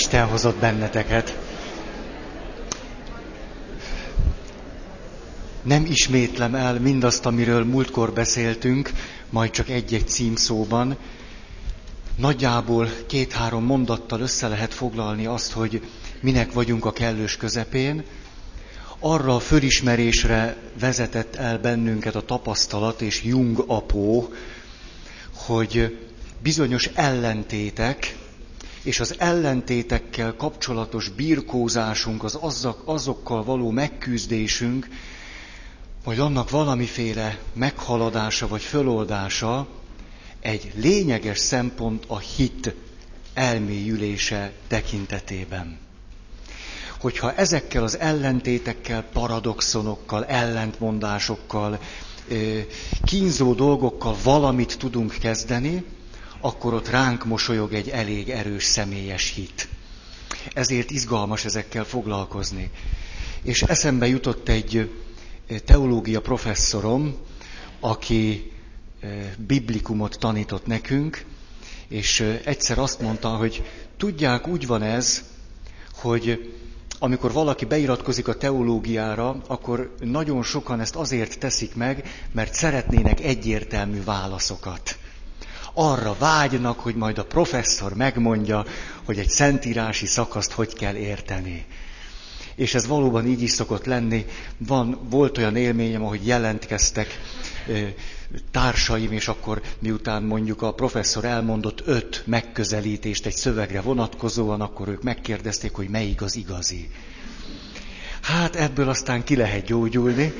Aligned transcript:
Isten 0.00 0.26
hozott 0.26 0.56
benneteket. 0.56 1.38
Nem 5.62 5.84
ismétlem 5.84 6.54
el 6.54 6.80
mindazt, 6.80 7.26
amiről 7.26 7.64
múltkor 7.64 8.12
beszéltünk, 8.12 8.90
majd 9.30 9.50
csak 9.50 9.68
egy-egy 9.68 10.08
címszóban. 10.08 10.96
Nagyjából 12.16 12.88
két-három 13.06 13.64
mondattal 13.64 14.20
össze 14.20 14.48
lehet 14.48 14.74
foglalni 14.74 15.26
azt, 15.26 15.52
hogy 15.52 15.82
minek 16.20 16.52
vagyunk 16.52 16.84
a 16.84 16.92
kellős 16.92 17.36
közepén. 17.36 18.04
Arra 18.98 19.34
a 19.34 19.40
fölismerésre 19.40 20.56
vezetett 20.78 21.34
el 21.34 21.58
bennünket 21.58 22.14
a 22.14 22.24
tapasztalat 22.24 23.00
és 23.00 23.22
Jung 23.22 23.64
apó, 23.66 24.32
hogy 25.34 25.98
bizonyos 26.42 26.86
ellentétek, 26.94 28.18
és 28.82 29.00
az 29.00 29.14
ellentétekkel 29.18 30.34
kapcsolatos 30.36 31.08
birkózásunk, 31.08 32.24
az 32.24 32.38
azokkal 32.84 33.44
való 33.44 33.70
megküzdésünk, 33.70 34.88
vagy 36.04 36.18
annak 36.18 36.50
valamiféle 36.50 37.38
meghaladása 37.52 38.48
vagy 38.48 38.62
föloldása 38.62 39.66
egy 40.40 40.72
lényeges 40.74 41.38
szempont 41.38 42.04
a 42.06 42.18
hit 42.18 42.74
elmélyülése 43.34 44.52
tekintetében. 44.68 45.78
Hogyha 47.00 47.34
ezekkel 47.34 47.82
az 47.82 47.98
ellentétekkel, 47.98 49.02
paradoxonokkal, 49.02 50.24
ellentmondásokkal, 50.24 51.78
kínzó 53.04 53.52
dolgokkal 53.54 54.16
valamit 54.22 54.78
tudunk 54.78 55.12
kezdeni, 55.20 55.84
akkor 56.40 56.74
ott 56.74 56.88
ránk 56.88 57.24
mosolyog 57.24 57.72
egy 57.72 57.88
elég 57.88 58.28
erős 58.30 58.64
személyes 58.64 59.32
hit. 59.34 59.68
Ezért 60.54 60.90
izgalmas 60.90 61.44
ezekkel 61.44 61.84
foglalkozni. 61.84 62.70
És 63.42 63.62
eszembe 63.62 64.06
jutott 64.06 64.48
egy 64.48 64.90
teológia 65.64 66.20
professzorom, 66.20 67.16
aki 67.80 68.52
biblikumot 69.46 70.18
tanított 70.18 70.66
nekünk, 70.66 71.24
és 71.88 72.20
egyszer 72.44 72.78
azt 72.78 73.00
mondta, 73.00 73.28
hogy 73.28 73.62
tudják, 73.96 74.46
úgy 74.46 74.66
van 74.66 74.82
ez, 74.82 75.22
hogy 75.94 76.52
amikor 76.98 77.32
valaki 77.32 77.64
beiratkozik 77.64 78.28
a 78.28 78.36
teológiára, 78.36 79.42
akkor 79.46 79.94
nagyon 80.00 80.42
sokan 80.42 80.80
ezt 80.80 80.96
azért 80.96 81.38
teszik 81.38 81.74
meg, 81.74 82.08
mert 82.32 82.54
szeretnének 82.54 83.20
egyértelmű 83.20 84.04
válaszokat. 84.04 84.98
Arra 85.74 86.16
vágynak, 86.18 86.80
hogy 86.80 86.94
majd 86.94 87.18
a 87.18 87.24
professzor 87.24 87.94
megmondja, 87.94 88.64
hogy 89.04 89.18
egy 89.18 89.28
szentírási 89.28 90.06
szakaszt 90.06 90.52
hogy 90.52 90.74
kell 90.74 90.94
érteni. 90.94 91.66
És 92.54 92.74
ez 92.74 92.86
valóban 92.86 93.26
így 93.26 93.42
is 93.42 93.50
szokott 93.50 93.84
lenni. 93.84 94.26
Van, 94.56 94.98
volt 95.08 95.38
olyan 95.38 95.56
élményem, 95.56 96.04
ahogy 96.04 96.26
jelentkeztek 96.26 97.20
társaim, 98.50 99.12
és 99.12 99.28
akkor 99.28 99.62
miután 99.78 100.22
mondjuk 100.22 100.62
a 100.62 100.74
professzor 100.74 101.24
elmondott 101.24 101.82
öt 101.86 102.22
megközelítést 102.26 103.26
egy 103.26 103.34
szövegre 103.34 103.80
vonatkozóan, 103.80 104.60
akkor 104.60 104.88
ők 104.88 105.02
megkérdezték, 105.02 105.74
hogy 105.74 105.88
melyik 105.88 106.22
az 106.22 106.36
igazi. 106.36 106.90
Hát 108.20 108.56
ebből 108.56 108.88
aztán 108.88 109.24
ki 109.24 109.36
lehet 109.36 109.64
gyógyulni, 109.64 110.32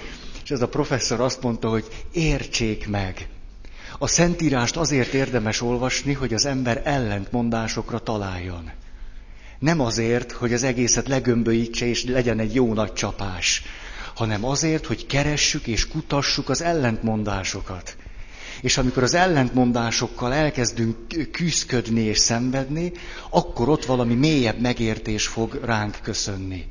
és 0.45 0.51
ez 0.51 0.63
a 0.63 0.69
professzor 0.69 1.21
azt 1.21 1.43
mondta, 1.43 1.69
hogy 1.69 1.87
értsék 2.13 2.89
meg. 2.89 3.29
A 4.03 4.07
Szentírást 4.07 4.77
azért 4.77 5.13
érdemes 5.13 5.61
olvasni, 5.61 6.13
hogy 6.13 6.35
az 6.35 6.47
ember 6.47 6.83
ellentmondásokra 6.85 7.99
találjon. 7.99 8.71
Nem 9.59 9.81
azért, 9.81 10.33
hogy 10.33 10.53
az 10.53 10.63
egészet 10.63 11.09
legömböítse 11.09 11.87
és 11.87 12.05
legyen 12.05 12.39
egy 12.39 12.55
jó 12.55 12.75
nagy 12.75 12.93
csapás, 12.93 13.63
hanem 14.15 14.45
azért, 14.45 14.87
hogy 14.87 15.07
keressük 15.07 15.67
és 15.67 15.89
kutassuk 15.89 16.49
az 16.49 16.63
ellentmondásokat. 16.63 17.97
És 18.61 18.77
amikor 18.79 19.03
az 19.03 19.15
ellentmondásokkal 19.15 20.33
elkezdünk 20.33 20.97
küzdködni 21.33 22.01
és 22.01 22.19
szenvedni, 22.19 22.93
akkor 23.31 23.69
ott 23.69 23.85
valami 23.85 24.15
mélyebb 24.15 24.61
megértés 24.61 25.27
fog 25.27 25.61
ránk 25.65 25.99
köszönni. 26.03 26.67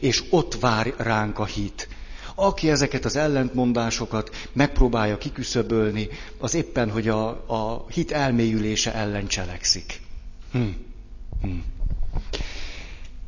És 0.00 0.22
ott 0.30 0.56
vár 0.60 0.94
ránk 0.96 1.38
a 1.38 1.44
hit. 1.44 1.88
Aki 2.34 2.70
ezeket 2.70 3.04
az 3.04 3.16
ellentmondásokat 3.16 4.48
megpróbálja 4.52 5.18
kiküszöbölni, 5.18 6.08
az 6.38 6.54
éppen, 6.54 6.90
hogy 6.90 7.08
a, 7.08 7.28
a 7.28 7.86
hit 7.88 8.12
elmélyülése 8.12 8.94
ellen 8.94 9.26
cselekszik. 9.26 10.00
Hm. 10.52 10.62
Hm. 11.42 11.48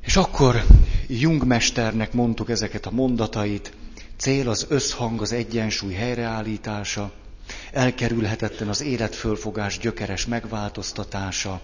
És 0.01 0.17
akkor 0.17 0.65
Jung 1.09 1.45
mesternek 1.45 2.13
mondtuk 2.13 2.51
ezeket 2.51 2.87
a 2.87 2.91
mondatait, 2.91 3.73
cél 4.17 4.49
az 4.49 4.67
összhang, 4.69 5.21
az 5.21 5.33
egyensúly 5.33 5.93
helyreállítása, 5.93 7.13
elkerülhetetlen 7.73 8.69
az 8.69 8.83
életfölfogás 8.83 9.79
gyökeres 9.79 10.27
megváltoztatása, 10.27 11.61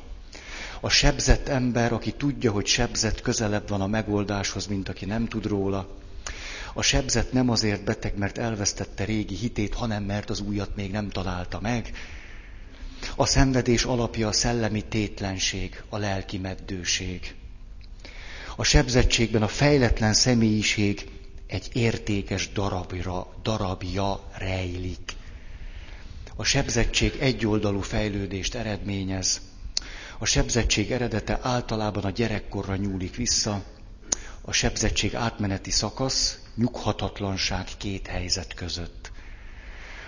a 0.81 0.89
sebzett 0.89 1.49
ember, 1.49 1.93
aki 1.93 2.13
tudja, 2.13 2.53
hogy 2.53 2.67
sebzett 2.67 3.21
közelebb 3.21 3.69
van 3.69 3.81
a 3.81 3.87
megoldáshoz, 3.87 4.67
mint 4.67 4.89
aki 4.89 5.05
nem 5.05 5.29
tud 5.29 5.47
róla. 5.47 5.89
A 6.75 6.83
sebzett 6.83 7.33
nem 7.33 7.49
azért 7.49 7.85
beteg, 7.85 8.17
mert 8.17 8.39
elvesztette 8.39 9.05
régi 9.05 9.35
hitét, 9.35 9.75
hanem 9.75 10.03
mert 10.03 10.31
az 10.31 10.41
újat 10.41 10.77
még 10.77 10.91
nem 10.91 11.09
találta 11.09 11.61
meg. 11.61 11.93
A 13.17 13.27
szenvedés 13.27 13.85
alapja 13.85 14.29
a 14.29 14.33
szellemi 14.33 14.83
tétlenség, 14.83 15.83
a 15.89 15.99
lelki 15.99 16.39
meddőség. 16.39 17.35
A 18.57 18.65
sebzettségben 18.65 19.43
a 19.43 19.49
fejletlen 19.49 20.13
személyiség 20.13 21.09
egy 21.47 21.69
értékes 21.73 22.53
darabra, 22.53 23.27
darabja 23.43 24.29
rejlik. 24.39 25.13
A 26.37 26.45
sebzettség 26.45 27.17
egyoldalú 27.21 27.81
fejlődést 27.81 28.55
eredményez. 28.55 29.41
A 30.19 30.25
sebzettség 30.25 30.91
eredete 30.93 31.39
általában 31.43 32.05
a 32.05 32.11
gyerekkorra 32.11 32.77
nyúlik 32.77 33.17
vissza. 33.17 33.65
A 34.41 34.53
sebzettség 34.53 35.15
átmeneti 35.15 35.71
szakasz, 35.71 36.42
nyughatatlanság 36.55 37.69
két 37.79 38.07
helyzet 38.07 38.55
között. 38.55 39.13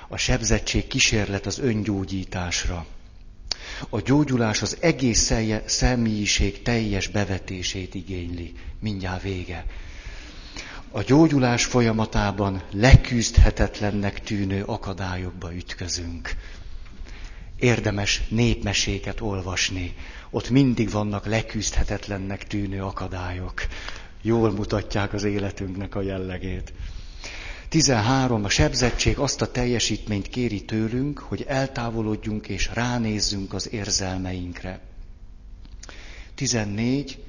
A 0.08 0.16
sebzettség 0.16 0.86
kísérlet 0.86 1.46
az 1.46 1.58
öngyógyításra. 1.58 2.86
A 3.88 4.00
gyógyulás 4.00 4.62
az 4.62 4.76
egész 4.80 5.32
személyiség 5.64 6.62
teljes 6.62 7.08
bevetését 7.08 7.94
igényli. 7.94 8.52
Mindjárt 8.80 9.22
vége. 9.22 9.64
A 10.90 11.02
gyógyulás 11.02 11.64
folyamatában 11.64 12.62
leküzdhetetlennek 12.72 14.20
tűnő 14.20 14.62
akadályokba 14.62 15.54
ütközünk. 15.54 16.34
Érdemes 17.58 18.22
népmeséket 18.28 19.20
olvasni. 19.20 19.94
Ott 20.30 20.50
mindig 20.50 20.90
vannak 20.90 21.26
leküzdhetetlennek 21.26 22.46
tűnő 22.46 22.82
akadályok. 22.82 23.66
Jól 24.26 24.52
mutatják 24.52 25.12
az 25.12 25.24
életünknek 25.24 25.94
a 25.94 26.02
jellegét. 26.02 26.72
13. 27.68 28.44
A 28.44 28.48
sebzettség 28.48 29.18
azt 29.18 29.40
a 29.40 29.50
teljesítményt 29.50 30.28
kéri 30.28 30.64
tőlünk, 30.64 31.18
hogy 31.18 31.44
eltávolodjunk 31.48 32.48
és 32.48 32.70
ránézzünk 32.74 33.52
az 33.52 33.72
érzelmeinkre. 33.72 34.80
14. 36.34 37.24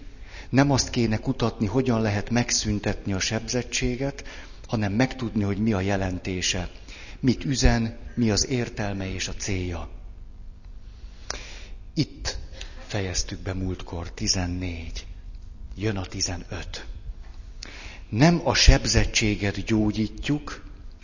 Nem 0.49 0.71
azt 0.71 0.89
kéne 0.89 1.17
kutatni, 1.17 1.65
hogyan 1.65 2.01
lehet 2.01 2.29
megszüntetni 2.29 3.13
a 3.13 3.19
sebzettséget, 3.19 4.23
hanem 4.67 4.93
megtudni, 4.93 5.43
hogy 5.43 5.57
mi 5.57 5.73
a 5.73 5.81
jelentése, 5.81 6.69
mit 7.19 7.45
üzen, 7.45 7.97
mi 8.13 8.31
az 8.31 8.47
értelme 8.47 9.13
és 9.13 9.27
a 9.27 9.33
célja. 9.33 9.89
Itt 11.93 12.37
fejeztük 12.87 13.39
be 13.39 13.53
múltkor 13.53 14.11
14. 14.11 15.05
Jön 15.75 15.97
a 15.97 16.05
15 16.05 16.85
nem 18.09 18.41
a 18.43 18.53
sebzettséget 18.53 19.63
gyógyítjuk, 19.63 20.63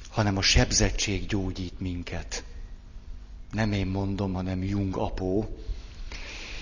hanem 0.10 0.38
a 0.38 0.42
sebzettség 0.42 1.26
gyógyít 1.26 1.80
minket. 1.80 2.44
Nem 3.52 3.72
én 3.72 3.88
mondom, 3.88 4.34
hanem 4.34 4.64
Jung 4.64 4.98
apó. 4.98 5.58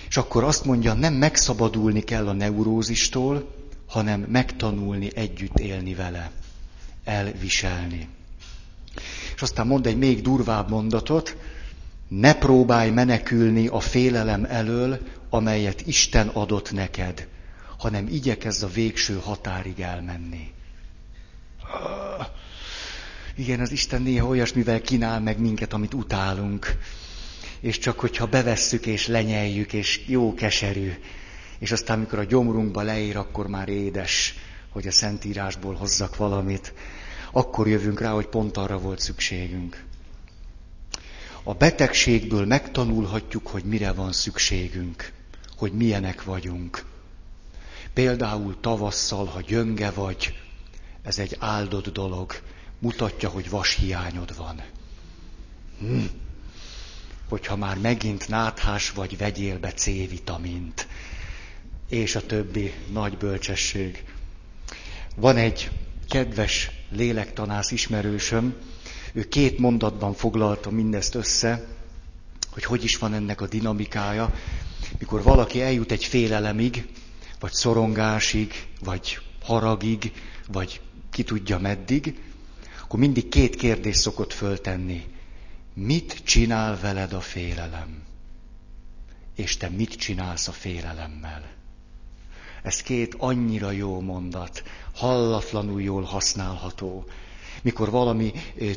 És 0.08 0.16
akkor 0.16 0.44
azt 0.44 0.64
mondja, 0.64 0.92
nem 0.94 1.14
megszabadulni 1.14 2.00
kell 2.00 2.28
a 2.28 2.32
neurózistól, 2.32 3.54
hanem 3.86 4.20
megtanulni 4.20 5.10
együtt 5.14 5.58
élni 5.58 5.94
vele, 5.94 6.30
elviselni. 7.04 8.08
És 9.34 9.42
aztán 9.42 9.66
mond 9.66 9.86
egy 9.86 9.98
még 9.98 10.22
durvább 10.22 10.70
mondatot, 10.70 11.36
ne 12.08 12.34
próbálj 12.34 12.90
menekülni 12.90 13.66
a 13.66 13.80
félelem 13.80 14.44
elől, 14.44 14.98
amelyet 15.28 15.86
Isten 15.86 16.28
adott 16.28 16.72
neked 16.72 17.28
hanem 17.80 18.06
igyekezz 18.08 18.62
a 18.62 18.68
végső 18.68 19.18
határig 19.22 19.80
elmenni. 19.80 20.52
Igen, 23.36 23.60
az 23.60 23.70
Isten 23.72 24.02
néha 24.02 24.26
olyasmivel 24.26 24.80
kínál 24.80 25.20
meg 25.20 25.38
minket, 25.38 25.72
amit 25.72 25.94
utálunk. 25.94 26.76
És 27.60 27.78
csak 27.78 28.00
hogyha 28.00 28.26
bevesszük 28.26 28.86
és 28.86 29.06
lenyeljük, 29.06 29.72
és 29.72 30.00
jó 30.06 30.34
keserű. 30.34 30.92
És 31.58 31.72
aztán, 31.72 31.98
mikor 31.98 32.18
a 32.18 32.24
gyomrunkba 32.24 32.82
leér, 32.82 33.16
akkor 33.16 33.46
már 33.46 33.68
édes, 33.68 34.34
hogy 34.68 34.86
a 34.86 34.92
Szentírásból 34.92 35.74
hozzak 35.74 36.16
valamit. 36.16 36.72
Akkor 37.32 37.68
jövünk 37.68 38.00
rá, 38.00 38.10
hogy 38.10 38.26
pont 38.26 38.56
arra 38.56 38.78
volt 38.78 38.98
szükségünk. 38.98 39.84
A 41.42 41.54
betegségből 41.54 42.46
megtanulhatjuk, 42.46 43.46
hogy 43.46 43.64
mire 43.64 43.92
van 43.92 44.12
szükségünk, 44.12 45.12
hogy 45.56 45.72
milyenek 45.72 46.24
vagyunk. 46.24 46.89
Például 47.94 48.56
tavasszal, 48.60 49.24
ha 49.26 49.40
gyönge 49.40 49.90
vagy, 49.90 50.34
ez 51.02 51.18
egy 51.18 51.36
áldott 51.38 51.88
dolog, 51.88 52.32
mutatja, 52.78 53.28
hogy 53.28 53.50
vashiányod 53.50 54.36
van. 54.36 54.62
Hm. 55.78 56.04
Hogyha 57.28 57.56
már 57.56 57.78
megint 57.78 58.28
náthás 58.28 58.90
vagy, 58.90 59.16
vegyél 59.16 59.58
be 59.58 59.72
C-vitamint. 59.72 60.88
És 61.88 62.14
a 62.14 62.26
többi 62.26 62.72
nagy 62.92 63.16
bölcsesség. 63.16 64.04
Van 65.16 65.36
egy 65.36 65.70
kedves 66.08 66.70
lélektanász 66.90 67.70
ismerősöm, 67.70 68.54
ő 69.12 69.28
két 69.28 69.58
mondatban 69.58 70.14
foglalta 70.14 70.70
mindezt 70.70 71.14
össze, 71.14 71.66
hogy 72.50 72.64
hogy 72.64 72.84
is 72.84 72.96
van 72.98 73.14
ennek 73.14 73.40
a 73.40 73.46
dinamikája, 73.46 74.34
mikor 74.98 75.22
valaki 75.22 75.62
eljut 75.62 75.92
egy 75.92 76.04
félelemig, 76.04 76.88
vagy 77.40 77.52
szorongásig, 77.52 78.52
vagy 78.84 79.18
haragig, 79.42 80.12
vagy 80.48 80.80
ki 81.10 81.22
tudja 81.22 81.58
meddig, 81.58 82.20
akkor 82.82 82.98
mindig 82.98 83.28
két 83.28 83.56
kérdés 83.56 83.96
szokott 83.96 84.32
föltenni. 84.32 85.04
Mit 85.74 86.20
csinál 86.24 86.78
veled 86.80 87.12
a 87.12 87.20
félelem? 87.20 88.02
És 89.36 89.56
te 89.56 89.68
mit 89.68 89.94
csinálsz 89.94 90.48
a 90.48 90.52
félelemmel? 90.52 91.58
Ez 92.62 92.82
két 92.82 93.14
annyira 93.18 93.70
jó 93.70 94.00
mondat, 94.00 94.62
hallatlanul 94.94 95.82
jól 95.82 96.02
használható. 96.02 97.04
Mikor 97.62 97.90
valami 97.90 98.32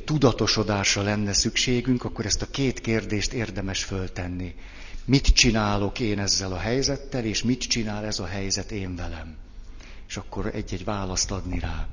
tudatosodásra 0.06 1.01
lenne 1.01 1.33
szükségünk, 1.33 2.04
akkor 2.04 2.25
ezt 2.25 2.42
a 2.42 2.50
két 2.50 2.80
kérdést 2.81 3.33
érdemes 3.33 3.83
föltenni. 3.83 4.56
Mit 5.05 5.27
csinálok 5.27 6.00
én 6.00 6.19
ezzel 6.19 6.51
a 6.51 6.57
helyzettel, 6.57 7.25
és 7.25 7.44
mit 7.44 7.61
csinál 7.61 8.05
ez 8.05 8.19
a 8.19 8.25
helyzet 8.25 8.71
én 8.71 8.95
velem? 8.95 9.35
És 10.07 10.17
akkor 10.17 10.51
egy-egy 10.53 10.83
választ 10.83 11.31
adni 11.31 11.59
rá. 11.59 11.88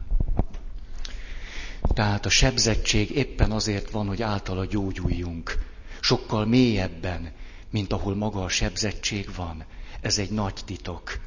Tehát 1.94 2.26
a 2.26 2.30
sebzettség 2.30 3.10
éppen 3.10 3.50
azért 3.50 3.90
van, 3.90 4.06
hogy 4.06 4.22
általa 4.22 4.66
gyógyuljunk. 4.66 5.58
Sokkal 6.00 6.46
mélyebben, 6.46 7.32
mint 7.70 7.92
ahol 7.92 8.14
maga 8.14 8.44
a 8.44 8.48
sebzettség 8.48 9.28
van. 9.36 9.64
Ez 10.00 10.18
egy 10.18 10.30
nagy 10.30 10.60
titok. 10.64 11.20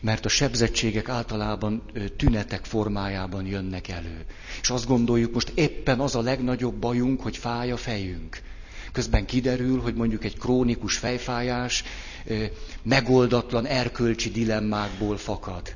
Mert 0.00 0.24
a 0.24 0.28
sebzettségek 0.28 1.08
általában 1.08 1.82
tünetek 2.16 2.64
formájában 2.64 3.46
jönnek 3.46 3.88
elő. 3.88 4.24
És 4.60 4.70
azt 4.70 4.86
gondoljuk, 4.86 5.34
most 5.34 5.52
éppen 5.54 6.00
az 6.00 6.14
a 6.14 6.20
legnagyobb 6.20 6.74
bajunk, 6.74 7.20
hogy 7.20 7.36
fáj 7.36 7.70
a 7.70 7.76
fejünk. 7.76 8.42
Közben 8.94 9.26
kiderül, 9.26 9.80
hogy 9.80 9.94
mondjuk 9.94 10.24
egy 10.24 10.38
krónikus 10.38 10.96
fejfájás 10.96 11.84
megoldatlan 12.82 13.66
erkölcsi 13.66 14.30
dilemmákból 14.30 15.16
fakad. 15.16 15.74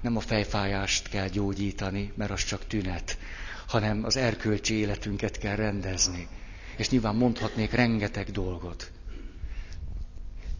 Nem 0.00 0.16
a 0.16 0.20
fejfájást 0.20 1.08
kell 1.08 1.28
gyógyítani, 1.28 2.12
mert 2.14 2.30
az 2.30 2.44
csak 2.44 2.66
tünet, 2.66 3.18
hanem 3.66 4.04
az 4.04 4.16
erkölcsi 4.16 4.74
életünket 4.74 5.38
kell 5.38 5.56
rendezni. 5.56 6.28
És 6.76 6.90
nyilván 6.90 7.14
mondhatnék 7.14 7.72
rengeteg 7.72 8.30
dolgot. 8.30 8.90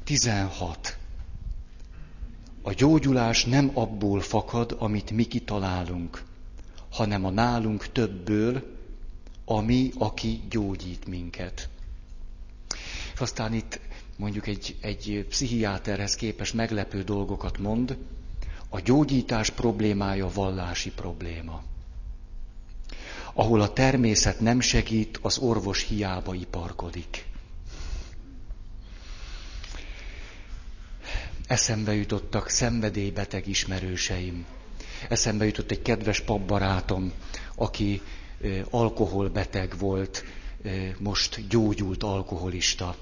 16. 0.05 0.97
A 2.63 2.73
gyógyulás 2.73 3.45
nem 3.45 3.71
abból 3.75 4.21
fakad, 4.21 4.77
amit 4.79 5.11
mi 5.11 5.25
kitalálunk, 5.25 6.23
hanem 6.91 7.25
a 7.25 7.31
nálunk 7.31 7.93
többből, 7.93 8.78
ami, 9.51 9.91
aki 9.99 10.43
gyógyít 10.51 11.07
minket. 11.07 11.69
És 13.15 13.21
aztán 13.21 13.53
itt 13.53 13.81
mondjuk 14.17 14.47
egy, 14.47 14.77
egy 14.81 15.27
pszichiáterhez 15.29 16.15
képes 16.15 16.53
meglepő 16.53 17.03
dolgokat 17.03 17.59
mond, 17.59 17.97
a 18.69 18.81
gyógyítás 18.81 19.51
problémája 19.51 20.31
vallási 20.35 20.91
probléma. 20.91 21.63
Ahol 23.33 23.61
a 23.61 23.73
természet 23.73 24.41
nem 24.41 24.61
segít, 24.61 25.19
az 25.23 25.39
orvos 25.39 25.83
hiába 25.83 26.35
iparkodik. 26.35 27.27
Eszembe 31.47 31.95
jutottak 31.95 32.49
szenvedélybeteg 32.49 33.47
ismerőseim. 33.47 34.47
Eszembe 35.09 35.45
jutott 35.45 35.71
egy 35.71 35.83
kedves 35.83 36.21
papbarátom, 36.21 37.13
aki 37.55 38.03
alkoholbeteg 38.71 39.75
volt, 39.79 40.25
most 40.99 41.49
gyógyult 41.49 42.03
alkoholista. 42.03 42.97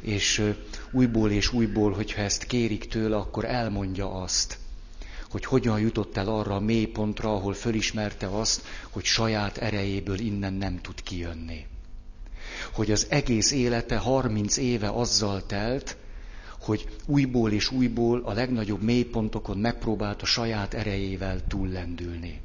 És 0.00 0.52
újból 0.90 1.30
és 1.30 1.52
újból, 1.52 1.92
hogyha 1.92 2.22
ezt 2.22 2.44
kérik 2.44 2.88
tőle, 2.88 3.16
akkor 3.16 3.44
elmondja 3.44 4.12
azt, 4.12 4.58
hogy 5.30 5.44
hogyan 5.44 5.80
jutott 5.80 6.16
el 6.16 6.28
arra 6.28 6.54
a 6.54 6.60
mélypontra, 6.60 7.34
ahol 7.34 7.52
fölismerte 7.54 8.26
azt, 8.26 8.62
hogy 8.90 9.04
saját 9.04 9.56
erejéből 9.58 10.18
innen 10.18 10.52
nem 10.52 10.80
tud 10.80 11.02
kijönni. 11.02 11.66
Hogy 12.72 12.90
az 12.90 13.06
egész 13.10 13.50
élete 13.50 13.96
30 13.96 14.56
éve 14.56 14.88
azzal 14.88 15.46
telt, 15.46 15.96
hogy 16.60 16.88
újból 17.06 17.52
és 17.52 17.70
újból 17.70 18.20
a 18.24 18.32
legnagyobb 18.32 18.82
mélypontokon 18.82 19.58
megpróbált 19.58 20.22
a 20.22 20.26
saját 20.26 20.74
erejével 20.74 21.46
túllendülni. 21.46 22.40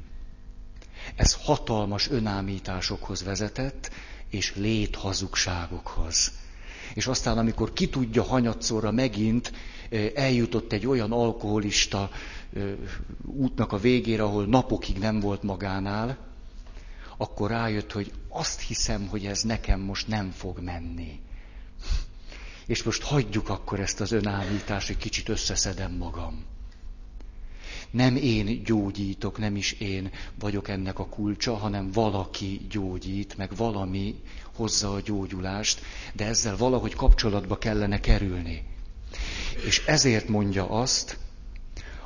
Ez 1.16 1.36
hatalmas 1.44 2.10
önámításokhoz 2.10 3.22
vezetett, 3.22 3.90
és 4.30 4.54
léthazugságokhoz. 4.56 6.32
És 6.94 7.06
aztán, 7.06 7.38
amikor 7.38 7.72
ki 7.72 7.88
tudja 7.88 8.22
hanyatszorra 8.22 8.90
megint, 8.90 9.52
eljutott 10.14 10.72
egy 10.72 10.86
olyan 10.86 11.12
alkoholista 11.12 12.10
útnak 13.24 13.72
a 13.72 13.78
végére, 13.78 14.22
ahol 14.22 14.46
napokig 14.46 14.98
nem 14.98 15.20
volt 15.20 15.42
magánál, 15.42 16.16
akkor 17.16 17.50
rájött, 17.50 17.92
hogy 17.92 18.12
azt 18.28 18.60
hiszem, 18.60 19.06
hogy 19.08 19.26
ez 19.26 19.42
nekem 19.42 19.80
most 19.80 20.08
nem 20.08 20.30
fog 20.30 20.58
menni. 20.58 21.20
És 22.66 22.82
most 22.82 23.02
hagyjuk 23.02 23.48
akkor 23.48 23.80
ezt 23.80 24.00
az 24.00 24.12
önállítást, 24.12 24.86
hogy 24.86 24.96
kicsit 24.96 25.28
összeszedem 25.28 25.92
magam. 25.92 26.44
Nem 27.90 28.16
én 28.16 28.62
gyógyítok, 28.64 29.38
nem 29.38 29.56
is 29.56 29.72
én 29.72 30.10
vagyok 30.38 30.68
ennek 30.68 30.98
a 30.98 31.06
kulcsa, 31.06 31.56
hanem 31.56 31.90
valaki 31.92 32.60
gyógyít, 32.70 33.36
meg 33.36 33.56
valami 33.56 34.14
hozza 34.54 34.92
a 34.92 35.00
gyógyulást, 35.00 35.80
de 36.12 36.26
ezzel 36.26 36.56
valahogy 36.56 36.94
kapcsolatba 36.94 37.58
kellene 37.58 38.00
kerülni. 38.00 38.62
És 39.66 39.82
ezért 39.86 40.28
mondja 40.28 40.70
azt, 40.70 41.18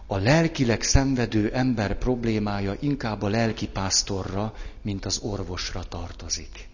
a 0.06 0.16
lelkileg 0.16 0.82
szenvedő 0.82 1.50
ember 1.52 1.98
problémája 1.98 2.76
inkább 2.80 3.22
a 3.22 3.28
lelkipásztorra, 3.28 4.54
mint 4.82 5.04
az 5.04 5.18
orvosra 5.18 5.84
tartozik. 5.84 6.68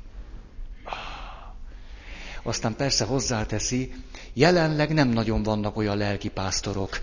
Aztán 2.42 2.76
persze 2.76 3.04
hozzáteszi, 3.04 3.92
jelenleg 4.32 4.92
nem 4.92 5.08
nagyon 5.08 5.42
vannak 5.42 5.76
olyan 5.76 5.96
lelkipásztorok, 5.96 7.00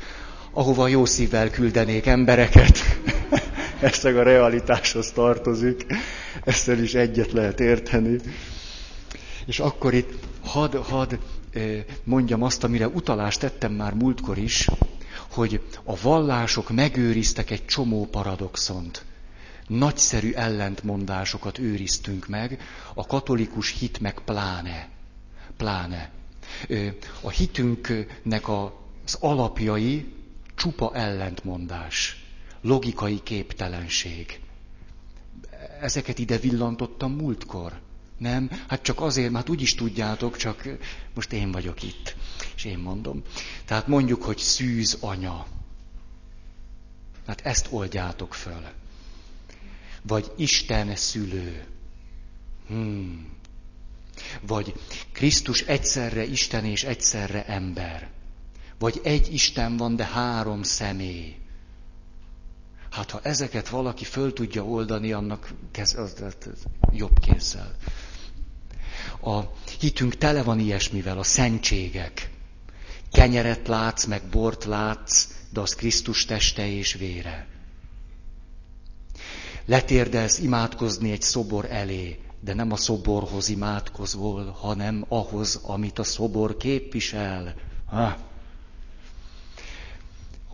ahova 0.57 0.87
jó 0.87 1.05
szívvel 1.05 1.49
küldenék 1.49 2.05
embereket. 2.05 2.77
Ez 3.81 4.05
a 4.05 4.23
realitáshoz 4.23 5.11
tartozik. 5.11 5.85
Ezzel 6.43 6.79
is 6.79 6.93
egyet 6.93 7.31
lehet 7.31 7.59
érteni. 7.59 8.19
És 9.45 9.59
akkor 9.59 9.93
itt 9.93 10.13
had, 10.43 10.73
had 10.75 11.19
mondjam 12.03 12.43
azt, 12.43 12.63
amire 12.63 12.87
utalást 12.87 13.39
tettem 13.39 13.71
már 13.73 13.93
múltkor 13.93 14.37
is, 14.37 14.67
hogy 15.31 15.61
a 15.83 16.01
vallások 16.01 16.69
megőriztek 16.69 17.51
egy 17.51 17.65
csomó 17.65 18.05
paradoxont. 18.05 19.05
Nagyszerű 19.67 20.31
ellentmondásokat 20.31 21.57
őriztünk 21.57 22.27
meg, 22.27 22.59
a 22.93 23.05
katolikus 23.05 23.75
hit 23.79 23.99
meg 23.99 24.19
pláne. 24.25 24.89
Pláne. 25.57 26.09
A 27.21 27.29
hitünknek 27.29 28.49
az 28.49 29.17
alapjai 29.19 30.15
csupa 30.57 30.91
ellentmondás, 30.93 32.23
logikai 32.61 33.19
képtelenség. 33.23 34.39
Ezeket 35.81 36.19
ide 36.19 36.37
villantottam 36.37 37.11
múltkor. 37.11 37.79
Nem? 38.17 38.49
Hát 38.67 38.81
csak 38.81 39.01
azért, 39.01 39.31
mert 39.31 39.49
úgy 39.49 39.61
is 39.61 39.75
tudjátok, 39.75 40.37
csak 40.37 40.67
most 41.13 41.33
én 41.33 41.51
vagyok 41.51 41.83
itt, 41.83 42.15
és 42.55 42.65
én 42.65 42.77
mondom. 42.77 43.21
Tehát 43.65 43.87
mondjuk, 43.87 44.23
hogy 44.23 44.37
szűz 44.37 44.97
anya. 44.99 45.47
Hát 47.27 47.41
ezt 47.41 47.67
oldjátok 47.69 48.33
föl. 48.33 48.63
Vagy 50.01 50.31
Isten 50.37 50.95
szülő. 50.95 51.65
Hmm. 52.67 53.35
Vagy 54.41 54.73
Krisztus 55.11 55.61
egyszerre 55.61 56.23
Isten 56.23 56.65
és 56.65 56.83
egyszerre 56.83 57.45
ember. 57.45 58.09
Vagy 58.79 58.99
egy 59.03 59.33
Isten 59.33 59.77
van, 59.77 59.95
de 59.95 60.05
három 60.05 60.63
személy. 60.63 61.35
Hát 62.89 63.11
ha 63.11 63.19
ezeket 63.23 63.69
valaki 63.69 64.03
föl 64.03 64.33
tudja 64.33 64.65
oldani, 64.65 65.11
annak 65.11 65.53
kez, 65.71 65.95
az, 65.97 66.13
az, 66.21 66.35
az, 66.39 66.63
jobb 66.91 67.19
kézzel. 67.19 67.75
A 69.21 69.39
hitünk 69.79 70.15
tele 70.17 70.43
van 70.43 70.59
ilyesmivel, 70.59 71.17
a 71.17 71.23
szentségek. 71.23 72.29
Kenyeret 73.11 73.67
látsz, 73.67 74.05
meg 74.05 74.21
bort 74.31 74.63
látsz, 74.63 75.27
de 75.49 75.59
az 75.59 75.75
Krisztus 75.75 76.25
teste 76.25 76.67
és 76.67 76.93
vére. 76.93 77.47
Letérdelsz 79.65 80.39
imádkozni 80.39 81.11
egy 81.11 81.21
szobor 81.21 81.65
elé, 81.71 82.19
de 82.39 82.53
nem 82.53 82.71
a 82.71 82.75
szoborhoz 82.75 83.49
imádkozol, 83.49 84.51
hanem 84.51 85.05
ahhoz, 85.07 85.59
amit 85.63 85.99
a 85.99 86.03
szobor 86.03 86.57
képvisel. 86.57 87.55
Ha. 87.85 88.26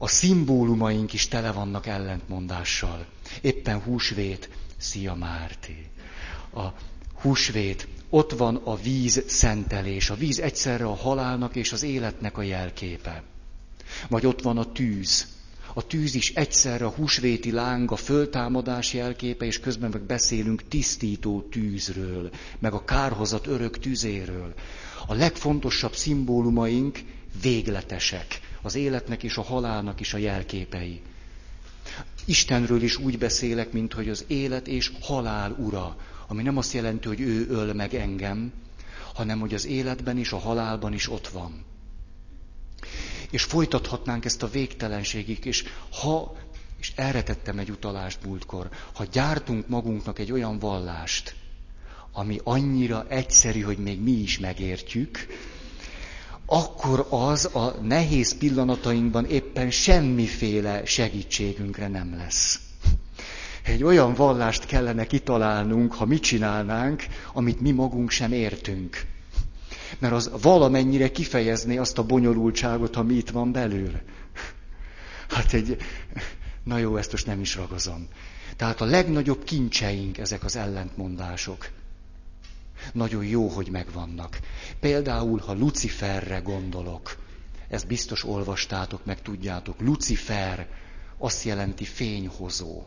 A 0.03 0.07
szimbólumaink 0.07 1.13
is 1.13 1.27
tele 1.27 1.51
vannak 1.51 1.87
ellentmondással. 1.87 3.05
Éppen 3.41 3.79
húsvét, 3.79 4.49
szia 4.77 5.13
Márti. 5.13 5.89
A 6.53 6.63
húsvét, 7.13 7.87
ott 8.09 8.31
van 8.31 8.55
a 8.55 8.75
víz 8.75 9.23
szentelés. 9.27 10.09
A 10.09 10.15
víz 10.15 10.39
egyszerre 10.39 10.85
a 10.85 10.95
halálnak 10.95 11.55
és 11.55 11.71
az 11.71 11.83
életnek 11.83 12.37
a 12.37 12.41
jelképe. 12.41 13.23
Vagy 14.09 14.25
ott 14.25 14.41
van 14.41 14.57
a 14.57 14.71
tűz. 14.71 15.27
A 15.73 15.87
tűz 15.87 16.15
is 16.15 16.33
egyszerre 16.33 16.85
a 16.85 16.93
húsvéti 16.95 17.51
láng, 17.51 17.91
a 17.91 17.95
föltámadás 17.95 18.93
jelképe, 18.93 19.45
és 19.45 19.59
közben 19.59 19.89
meg 19.89 20.01
beszélünk 20.01 20.67
tisztító 20.67 21.41
tűzről, 21.51 22.29
meg 22.59 22.73
a 22.73 22.83
kárhozat 22.83 23.47
örök 23.47 23.79
tüzéről. 23.79 24.53
A 25.07 25.13
legfontosabb 25.13 25.95
szimbólumaink 25.95 26.99
végletesek, 27.41 28.42
az 28.63 28.75
életnek 28.75 29.23
és 29.23 29.37
a 29.37 29.41
halálnak 29.41 29.99
is 29.99 30.13
a 30.13 30.17
jelképei. 30.17 31.01
Istenről 32.25 32.81
is 32.81 32.97
úgy 32.97 33.17
beszélek, 33.17 33.71
mint 33.71 33.93
hogy 33.93 34.09
az 34.09 34.25
élet 34.27 34.67
és 34.67 34.91
halál 35.01 35.51
ura, 35.51 35.97
ami 36.27 36.43
nem 36.43 36.57
azt 36.57 36.73
jelenti, 36.73 37.07
hogy 37.07 37.21
ő 37.21 37.47
öl 37.49 37.73
meg 37.73 37.93
engem, 37.93 38.51
hanem 39.13 39.39
hogy 39.39 39.53
az 39.53 39.65
életben 39.65 40.17
és 40.17 40.31
a 40.31 40.37
halálban 40.37 40.93
is 40.93 41.09
ott 41.09 41.27
van. 41.27 41.65
És 43.29 43.43
folytathatnánk 43.43 44.25
ezt 44.25 44.43
a 44.43 44.49
végtelenségig, 44.49 45.45
és 45.45 45.63
ha, 46.01 46.35
és 46.79 46.91
erre 46.95 47.23
tettem 47.23 47.59
egy 47.59 47.69
utalást 47.69 48.23
múltkor, 48.25 48.69
ha 48.93 49.05
gyártunk 49.11 49.67
magunknak 49.67 50.19
egy 50.19 50.31
olyan 50.31 50.59
vallást, 50.59 51.35
ami 52.11 52.39
annyira 52.43 53.05
egyszerű, 53.07 53.61
hogy 53.61 53.77
még 53.77 54.01
mi 54.01 54.11
is 54.11 54.39
megértjük, 54.39 55.27
akkor 56.53 57.07
az 57.09 57.45
a 57.55 57.75
nehéz 57.81 58.37
pillanatainkban 58.37 59.25
éppen 59.25 59.71
semmiféle 59.71 60.85
segítségünkre 60.85 61.87
nem 61.87 62.15
lesz. 62.17 62.59
Egy 63.63 63.83
olyan 63.83 64.13
vallást 64.13 64.65
kellene 64.65 65.05
kitalálnunk, 65.05 65.93
ha 65.93 66.05
mit 66.05 66.21
csinálnánk, 66.21 67.05
amit 67.33 67.61
mi 67.61 67.71
magunk 67.71 68.09
sem 68.09 68.31
értünk. 68.31 69.01
Mert 69.99 70.13
az 70.13 70.31
valamennyire 70.41 71.11
kifejezné 71.11 71.77
azt 71.77 71.97
a 71.97 72.03
bonyolultságot, 72.05 72.95
ami 72.95 73.13
itt 73.13 73.29
van 73.29 73.51
belül. 73.51 73.91
Hát 75.29 75.53
egy... 75.53 75.77
Na 76.63 76.77
jó, 76.77 76.97
ezt 76.97 77.11
most 77.11 77.25
nem 77.25 77.41
is 77.41 77.55
ragozom. 77.55 78.07
Tehát 78.55 78.81
a 78.81 78.85
legnagyobb 78.85 79.43
kincseink 79.43 80.17
ezek 80.17 80.43
az 80.43 80.55
ellentmondások. 80.55 81.69
Nagyon 82.91 83.25
jó, 83.25 83.47
hogy 83.47 83.69
megvannak. 83.69 84.39
Például, 84.79 85.39
ha 85.39 85.53
Luciferre 85.53 86.39
gondolok, 86.39 87.17
ezt 87.67 87.87
biztos 87.87 88.23
olvastátok, 88.23 89.05
meg 89.05 89.21
tudjátok. 89.21 89.79
Lucifer 89.79 90.67
azt 91.17 91.43
jelenti 91.43 91.83
fényhozó. 91.85 92.83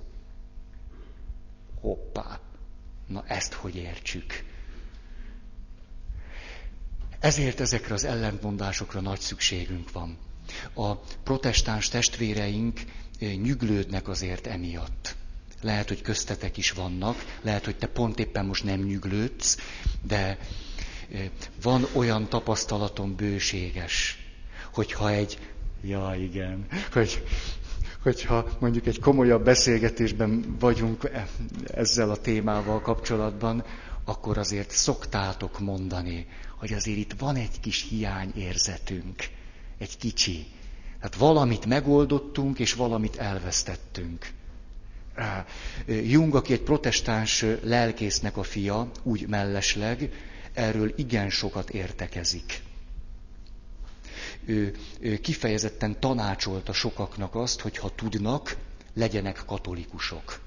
Hoppá! 1.81 2.41
Na 3.07 3.25
ezt 3.27 3.53
hogy 3.53 3.77
értsük? 3.77 4.45
Ezért 7.19 7.61
ezekre 7.61 7.95
az 7.95 8.05
ellentmondásokra 8.05 9.01
nagy 9.01 9.21
szükségünk 9.21 9.93
van. 9.93 10.19
A 10.75 10.97
protestáns 10.99 11.89
testvéreink 11.89 12.81
eh, 13.19 13.35
nyüglődnek 13.35 14.09
azért 14.09 14.47
emiatt. 14.47 15.17
Lehet, 15.67 15.89
hogy 15.89 16.03
köztetek 16.03 16.57
is 16.57 16.71
vannak, 16.71 17.25
lehet, 17.43 17.65
hogy 17.65 17.77
te 17.77 17.87
pont 17.87 18.19
éppen 18.19 18.45
most 18.47 18.65
nem 18.65 18.81
nyüglődsz, 18.81 19.59
de 20.03 20.39
van 21.63 21.87
olyan 21.93 22.29
tapasztalatom 22.29 23.17
bőséges, 23.17 24.19
hogyha 24.73 25.11
egy, 25.11 25.39
ja 25.83 26.15
igen, 26.19 26.67
hogy 26.93 27.23
hogyha 28.03 28.47
mondjuk 28.61 28.87
egy 28.87 29.01
komolyabb 29.01 29.45
beszélgetésben 29.45 30.57
vagyunk 30.59 31.05
e, 31.05 31.29
ezzel 31.75 32.11
a 32.11 32.17
témával 32.21 32.81
kapcsolatban, 32.81 33.65
akkor 34.05 34.39
azért 34.39 34.71
szoktátok 34.71 35.59
mondani, 35.61 36.27
hogy 36.59 36.73
azért 36.73 36.99
itt 36.99 37.13
van 37.19 37.37
egy 37.37 37.61
kis 37.61 37.87
hiányérzetünk, 37.89 39.25
egy 39.79 39.97
kicsi. 39.99 40.47
Hát 41.01 41.15
valamit 41.17 41.67
megoldottunk, 41.67 42.59
és 42.59 42.73
valamit 42.75 43.17
elvesztettünk. 43.17 44.35
Jung, 45.87 46.35
aki 46.35 46.53
egy 46.53 46.63
protestáns 46.63 47.45
lelkésznek 47.63 48.37
a 48.37 48.43
fia, 48.43 48.91
úgy 49.03 49.27
mellesleg, 49.29 50.11
erről 50.55 50.93
igen 50.97 51.31
sokat 51.31 51.71
értekezik. 51.71 52.61
Ő, 54.45 54.75
ő 55.01 55.17
kifejezetten 55.17 56.01
tanácsolta 56.01 56.73
sokaknak 56.73 57.35
azt, 57.35 57.61
hogy 57.61 57.77
ha 57.79 57.93
tudnak, 57.95 58.57
legyenek 58.95 59.43
katolikusok. 59.47 60.41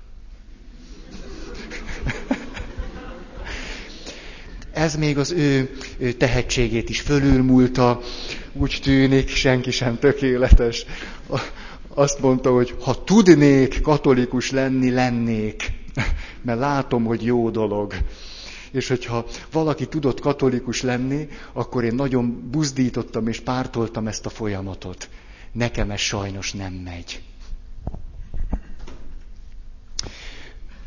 Ez 4.74 4.96
még 4.96 5.18
az 5.18 5.32
ő, 5.32 5.78
ő 5.98 6.14
tehetségét 6.14 6.90
is 6.90 7.02
fölülmúlta, 7.02 8.02
úgy 8.54 8.80
tűnik, 8.84 9.30
senki 9.30 9.72
sem 9.72 10.00
tökéletes. 10.00 10.86
Azt 12.00 12.20
mondta, 12.20 12.52
hogy 12.52 12.76
ha 12.82 13.04
tudnék 13.04 13.82
katolikus 13.82 14.52
lenni, 14.52 14.92
lennék, 14.92 15.72
mert 16.46 16.60
látom, 16.60 17.04
hogy 17.06 17.24
jó 17.24 17.50
dolog. 17.50 17.94
És 18.72 18.88
hogyha 18.88 19.26
valaki 19.52 19.88
tudott 19.88 20.20
katolikus 20.20 20.82
lenni, 20.82 21.28
akkor 21.54 21.84
én 21.84 21.96
nagyon 21.96 22.50
buzdítottam 22.52 23.28
és 23.28 23.40
pártoltam 23.40 24.08
ezt 24.08 24.26
a 24.26 24.30
folyamatot. 24.30 25.10
Nekem 25.52 25.92
ez 25.92 26.00
sajnos 26.00 26.54
nem 26.54 26.74
megy. 26.74 27.22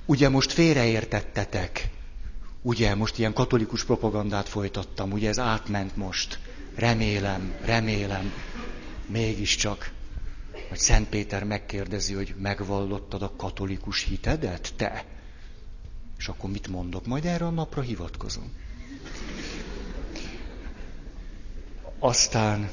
Ugye 0.06 0.28
most 0.28 0.52
félreértettetek. 0.52 1.88
Ugye 2.62 2.94
most 2.94 3.18
ilyen 3.18 3.32
katolikus 3.32 3.84
propagandát 3.84 4.48
folytattam, 4.48 5.12
ugye 5.12 5.28
ez 5.28 5.38
átment 5.38 5.96
most. 5.96 6.38
Remélem, 6.74 7.54
remélem, 7.64 8.32
mégiscsak. 9.06 9.90
Vagy 10.72 10.80
Szent 10.80 11.08
Péter 11.08 11.44
megkérdezi, 11.44 12.14
hogy 12.14 12.34
megvallottad 12.38 13.22
a 13.22 13.36
katolikus 13.36 14.02
hitedet, 14.02 14.72
te? 14.76 15.04
És 16.18 16.28
akkor 16.28 16.50
mit 16.50 16.68
mondok? 16.68 17.06
Majd 17.06 17.24
erre 17.24 17.46
a 17.46 17.50
napra 17.50 17.82
hivatkozom. 17.82 18.52
Aztán 21.98 22.70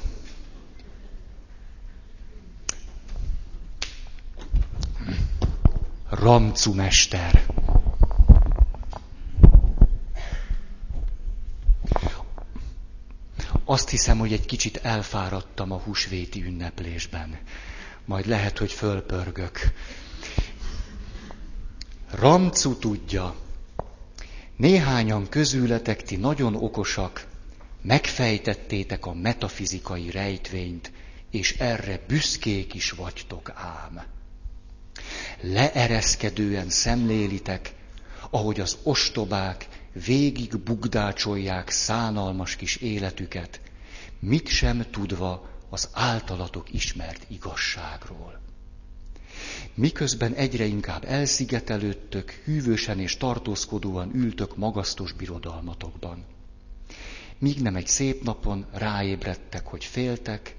Ramcu 6.08 6.74
mester. 6.74 7.46
Azt 13.64 13.88
hiszem, 13.88 14.18
hogy 14.18 14.32
egy 14.32 14.46
kicsit 14.46 14.76
elfáradtam 14.76 15.72
a 15.72 15.78
húsvéti 15.78 16.44
ünneplésben. 16.44 17.38
Majd 18.04 18.26
lehet, 18.26 18.58
hogy 18.58 18.72
fölpörgök. 18.72 19.58
Ramcu 22.10 22.78
tudja, 22.78 23.34
néhányan 24.56 25.28
közületek 25.28 26.02
ti 26.02 26.16
nagyon 26.16 26.54
okosak, 26.54 27.26
megfejtettétek 27.82 29.06
a 29.06 29.14
metafizikai 29.14 30.10
rejtvényt, 30.10 30.92
és 31.30 31.52
erre 31.58 32.00
büszkék 32.06 32.74
is 32.74 32.90
vagytok 32.90 33.52
ám. 33.54 34.02
Leereszkedően 35.40 36.68
szemlélitek, 36.70 37.72
ahogy 38.30 38.60
az 38.60 38.76
ostobák 38.82 39.68
végig 39.92 40.58
bugdácsolják 40.58 41.70
szánalmas 41.70 42.56
kis 42.56 42.76
életüket, 42.76 43.60
mit 44.18 44.48
sem 44.48 44.86
tudva 44.90 45.49
az 45.70 45.88
általatok 45.92 46.72
ismert 46.72 47.24
igazságról. 47.30 48.40
Miközben 49.74 50.32
egyre 50.34 50.64
inkább 50.64 51.04
elszigetelődtök, 51.04 52.30
hűvösen 52.30 52.98
és 53.00 53.16
tartózkodóan 53.16 54.14
ültök 54.14 54.56
magasztos 54.56 55.12
birodalmatokban. 55.12 56.24
Míg 57.38 57.62
nem 57.62 57.76
egy 57.76 57.86
szép 57.86 58.22
napon 58.22 58.66
ráébredtek, 58.72 59.66
hogy 59.66 59.84
féltek, 59.84 60.54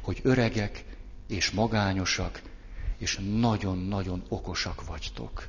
hogy 0.00 0.20
öregek 0.22 0.84
és 1.28 1.50
magányosak, 1.50 2.42
és 2.98 3.20
nagyon-nagyon 3.38 4.22
okosak 4.28 4.86
vagytok. 4.86 5.48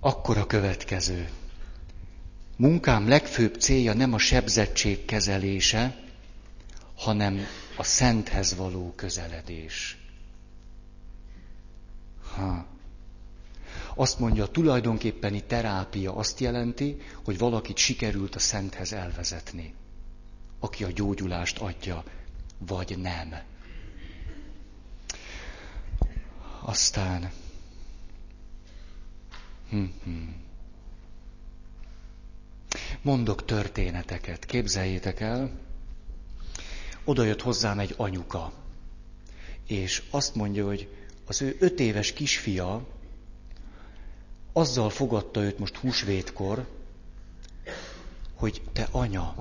Akkor 0.00 0.38
a 0.38 0.46
következő. 0.46 1.28
Munkám 2.58 3.08
legfőbb 3.08 3.54
célja 3.60 3.92
nem 3.94 4.12
a 4.12 4.18
sebzettség 4.18 5.04
kezelése, 5.04 5.96
hanem 6.96 7.46
a 7.76 7.82
szenthez 7.82 8.54
való 8.56 8.92
közeledés. 8.96 9.96
Ha. 12.34 12.66
Azt 13.94 14.18
mondja, 14.18 14.46
tulajdonképpeni 14.46 15.42
terápia 15.44 16.14
azt 16.14 16.40
jelenti, 16.40 17.00
hogy 17.24 17.38
valakit 17.38 17.76
sikerült 17.76 18.34
a 18.34 18.38
szenthez 18.38 18.92
elvezetni, 18.92 19.74
aki 20.58 20.84
a 20.84 20.90
gyógyulást 20.90 21.58
adja, 21.58 22.04
vagy 22.58 22.98
nem. 22.98 23.34
Aztán. 26.60 27.30
Hm-hm. 29.70 30.46
Mondok 33.02 33.44
történeteket, 33.44 34.44
képzeljétek 34.44 35.20
el, 35.20 35.50
oda 37.04 37.24
jött 37.24 37.42
hozzám 37.42 37.78
egy 37.78 37.94
anyuka, 37.96 38.52
és 39.66 40.02
azt 40.10 40.34
mondja, 40.34 40.66
hogy 40.66 40.88
az 41.26 41.42
ő 41.42 41.56
öt 41.58 41.80
éves 41.80 42.12
kisfia 42.12 42.86
azzal 44.52 44.90
fogadta 44.90 45.42
őt 45.42 45.58
most 45.58 45.76
húsvétkor, 45.76 46.66
hogy 48.34 48.62
te 48.72 48.88
anya, 48.90 49.34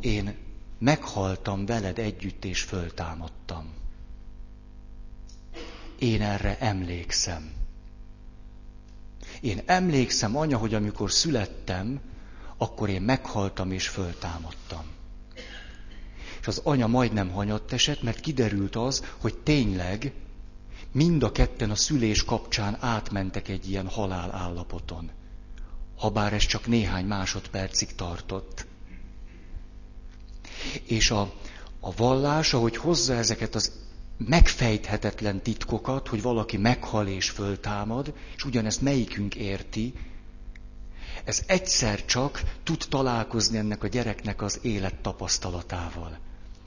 én 0.00 0.36
meghaltam 0.78 1.66
veled 1.66 1.98
együtt 1.98 2.44
és 2.44 2.62
föltámadtam. 2.62 3.74
Én 5.98 6.22
erre 6.22 6.58
emlékszem. 6.58 7.52
Én 9.40 9.62
emlékszem, 9.66 10.36
anya, 10.36 10.58
hogy 10.58 10.74
amikor 10.74 11.12
születtem, 11.12 12.00
akkor 12.58 12.88
én 12.88 13.02
meghaltam 13.02 13.72
és 13.72 13.88
föltámadtam. 13.88 14.84
És 16.40 16.46
az 16.46 16.60
anya 16.64 16.86
majdnem 16.86 17.30
hanyatt 17.30 17.72
esett, 17.72 18.02
mert 18.02 18.20
kiderült 18.20 18.76
az, 18.76 19.04
hogy 19.20 19.38
tényleg 19.38 20.12
mind 20.92 21.22
a 21.22 21.32
ketten 21.32 21.70
a 21.70 21.74
szülés 21.74 22.24
kapcsán 22.24 22.76
átmentek 22.80 23.48
egy 23.48 23.70
ilyen 23.70 23.88
halál 23.88 24.34
állapoton. 24.34 25.10
Habár 25.96 26.32
ez 26.32 26.46
csak 26.46 26.66
néhány 26.66 27.04
másodpercig 27.04 27.94
tartott. 27.94 28.66
És 30.82 31.10
a, 31.10 31.32
a 31.80 31.94
vallás, 31.94 32.54
ahogy 32.54 32.76
hozza 32.76 33.14
ezeket 33.14 33.54
az 33.54 33.72
megfejthetetlen 34.16 35.42
titkokat, 35.42 36.08
hogy 36.08 36.22
valaki 36.22 36.56
meghal 36.56 37.06
és 37.06 37.30
föltámad, 37.30 38.14
és 38.36 38.44
ugyanezt 38.44 38.80
melyikünk 38.80 39.34
érti, 39.34 39.94
ez 41.24 41.42
egyszer 41.46 42.04
csak 42.04 42.42
tud 42.62 42.84
találkozni 42.88 43.58
ennek 43.58 43.82
a 43.82 43.88
gyereknek 43.88 44.42
az 44.42 44.58
élet 44.62 44.94
tapasztalatával, 44.94 46.18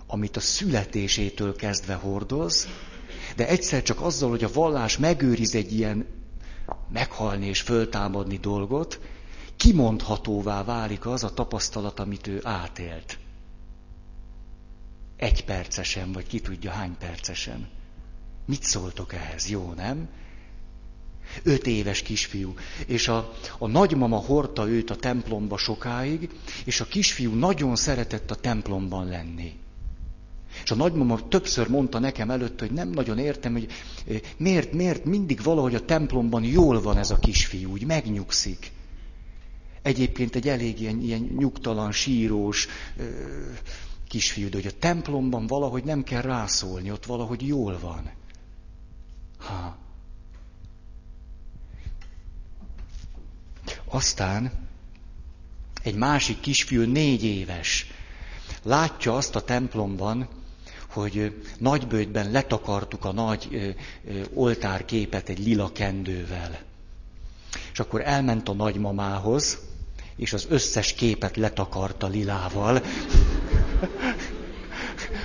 amit 0.08 0.38
a 0.38 0.40
születésétől 0.40 1.56
kezdve 1.56 1.94
hordoz, 1.94 2.68
de 3.36 3.48
egyszer 3.48 3.84
csak 3.84 4.02
azzal, 4.02 4.30
hogy 4.30 4.44
a 4.44 4.52
vallás 4.54 4.98
megőriz 4.98 5.56
egy 5.56 5.74
ilyen 5.74 6.06
meghalni 6.92 7.46
és 7.46 7.62
föltámadni 7.62 8.38
dolgot, 8.38 9.00
kimondhatóvá 9.58 10.64
válik 10.64 11.06
az 11.06 11.24
a 11.24 11.34
tapasztalat, 11.34 12.00
amit 12.00 12.28
ő 12.28 12.40
átélt. 12.44 13.18
Egy 15.16 15.46
percesen, 15.46 16.12
vagy 16.12 16.28
ki 16.28 16.40
tudja 16.40 16.72
hány 16.72 16.98
percesen. 16.98 17.70
Mit 18.46 18.64
szóltok 18.64 19.14
ehhez? 19.14 19.50
Jó, 19.50 19.74
nem? 19.74 20.10
Öt 21.44 21.68
éves 21.68 22.02
kisfiú. 22.02 22.54
És 22.86 23.08
a, 23.08 23.34
a 23.58 23.68
nagymama 23.68 24.18
hordta 24.18 24.68
őt 24.68 24.90
a 24.90 24.96
templomba 24.96 25.58
sokáig, 25.58 26.30
és 26.66 26.82
a 26.82 26.86
kisfiú 26.86 27.34
nagyon 27.34 27.76
szeretett 27.76 28.32
a 28.32 28.36
templomban 28.36 29.08
lenni. 29.08 29.54
És 30.64 30.72
a 30.72 30.76
nagymama 30.76 31.28
többször 31.28 31.68
mondta 31.68 32.00
nekem 32.00 32.30
előtt, 32.30 32.60
hogy 32.60 32.72
nem 32.72 32.90
nagyon 32.90 33.18
értem, 33.18 33.52
hogy 33.52 33.68
eh, 34.08 34.20
miért, 34.38 34.72
miért 34.74 35.06
mindig 35.06 35.44
valahogy 35.44 35.76
a 35.76 35.86
templomban 35.86 36.44
jól 36.44 36.82
van 36.82 36.98
ez 36.98 37.12
a 37.12 37.20
kisfiú, 37.20 37.72
úgy 37.72 37.86
megnyugszik. 37.86 38.72
Egyébként 39.82 40.36
egy 40.36 40.48
elég 40.48 40.82
ilyen, 40.82 41.02
ilyen 41.02 41.36
nyugtalan, 41.38 41.92
sírós 41.92 42.68
ö, 42.98 43.04
eh, 43.04 43.10
kisfiú, 44.08 44.50
de 44.50 44.56
hogy 44.56 44.68
a 44.68 44.80
templomban 44.80 45.48
valahogy 45.48 45.84
nem 45.84 46.04
kell 46.04 46.22
rászólni, 46.22 46.92
ott 46.92 47.06
valahogy 47.06 47.48
jól 47.48 47.80
van. 47.80 48.12
Ha. 49.38 49.78
Aztán 53.90 54.52
egy 55.84 55.96
másik 55.96 56.40
kisfiú, 56.40 56.92
négy 56.92 57.24
éves, 57.24 57.86
látja 58.64 59.16
azt 59.16 59.36
a 59.36 59.42
templomban, 59.42 60.28
hogy 60.90 61.44
nagybőjtben 61.58 62.32
letakartuk 62.32 63.06
a 63.06 63.12
nagy 63.12 63.76
oltárképet 64.34 65.30
egy 65.30 65.40
lila 65.40 65.72
kendővel. 65.72 66.60
És 67.72 67.80
akkor 67.80 68.02
elment 68.02 68.50
a 68.50 68.54
nagymamához, 68.54 69.58
és 70.16 70.34
az 70.34 70.46
összes 70.50 70.94
képet 70.94 71.38
letakarta 71.38 72.08
lilával. 72.08 72.82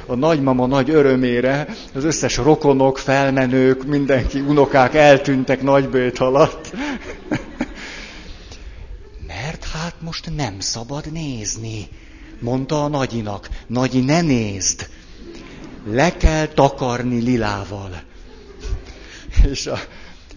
A 0.07 0.15
nagymama 0.15 0.67
nagy 0.67 0.91
örömére 0.91 1.69
az 1.95 2.05
összes 2.05 2.37
rokonok, 2.37 2.99
felmenők, 2.99 3.87
mindenki, 3.87 4.41
unokák 4.41 4.95
eltűntek 4.95 5.63
nagybőjt 5.63 6.19
alatt. 6.19 6.71
Most 10.05 10.31
nem 10.37 10.61
szabad 10.61 11.13
nézni, 11.13 11.89
mondta 12.41 12.85
a 12.85 12.89
nagyinak. 12.89 13.49
Nagyi, 13.67 14.01
ne 14.01 14.21
nézd! 14.21 14.89
le 15.87 16.17
kell 16.17 16.47
takarni 16.47 17.21
lilával. 17.21 18.03
És 19.51 19.67
a, 19.67 19.79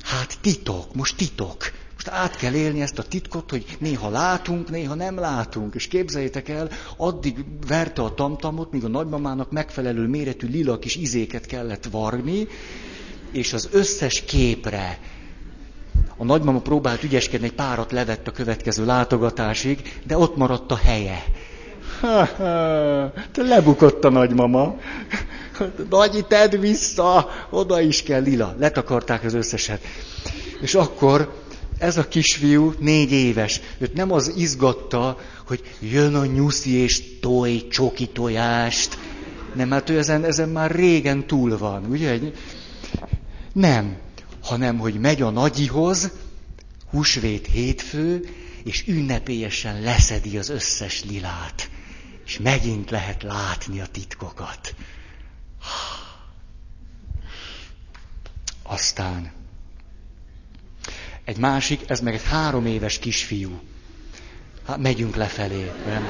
hát 0.01 0.37
titok, 0.41 0.95
most 0.95 1.15
titok. 1.15 1.71
Most 1.93 2.07
át 2.07 2.35
kell 2.35 2.53
élni 2.53 2.81
ezt 2.81 2.99
a 2.99 3.03
titkot, 3.03 3.49
hogy 3.49 3.65
néha 3.79 4.09
látunk, 4.09 4.69
néha 4.69 4.93
nem 4.93 5.19
látunk. 5.19 5.75
És 5.75 5.87
képzeljétek 5.87 6.49
el, 6.49 6.69
addig 6.97 7.45
verte 7.67 8.01
a 8.01 8.13
tamtamot, 8.13 8.71
míg 8.71 8.83
a 8.83 8.87
nagymamának 8.87 9.51
megfelelő 9.51 10.07
méretű 10.07 10.47
lila 10.47 10.79
kis 10.79 10.95
izéket 10.95 11.45
kellett 11.45 11.85
varni, 11.85 12.47
és 13.31 13.53
az 13.53 13.69
összes 13.71 14.21
képre 14.21 14.99
a 16.17 16.23
nagymama 16.23 16.59
próbált 16.59 17.03
ügyeskedni, 17.03 17.45
egy 17.45 17.53
párat 17.53 17.91
levett 17.91 18.27
a 18.27 18.31
következő 18.31 18.85
látogatásig, 18.85 19.99
de 20.07 20.17
ott 20.17 20.37
maradt 20.37 20.71
a 20.71 20.75
helye. 20.75 21.23
Ha, 22.01 22.25
ha, 22.25 23.11
lebukott 23.35 24.03
a 24.03 24.09
nagymama. 24.09 24.75
Nagyi, 25.89 26.25
tedd 26.27 26.59
vissza, 26.59 27.29
oda 27.49 27.81
is 27.81 28.03
kell 28.03 28.21
lila. 28.21 28.55
Letakarták 28.59 29.23
az 29.23 29.33
összeset. 29.33 29.81
És 30.61 30.75
akkor 30.75 31.33
ez 31.77 31.97
a 31.97 32.07
kisfiú 32.07 32.73
négy 32.79 33.11
éves. 33.11 33.61
Őt 33.77 33.93
nem 33.93 34.11
az 34.11 34.33
izgatta, 34.35 35.17
hogy 35.47 35.61
jön 35.79 36.15
a 36.15 36.25
nyuszi 36.25 36.73
és 36.75 37.19
toj 37.19 37.67
csoki 37.67 38.07
tojást. 38.07 38.97
Nem, 39.53 39.71
hát 39.71 39.89
ő 39.89 39.97
ezen, 39.97 40.23
ezen 40.23 40.49
már 40.49 40.71
régen 40.71 41.27
túl 41.27 41.57
van, 41.57 41.85
ugye? 41.89 42.19
Nem, 43.53 43.97
hanem 44.47 44.77
hogy 44.77 44.99
megy 44.99 45.21
a 45.21 45.29
nagyihoz, 45.29 46.11
húsvét 46.89 47.47
hétfő, 47.47 48.29
és 48.63 48.87
ünnepélyesen 48.87 49.81
leszedi 49.81 50.37
az 50.37 50.49
összes 50.49 51.03
lilát. 51.03 51.69
És 52.25 52.39
megint 52.39 52.89
lehet 52.89 53.23
látni 53.23 53.79
a 53.79 53.85
titkokat. 53.85 54.75
Aztán 58.63 59.31
egy 61.23 61.37
másik, 61.37 61.89
ez 61.89 61.99
meg 61.99 62.13
egy 62.13 62.23
három 62.23 62.65
éves 62.65 62.99
kisfiú. 62.99 63.59
Hát 64.65 64.77
megyünk 64.77 65.15
lefelé. 65.15 65.71
Nem 65.85 66.07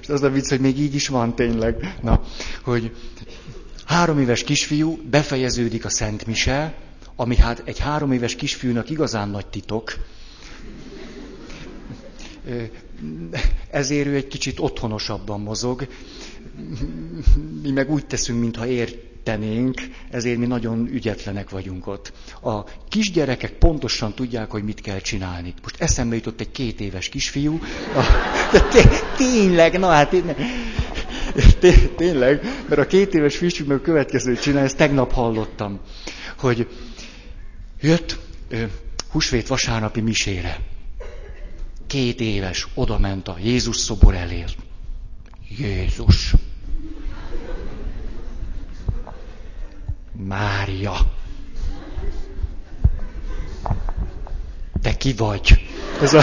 És 0.00 0.08
az 0.08 0.22
a 0.22 0.30
vicc, 0.30 0.48
hogy 0.48 0.60
még 0.60 0.78
így 0.78 0.94
is 0.94 1.08
van 1.08 1.34
tényleg. 1.34 1.94
Na, 2.02 2.22
hogy 2.62 2.96
három 3.88 4.18
éves 4.18 4.44
kisfiú, 4.44 4.98
befejeződik 5.10 5.84
a 5.84 5.88
Szent 5.88 6.26
Mise, 6.26 6.74
ami 7.16 7.36
hát 7.36 7.62
egy 7.64 7.78
három 7.78 8.12
éves 8.12 8.34
kisfiúnak 8.34 8.90
igazán 8.90 9.28
nagy 9.28 9.46
titok. 9.46 9.92
ezért 13.70 14.06
ő 14.06 14.14
egy 14.14 14.26
kicsit 14.26 14.58
otthonosabban 14.58 15.40
mozog. 15.40 15.86
Mi 17.62 17.70
meg 17.70 17.90
úgy 17.90 18.06
teszünk, 18.06 18.40
mintha 18.40 18.66
értenénk, 18.66 19.80
ezért 20.10 20.38
mi 20.38 20.46
nagyon 20.46 20.88
ügyetlenek 20.92 21.50
vagyunk 21.50 21.86
ott. 21.86 22.12
A 22.42 22.64
kisgyerekek 22.88 23.52
pontosan 23.52 24.14
tudják, 24.14 24.50
hogy 24.50 24.64
mit 24.64 24.80
kell 24.80 24.98
csinálni. 25.00 25.54
Most 25.62 25.80
eszembe 25.80 26.14
jutott 26.14 26.40
egy 26.40 26.50
két 26.50 26.80
éves 26.80 27.08
kisfiú. 27.08 27.58
A, 27.96 28.02
tényleg, 29.16 29.78
na 29.78 29.88
hát 29.88 30.12
én, 30.12 30.34
tényleg, 31.96 32.42
mert 32.68 32.80
a 32.80 32.86
két 32.86 33.14
éves 33.14 33.36
fiú 33.36 33.66
meg 33.66 33.76
a 33.76 33.80
következőt 33.80 34.40
csinál, 34.40 34.64
ezt 34.64 34.76
tegnap 34.76 35.12
hallottam, 35.12 35.80
hogy 36.38 36.68
jött 37.80 38.18
húsvét 39.10 39.46
vasárnapi 39.46 40.00
misére. 40.00 40.58
Két 41.86 42.20
éves, 42.20 42.66
oda 42.74 42.98
ment 42.98 43.28
a 43.28 43.36
Jézus 43.42 43.76
szobor 43.76 44.14
elé. 44.14 44.44
Jézus. 45.58 46.34
Mária. 50.12 50.96
Te 54.82 54.96
ki 54.96 55.12
vagy? 55.12 55.68
Ez 56.02 56.14
a, 56.14 56.22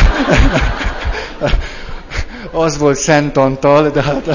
az 2.65 2.77
volt 2.77 2.97
Szent 2.97 3.37
Antal, 3.37 3.89
de 3.89 4.01
hát 4.01 4.27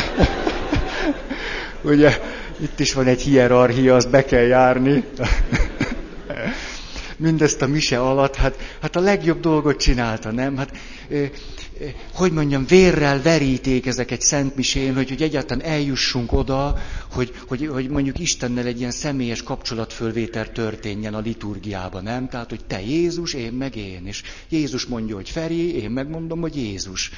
ugye 1.83 2.19
itt 2.61 2.81
is 2.81 2.93
van 2.93 3.07
egy 3.07 3.23
hierarchia, 3.23 3.95
azt 3.95 4.11
be 4.11 4.25
kell 4.25 4.47
járni 4.47 5.05
mindezt 7.21 7.63
a 7.63 7.67
mise 7.67 8.01
alatt, 8.01 8.35
hát, 8.35 8.77
hát 8.81 8.97
a 8.97 9.01
legjobb 9.01 9.41
dolgot 9.41 9.77
csinálta, 9.77 10.31
nem? 10.31 10.57
Hát, 10.57 10.77
hogy 12.15 12.33
mondjam, 12.33 12.67
vérrel 12.67 13.23
veríték 13.23 13.87
ezek 13.87 14.11
egy 14.11 14.21
szent 14.21 14.57
misén, 14.57 14.95
hogy, 14.95 15.09
hogy 15.09 15.23
egyáltalán 15.23 15.65
eljussunk 15.65 16.33
oda, 16.33 16.79
hogy, 17.13 17.35
hogy, 17.47 17.67
hogy 17.67 17.89
mondjuk 17.89 18.19
Istennel 18.19 18.67
egy 18.67 18.79
ilyen 18.79 18.91
személyes 18.91 19.43
kapcsolatfölvétel 19.43 20.53
történjen 20.53 21.15
a 21.15 21.21
liturgiában, 21.21 22.03
nem? 22.03 22.29
Tehát, 22.29 22.49
hogy 22.49 22.65
te 22.65 22.81
Jézus, 22.83 23.35
én 23.35 23.53
meg 23.53 23.77
én. 23.77 24.07
És 24.07 24.23
Jézus 24.49 24.87
mondja, 24.87 25.15
hogy 25.15 25.31
Feri, 25.31 25.83
én 25.83 25.91
megmondom, 25.91 26.41
hogy 26.41 26.57
Jézus. 26.57 27.11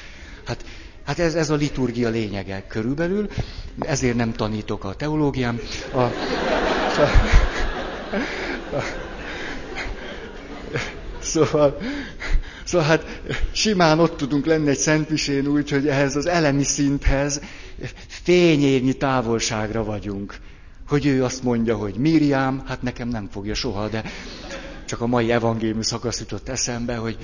Hát, 0.45 0.65
hát 1.05 1.19
ez, 1.19 1.35
ez 1.35 1.49
a 1.49 1.55
liturgia 1.55 2.09
lényege 2.09 2.67
körülbelül, 2.67 3.27
ezért 3.79 4.15
nem 4.15 4.33
tanítok 4.33 4.83
a 4.83 4.93
teológiám. 4.93 5.59
A, 5.91 5.97
a, 5.97 6.11
a, 8.75 8.81
Szóval, 11.23 11.77
szóval 12.63 12.87
hát 12.87 13.21
simán 13.51 13.99
ott 13.99 14.17
tudunk 14.17 14.45
lenni 14.45 14.69
egy 14.69 14.77
szentmisén 14.77 15.47
úgy, 15.47 15.69
hogy 15.69 15.87
ehhez 15.87 16.15
az 16.15 16.25
elemi 16.25 16.63
szinthez 16.63 17.41
fényérnyi 18.07 18.93
távolságra 18.93 19.83
vagyunk. 19.83 20.35
Hogy 20.87 21.05
ő 21.05 21.23
azt 21.23 21.43
mondja, 21.43 21.77
hogy 21.77 21.95
Miriam, 21.95 22.63
hát 22.67 22.81
nekem 22.81 23.07
nem 23.07 23.27
fogja 23.31 23.53
soha, 23.53 23.87
de 23.87 24.03
csak 24.85 25.01
a 25.01 25.07
mai 25.07 25.31
evangélium 25.31 25.81
szakasz 25.81 26.19
jutott 26.19 26.49
eszembe, 26.49 26.95
hogy 26.95 27.17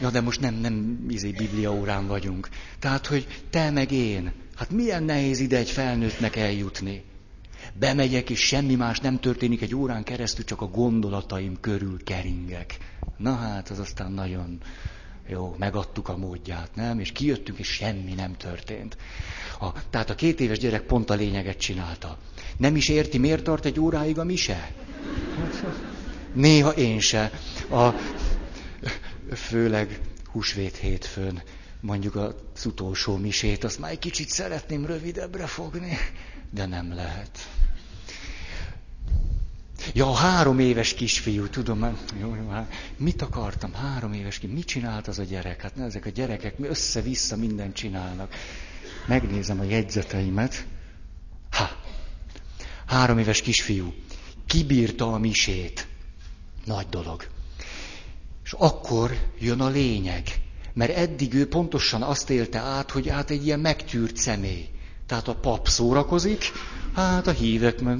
ja, 0.00 0.10
de 0.10 0.20
most 0.20 0.40
nem, 0.40 0.54
nem 0.54 1.06
izé 1.08 1.30
biblia 1.30 1.72
órán 1.72 2.06
vagyunk. 2.06 2.48
Tehát, 2.78 3.06
hogy 3.06 3.42
te 3.50 3.70
meg 3.70 3.92
én, 3.92 4.32
hát 4.54 4.70
milyen 4.70 5.02
nehéz 5.02 5.40
ide 5.40 5.56
egy 5.56 5.70
felnőttnek 5.70 6.36
eljutni. 6.36 7.04
Bemegyek, 7.78 8.30
és 8.30 8.40
semmi 8.40 8.74
más 8.74 9.00
nem 9.00 9.20
történik 9.20 9.62
egy 9.62 9.74
órán 9.74 10.02
keresztül, 10.02 10.44
csak 10.44 10.60
a 10.60 10.66
gondolataim 10.66 11.60
körül 11.60 12.04
keringek. 12.04 12.78
Na 13.16 13.34
hát, 13.34 13.68
az 13.68 13.78
aztán 13.78 14.12
nagyon 14.12 14.58
jó, 15.28 15.54
megadtuk 15.58 16.08
a 16.08 16.16
módját, 16.16 16.70
nem? 16.74 16.98
És 16.98 17.12
kijöttünk, 17.12 17.58
és 17.58 17.68
semmi 17.68 18.12
nem 18.12 18.36
történt. 18.36 18.96
A, 19.60 19.72
tehát 19.90 20.10
a 20.10 20.14
két 20.14 20.40
éves 20.40 20.58
gyerek 20.58 20.82
pont 20.82 21.10
a 21.10 21.14
lényeget 21.14 21.58
csinálta. 21.58 22.18
Nem 22.56 22.76
is 22.76 22.88
érti, 22.88 23.18
miért 23.18 23.44
tart 23.44 23.64
egy 23.64 23.80
óráig 23.80 24.18
a 24.18 24.24
mise? 24.24 24.72
Néha 26.32 26.70
én 26.70 27.00
se. 27.00 27.30
A, 27.70 27.88
főleg 29.32 30.00
húsvét 30.24 30.76
hétfőn, 30.76 31.42
mondjuk 31.80 32.14
az 32.14 32.66
utolsó 32.66 33.16
misét, 33.16 33.64
azt 33.64 33.78
már 33.78 33.90
egy 33.90 33.98
kicsit 33.98 34.28
szeretném 34.28 34.86
rövidebbre 34.86 35.46
fogni, 35.46 35.96
de 36.50 36.66
nem 36.66 36.94
lehet. 36.94 37.38
Ja, 39.92 40.06
a 40.10 40.14
három 40.14 40.58
éves 40.58 40.94
kisfiú, 40.94 41.48
tudom, 41.48 41.78
már, 41.78 41.96
jó, 42.20 42.34
jó, 42.34 42.48
hát, 42.48 42.74
mit 42.96 43.22
akartam, 43.22 43.72
három 43.72 44.12
éves 44.12 44.38
ki, 44.38 44.46
mit 44.46 44.66
csinált 44.66 45.08
az 45.08 45.18
a 45.18 45.22
gyerek? 45.22 45.62
Hát 45.62 45.76
ne, 45.76 45.84
ezek 45.84 46.06
a 46.06 46.10
gyerekek 46.10 46.54
össze-vissza 46.60 47.36
mindent 47.36 47.74
csinálnak. 47.74 48.34
Megnézem 49.06 49.60
a 49.60 49.64
jegyzeteimet. 49.64 50.66
Ha, 51.50 51.70
három 52.86 53.18
éves 53.18 53.42
kisfiú, 53.42 53.94
kibírta 54.46 55.12
a 55.12 55.18
misét. 55.18 55.86
Nagy 56.64 56.88
dolog. 56.88 57.33
És 58.44 58.52
akkor 58.52 59.18
jön 59.38 59.60
a 59.60 59.68
lényeg. 59.68 60.22
Mert 60.72 60.96
eddig 60.96 61.34
ő 61.34 61.48
pontosan 61.48 62.02
azt 62.02 62.30
élte 62.30 62.58
át, 62.58 62.90
hogy 62.90 63.08
át 63.08 63.30
egy 63.30 63.46
ilyen 63.46 63.60
megtűrt 63.60 64.16
személy. 64.16 64.68
Tehát 65.06 65.28
a 65.28 65.34
pap 65.34 65.68
szórakozik, 65.68 66.44
hát 66.94 67.26
a 67.26 67.30
hívek 67.30 67.80
meg. 67.80 67.98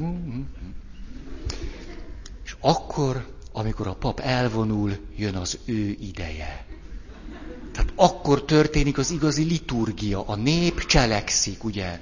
És 2.44 2.56
akkor, 2.60 3.26
amikor 3.52 3.86
a 3.86 3.94
pap 3.94 4.20
elvonul, 4.20 4.96
jön 5.16 5.34
az 5.34 5.58
ő 5.64 5.96
ideje. 6.00 6.66
Tehát 7.72 7.92
akkor 7.94 8.44
történik 8.44 8.98
az 8.98 9.10
igazi 9.10 9.42
liturgia. 9.42 10.26
A 10.26 10.36
nép 10.36 10.86
cselekszik, 10.86 11.64
ugye? 11.64 12.00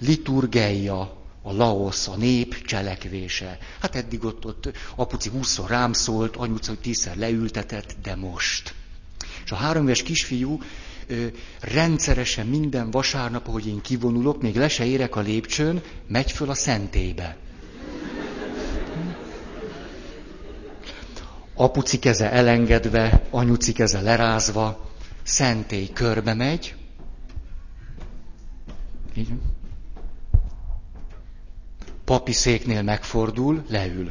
Liturgeia, 0.00 1.23
a 1.46 1.52
laosz, 1.52 2.08
a 2.08 2.16
nép 2.16 2.64
cselekvése. 2.64 3.58
Hát 3.80 3.94
eddig 3.96 4.24
ott, 4.24 4.44
ott 4.46 4.70
apuci 4.96 5.28
húszszor 5.28 5.68
rám 5.68 5.92
szólt, 5.92 6.36
anyuca, 6.36 6.68
hogy 6.68 6.80
tízszer 6.80 7.16
leültetett, 7.16 7.96
de 8.02 8.14
most. 8.14 8.74
És 9.44 9.52
a 9.52 9.54
három 9.54 9.84
éves 9.84 10.02
kisfiú 10.02 10.60
ö, 11.06 11.26
rendszeresen 11.60 12.46
minden 12.46 12.90
vasárnap, 12.90 13.48
ahogy 13.48 13.66
én 13.66 13.80
kivonulok, 13.80 14.42
még 14.42 14.56
le 14.56 14.68
se 14.68 14.84
érek 14.84 15.16
a 15.16 15.20
lépcsőn, 15.20 15.82
megy 16.06 16.30
föl 16.32 16.50
a 16.50 16.54
szentébe. 16.54 17.36
Apuci 21.54 21.98
keze 21.98 22.30
elengedve, 22.30 23.26
anyuci 23.30 23.72
keze 23.72 24.00
lerázva, 24.00 24.90
szentély 25.22 25.88
körbe 25.92 26.34
megy. 26.34 26.74
Így. 29.16 29.28
Papi 32.04 32.32
széknél 32.32 32.82
megfordul, 32.82 33.64
leül. 33.68 34.10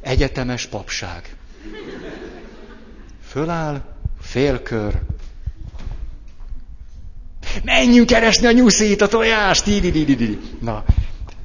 Egyetemes 0.00 0.66
papság. 0.66 1.36
Föláll, 3.26 3.82
félkör. 4.20 4.98
Menjünk 7.64 8.06
keresni 8.06 8.46
a 8.46 8.52
nyuszit, 8.52 9.00
a 9.00 9.08
tojást! 9.08 9.66
Na, 10.60 10.84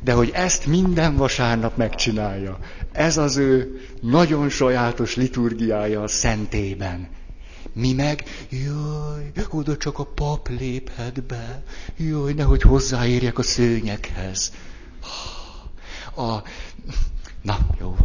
de 0.03 0.13
hogy 0.13 0.31
ezt 0.33 0.65
minden 0.65 1.15
vasárnap 1.15 1.77
megcsinálja. 1.77 2.57
Ez 2.91 3.17
az 3.17 3.37
ő 3.37 3.81
nagyon 4.01 4.49
sajátos 4.49 5.15
liturgiája 5.15 6.01
a 6.01 6.07
szentében. 6.07 7.07
Mi 7.77 7.93
meg, 7.93 8.23
jaj, 8.49 9.31
oda 9.49 9.77
csak 9.77 9.99
a 9.99 10.05
pap 10.05 10.47
léphet 10.47 11.23
be, 11.23 11.63
jaj, 11.97 12.33
nehogy 12.33 12.61
hozzáérjek 12.61 13.37
a 13.37 13.43
szőnyekhez. 13.43 14.53
A, 16.15 16.41
na, 17.41 17.57
jó. 17.79 17.97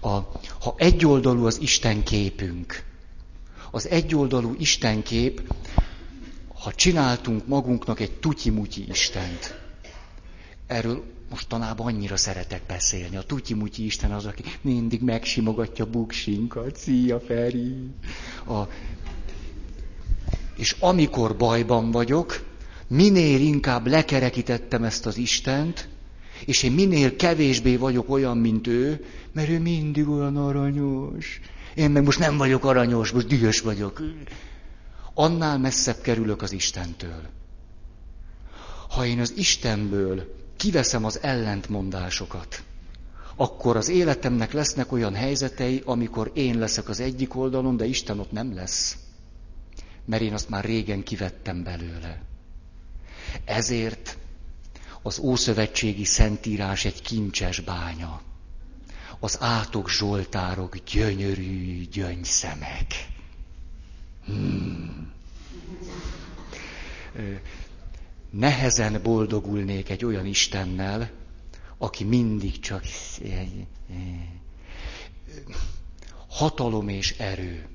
A, 0.00 0.08
ha 0.60 0.74
egyoldalú 0.76 1.46
az 1.46 1.60
Isten 1.60 2.02
képünk, 2.02 2.84
az 3.70 3.88
egyoldalú 3.88 4.54
Isten 4.58 5.02
kép, 5.02 5.54
ha 6.54 6.72
csináltunk 6.72 7.46
magunknak 7.46 8.00
egy 8.00 8.12
tutyi-mutyi 8.12 8.88
Istent, 8.88 9.58
erről 10.66 11.17
mostanában 11.30 11.86
annyira 11.86 12.16
szeretek 12.16 12.62
beszélni. 12.66 13.16
A 13.16 13.22
tutyi-mutyi 13.22 13.84
Isten 13.84 14.12
az, 14.12 14.24
aki 14.24 14.42
mindig 14.60 15.02
megsimogatja 15.02 15.86
buksinkat. 15.86 16.76
Szia, 16.76 17.20
Feri! 17.20 17.90
A... 18.46 18.62
És 20.56 20.76
amikor 20.80 21.36
bajban 21.36 21.90
vagyok, 21.90 22.44
minél 22.88 23.40
inkább 23.40 23.86
lekerekítettem 23.86 24.84
ezt 24.84 25.06
az 25.06 25.16
Istent, 25.16 25.88
és 26.44 26.62
én 26.62 26.72
minél 26.72 27.16
kevésbé 27.16 27.76
vagyok 27.76 28.10
olyan, 28.10 28.38
mint 28.38 28.66
ő, 28.66 29.04
mert 29.32 29.48
ő 29.48 29.60
mindig 29.60 30.08
olyan 30.08 30.36
aranyos. 30.36 31.40
Én 31.74 31.90
meg 31.90 32.04
most 32.04 32.18
nem 32.18 32.36
vagyok 32.36 32.64
aranyos, 32.64 33.10
most 33.10 33.26
dühös 33.26 33.60
vagyok. 33.60 34.02
Annál 35.14 35.58
messzebb 35.58 36.00
kerülök 36.00 36.42
az 36.42 36.52
Istentől. 36.52 37.22
Ha 38.88 39.06
én 39.06 39.20
az 39.20 39.32
Istenből 39.36 40.37
kiveszem 40.58 41.04
az 41.04 41.18
ellentmondásokat, 41.22 42.62
akkor 43.36 43.76
az 43.76 43.88
életemnek 43.88 44.52
lesznek 44.52 44.92
olyan 44.92 45.14
helyzetei, 45.14 45.82
amikor 45.84 46.30
én 46.34 46.58
leszek 46.58 46.88
az 46.88 47.00
egyik 47.00 47.36
oldalon, 47.36 47.76
de 47.76 47.84
Isten 47.84 48.18
ott 48.20 48.32
nem 48.32 48.54
lesz. 48.54 48.96
Mert 50.04 50.22
én 50.22 50.32
azt 50.32 50.48
már 50.48 50.64
régen 50.64 51.02
kivettem 51.02 51.62
belőle. 51.62 52.22
Ezért 53.44 54.16
az 55.02 55.18
Ószövetségi 55.18 56.04
Szentírás 56.04 56.84
egy 56.84 57.02
kincses 57.02 57.60
bánya. 57.60 58.20
Az 59.20 59.36
átok 59.40 59.90
zsoltárok 59.90 60.76
gyönyörű 60.76 61.84
gyöngyszemek. 61.84 62.86
Hmm. 64.24 65.12
Nehezen 68.30 69.00
boldogulnék 69.02 69.88
egy 69.90 70.04
olyan 70.04 70.26
Istennel, 70.26 71.10
aki 71.78 72.04
mindig 72.04 72.60
csak 72.60 72.82
hatalom 76.28 76.88
és 76.88 77.14
erő. 77.18 77.66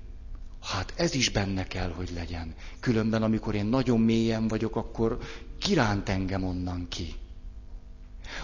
Hát 0.61 0.93
ez 0.97 1.13
is 1.13 1.29
benne 1.29 1.67
kell, 1.67 1.89
hogy 1.91 2.09
legyen. 2.15 2.53
Különben, 2.79 3.23
amikor 3.23 3.55
én 3.55 3.65
nagyon 3.65 3.99
mélyen 3.99 4.47
vagyok, 4.47 4.75
akkor 4.75 5.17
kiránt 5.59 6.09
engem 6.09 6.43
onnan 6.43 6.87
ki. 6.89 7.13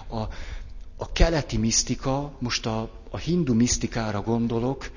A, 0.08 0.20
a 0.98 1.12
keleti 1.14 1.58
misztika, 1.58 2.36
most 2.40 2.66
a, 2.66 2.92
a 3.10 3.18
hindu 3.18 3.54
misztikára 3.54 4.22
gondolok, 4.22 4.92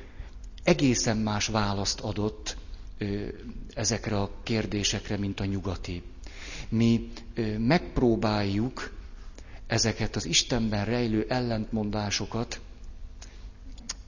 egészen 0.63 1.17
más 1.17 1.47
választ 1.47 2.01
adott 2.01 2.57
ö, 2.99 3.27
ezekre 3.75 4.21
a 4.21 4.31
kérdésekre, 4.43 5.17
mint 5.17 5.41
a 5.41 5.45
nyugati. 5.45 6.03
Mi 6.73 7.09
megpróbáljuk 7.59 8.93
ezeket 9.67 10.17
az 10.17 10.25
Istenben 10.25 10.85
rejlő 10.85 11.27
ellentmondásokat 11.29 12.61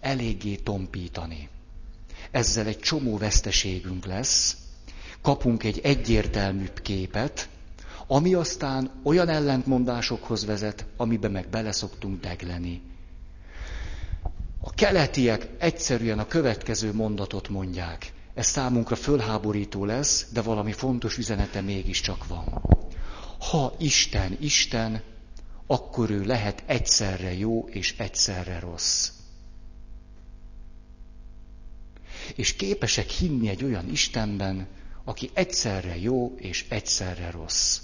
eléggé 0.00 0.54
tompítani. 0.56 1.48
Ezzel 2.30 2.66
egy 2.66 2.78
csomó 2.78 3.16
veszteségünk 3.18 4.06
lesz, 4.06 4.56
kapunk 5.20 5.64
egy 5.64 5.78
egyértelműbb 5.82 6.80
képet, 6.82 7.48
ami 8.06 8.34
aztán 8.34 8.90
olyan 9.02 9.28
ellentmondásokhoz 9.28 10.44
vezet, 10.44 10.86
amiben 10.96 11.30
meg 11.30 11.48
beleszoktunk 11.48 12.20
degleni. 12.20 12.82
A 14.60 14.70
keletiek 14.70 15.48
egyszerűen 15.58 16.18
a 16.18 16.26
következő 16.26 16.92
mondatot 16.94 17.48
mondják. 17.48 18.12
Ez 18.34 18.46
számunkra 18.46 18.96
fölháborító 18.96 19.84
lesz, 19.84 20.26
de 20.32 20.42
valami 20.42 20.72
fontos 20.72 21.18
üzenete 21.18 21.60
mégiscsak 21.60 22.26
van. 22.26 22.62
Ha 23.38 23.74
Isten 23.78 24.36
Isten, 24.40 25.02
akkor 25.66 26.10
ő 26.10 26.24
lehet 26.24 26.62
egyszerre 26.66 27.34
jó 27.34 27.68
és 27.68 27.94
egyszerre 27.98 28.58
rossz. 28.58 29.10
És 32.34 32.54
képesek 32.54 33.08
hinni 33.08 33.48
egy 33.48 33.64
olyan 33.64 33.90
Istenben, 33.90 34.66
aki 35.04 35.30
egyszerre 35.32 35.96
jó 35.98 36.34
és 36.36 36.66
egyszerre 36.68 37.30
rossz. 37.30 37.80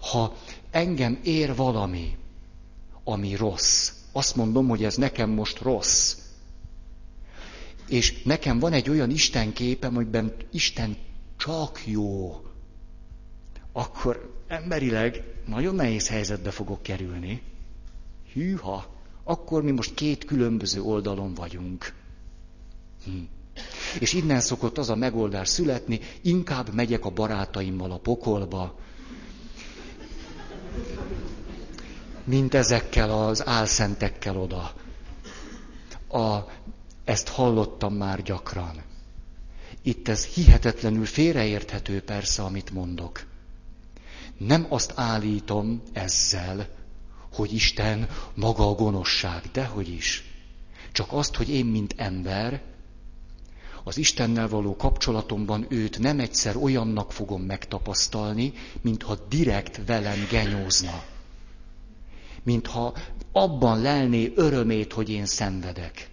Ha 0.00 0.36
engem 0.70 1.20
ér 1.22 1.54
valami, 1.54 2.16
ami 3.04 3.34
rossz, 3.34 3.92
azt 4.12 4.36
mondom, 4.36 4.68
hogy 4.68 4.84
ez 4.84 4.96
nekem 4.96 5.30
most 5.30 5.58
rossz. 5.58 6.16
És 7.88 8.22
nekem 8.22 8.58
van 8.58 8.72
egy 8.72 8.90
olyan 8.90 9.10
Isten 9.10 9.52
képem, 9.52 9.96
amiben 9.96 10.32
Isten 10.52 10.96
csak 11.36 11.86
jó. 11.86 12.40
Akkor 13.72 14.42
emberileg 14.48 15.24
nagyon 15.46 15.74
nehéz 15.74 16.08
helyzetbe 16.08 16.50
fogok 16.50 16.82
kerülni. 16.82 17.42
Hűha, 18.32 18.94
akkor 19.24 19.62
mi 19.62 19.70
most 19.70 19.94
két 19.94 20.24
különböző 20.24 20.82
oldalon 20.82 21.34
vagyunk. 21.34 21.94
Hm. 23.04 23.10
És 24.00 24.12
innen 24.12 24.40
szokott 24.40 24.78
az 24.78 24.90
a 24.90 24.96
megoldás 24.96 25.48
születni, 25.48 26.00
inkább 26.22 26.74
megyek 26.74 27.04
a 27.04 27.10
barátaimmal 27.10 27.90
a 27.90 27.98
pokolba, 27.98 28.78
mint 32.24 32.54
ezekkel 32.54 33.10
az 33.10 33.46
álszentekkel 33.46 34.36
oda. 34.36 34.72
A, 36.08 36.38
ezt 37.06 37.28
hallottam 37.28 37.94
már 37.94 38.22
gyakran. 38.22 38.82
Itt 39.82 40.08
ez 40.08 40.24
hihetetlenül 40.24 41.04
félreérthető 41.04 42.00
persze, 42.02 42.42
amit 42.42 42.70
mondok. 42.70 43.26
Nem 44.38 44.66
azt 44.68 44.92
állítom 44.94 45.82
ezzel, 45.92 46.68
hogy 47.32 47.52
Isten 47.52 48.08
maga 48.34 48.68
a 48.68 48.74
gonoszság, 48.74 49.42
dehogy 49.52 49.88
is. 49.88 50.24
Csak 50.92 51.12
azt, 51.12 51.36
hogy 51.36 51.48
én, 51.50 51.66
mint 51.66 51.94
ember, 51.96 52.62
az 53.84 53.96
Istennel 53.96 54.48
való 54.48 54.76
kapcsolatomban 54.76 55.66
őt 55.68 55.98
nem 55.98 56.20
egyszer 56.20 56.56
olyannak 56.56 57.12
fogom 57.12 57.42
megtapasztalni, 57.42 58.52
mintha 58.80 59.14
direkt 59.28 59.80
velem 59.86 60.26
genyózna. 60.30 61.02
Mintha 62.42 62.94
abban 63.32 63.80
lelné 63.80 64.32
örömét, 64.34 64.92
hogy 64.92 65.10
én 65.10 65.26
szenvedek. 65.26 66.10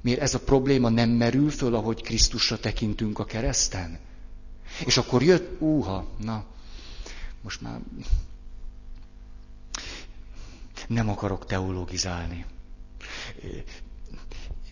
Miért 0.00 0.20
ez 0.20 0.34
a 0.34 0.40
probléma 0.40 0.88
nem 0.88 1.10
merül 1.10 1.50
föl, 1.50 1.74
ahogy 1.74 2.02
Krisztusra 2.02 2.58
tekintünk 2.58 3.18
a 3.18 3.24
kereszten? 3.24 3.98
És 4.86 4.96
akkor 4.96 5.22
jött, 5.22 5.60
úha, 5.60 6.08
na, 6.18 6.44
most 7.42 7.60
már 7.60 7.80
nem 10.88 11.08
akarok 11.08 11.46
teologizálni. 11.46 12.44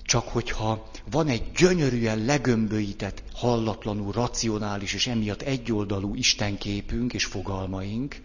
Csak 0.03 0.29
hogyha 0.29 0.91
van 1.11 1.29
egy 1.29 1.51
gyönyörűen 1.53 2.25
legömböített, 2.25 3.23
hallatlanul 3.35 4.13
racionális 4.13 4.95
és 4.95 5.07
emiatt 5.07 5.43
egyoldalú 5.43 6.15
istenképünk 6.15 7.13
és 7.13 7.25
fogalmaink, 7.25 8.17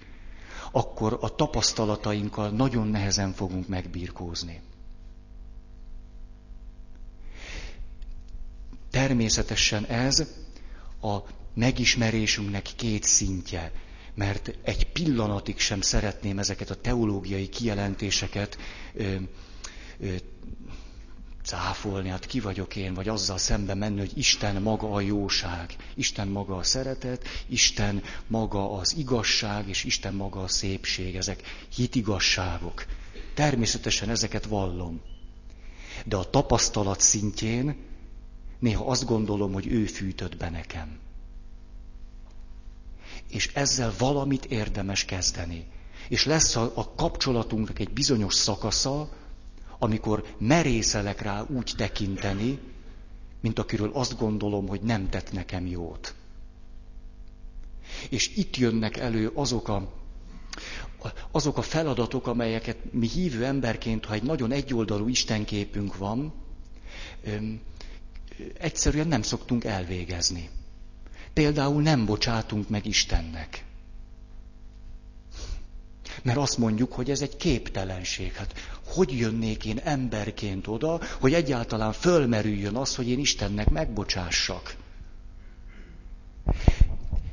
akkor 0.72 1.18
a 1.22 1.36
tapasztalatainkkal 1.36 2.50
nagyon 2.50 2.88
nehezen 2.88 3.34
fogunk 3.34 3.68
megbírkózni. 3.68 4.62
Természetesen 8.91 9.86
ez 9.86 10.23
a 11.01 11.17
megismerésünknek 11.54 12.69
két 12.75 13.04
szintje, 13.04 13.71
mert 14.13 14.58
egy 14.63 14.91
pillanatig 14.91 15.60
sem 15.60 15.82
szeretném 15.82 16.39
ezeket 16.39 16.69
a 16.69 16.75
teológiai 16.82 17.49
kijelentéseket 17.49 18.58
ö, 18.93 19.15
ö, 19.99 20.15
cáfolni, 21.43 22.10
hát 22.10 22.25
ki 22.25 22.39
vagyok 22.39 22.75
én, 22.75 22.93
vagy 22.93 23.08
azzal 23.08 23.38
szembe 23.38 23.73
menni, 23.73 23.99
hogy 23.99 24.17
Isten 24.17 24.62
maga 24.62 24.91
a 24.91 24.99
jóság, 24.99 25.75
Isten 25.95 26.27
maga 26.27 26.56
a 26.56 26.63
szeretet, 26.63 27.27
Isten 27.47 28.04
maga 28.27 28.71
az 28.71 28.95
igazság, 28.97 29.69
és 29.69 29.84
Isten 29.84 30.13
maga 30.13 30.43
a 30.43 30.47
szépség, 30.47 31.15
ezek 31.15 31.41
hitigasságok. 31.75 32.86
Természetesen 33.34 34.10
ezeket 34.10 34.45
vallom. 34.45 35.01
De 36.06 36.15
a 36.15 36.30
tapasztalat 36.30 36.99
szintjén 36.99 37.75
néha 38.62 38.86
azt 38.86 39.06
gondolom, 39.06 39.54
hogy 39.54 39.67
ő 39.67 39.86
fűtött 39.86 40.38
be 40.38 40.50
nekem. 40.50 41.00
És 43.30 43.52
ezzel 43.54 43.93
valamit 43.97 44.45
érdemes 44.45 45.06
kezdeni. 45.06 45.65
És 46.10 46.26
lesz 46.26 46.56
a, 46.56 46.71
a 46.76 46.93
kapcsolatunknak 46.95 47.80
egy 47.80 47.89
bizonyos 47.93 48.34
szakasza, 48.34 49.10
amikor 49.80 50.36
merészelek 50.38 51.21
rá 51.21 51.45
úgy 51.56 51.74
tekinteni, 51.78 52.60
mint 53.39 53.60
akiről 53.60 53.91
azt 53.93 54.17
gondolom, 54.17 54.67
hogy 54.67 54.82
nem 54.82 55.10
tett 55.10 55.32
nekem 55.32 55.65
jót. 55.67 56.15
És 58.10 58.36
itt 58.36 58.58
jönnek 58.58 58.97
elő 58.97 59.32
azok 59.34 59.67
a, 59.67 59.91
azok 61.32 61.58
a 61.58 61.62
feladatok, 61.62 62.28
amelyeket 62.28 62.93
mi 62.93 63.08
hívő 63.08 63.45
emberként, 63.45 64.06
ha 64.06 64.13
egy 64.13 64.24
nagyon 64.24 64.52
egyoldalú 64.52 65.08
istenképünk 65.08 65.97
van, 65.97 66.34
egyszerűen 68.58 69.08
nem 69.08 69.22
szoktunk 69.22 69.63
elvégezni. 69.63 70.50
Például 71.34 71.82
nem 71.82 72.06
bocsátunk 72.06 72.70
meg 72.70 72.86
Istennek. 72.86 73.65
Mert 76.24 76.38
azt 76.38 76.58
mondjuk, 76.58 76.94
hogy 76.94 77.10
ez 77.10 77.22
egy 77.22 77.38
képtelenség. 77.38 78.34
Hát 78.34 78.54
hogy 78.86 79.17
jönnék 79.17 79.65
én 79.65 79.78
emberként 79.78 80.67
oda, 80.67 81.00
hogy 81.20 81.34
egyáltalán 81.34 81.94
fölmerüljön 81.94 82.76
az, 82.76 82.96
hogy 82.96 83.10
én 83.10 83.20
Istennek 83.20 83.70
megbocsássak? 83.70 84.76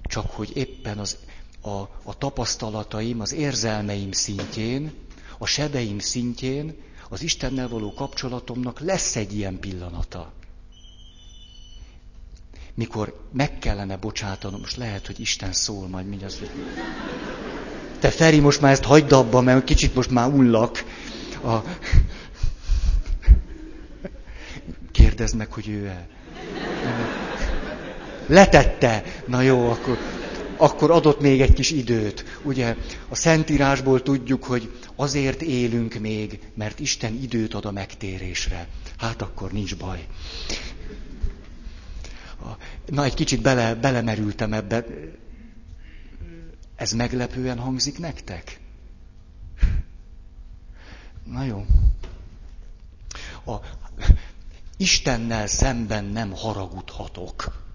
Csak 0.03 0.31
hogy 0.31 0.57
éppen 0.57 0.99
az, 0.99 1.17
a, 1.61 1.79
a 2.03 2.19
tapasztalataim, 2.19 3.21
az 3.21 3.33
érzelmeim 3.33 4.13
szintjén, 4.13 4.93
a 5.39 5.47
sebeim 5.47 5.99
szintjén, 5.99 6.75
az 7.09 7.23
Istennel 7.23 7.69
való 7.69 7.93
kapcsolatomnak 7.93 8.81
lesz 8.81 9.17
egy 9.17 9.35
ilyen 9.37 9.61
pillanata. 9.61 10.33
Mikor 12.79 13.21
meg 13.33 13.59
kellene 13.59 13.97
bocsátanom, 13.97 14.61
most 14.61 14.77
lehet, 14.77 15.07
hogy 15.07 15.21
Isten 15.21 15.53
szól 15.53 15.89
majd 15.89 16.07
mindjárt, 16.07 16.39
hogy 16.39 16.51
Te 17.99 18.11
Feri, 18.11 18.39
most 18.39 18.61
már 18.61 18.73
ezt 18.73 18.85
hagyd 18.85 19.13
abba, 19.13 19.41
mert 19.41 19.65
kicsit 19.65 19.95
most 19.95 20.11
már 20.11 20.29
ullak. 20.29 20.85
A... 21.45 21.57
Kérdezd 24.93 25.37
meg, 25.37 25.53
hogy 25.53 25.69
ő-e. 25.69 26.09
Letette. 28.27 29.03
Na 29.27 29.41
jó, 29.41 29.71
akkor, 29.71 29.99
akkor 30.57 30.91
adott 30.91 31.21
még 31.21 31.41
egy 31.41 31.53
kis 31.53 31.71
időt. 31.71 32.25
Ugye 32.43 32.77
a 33.09 33.15
Szentírásból 33.15 34.03
tudjuk, 34.03 34.45
hogy 34.45 34.73
azért 34.97 35.43
élünk 35.43 35.95
még, 35.95 36.39
mert 36.55 36.81
Isten 36.81 37.15
időt 37.23 37.55
ad 37.55 37.65
a 37.65 37.73
megtérésre. 37.73 38.69
Hát 38.99 39.23
akkor 39.23 39.53
nincs 39.53 39.77
baj. 39.77 40.07
Na, 42.87 43.05
egy 43.05 43.15
kicsit 43.15 43.43
bele, 43.43 43.75
belemerültem 43.75 44.53
ebbe. 44.53 44.85
Ez 46.77 46.93
meglepően 46.93 47.59
hangzik 47.59 47.99
nektek? 47.99 48.61
Na 51.25 51.45
jó. 51.45 51.67
A, 53.47 53.55
Istennel 54.77 55.47
szemben 55.47 56.05
nem 56.05 56.33
haragudhatok. 56.35 57.67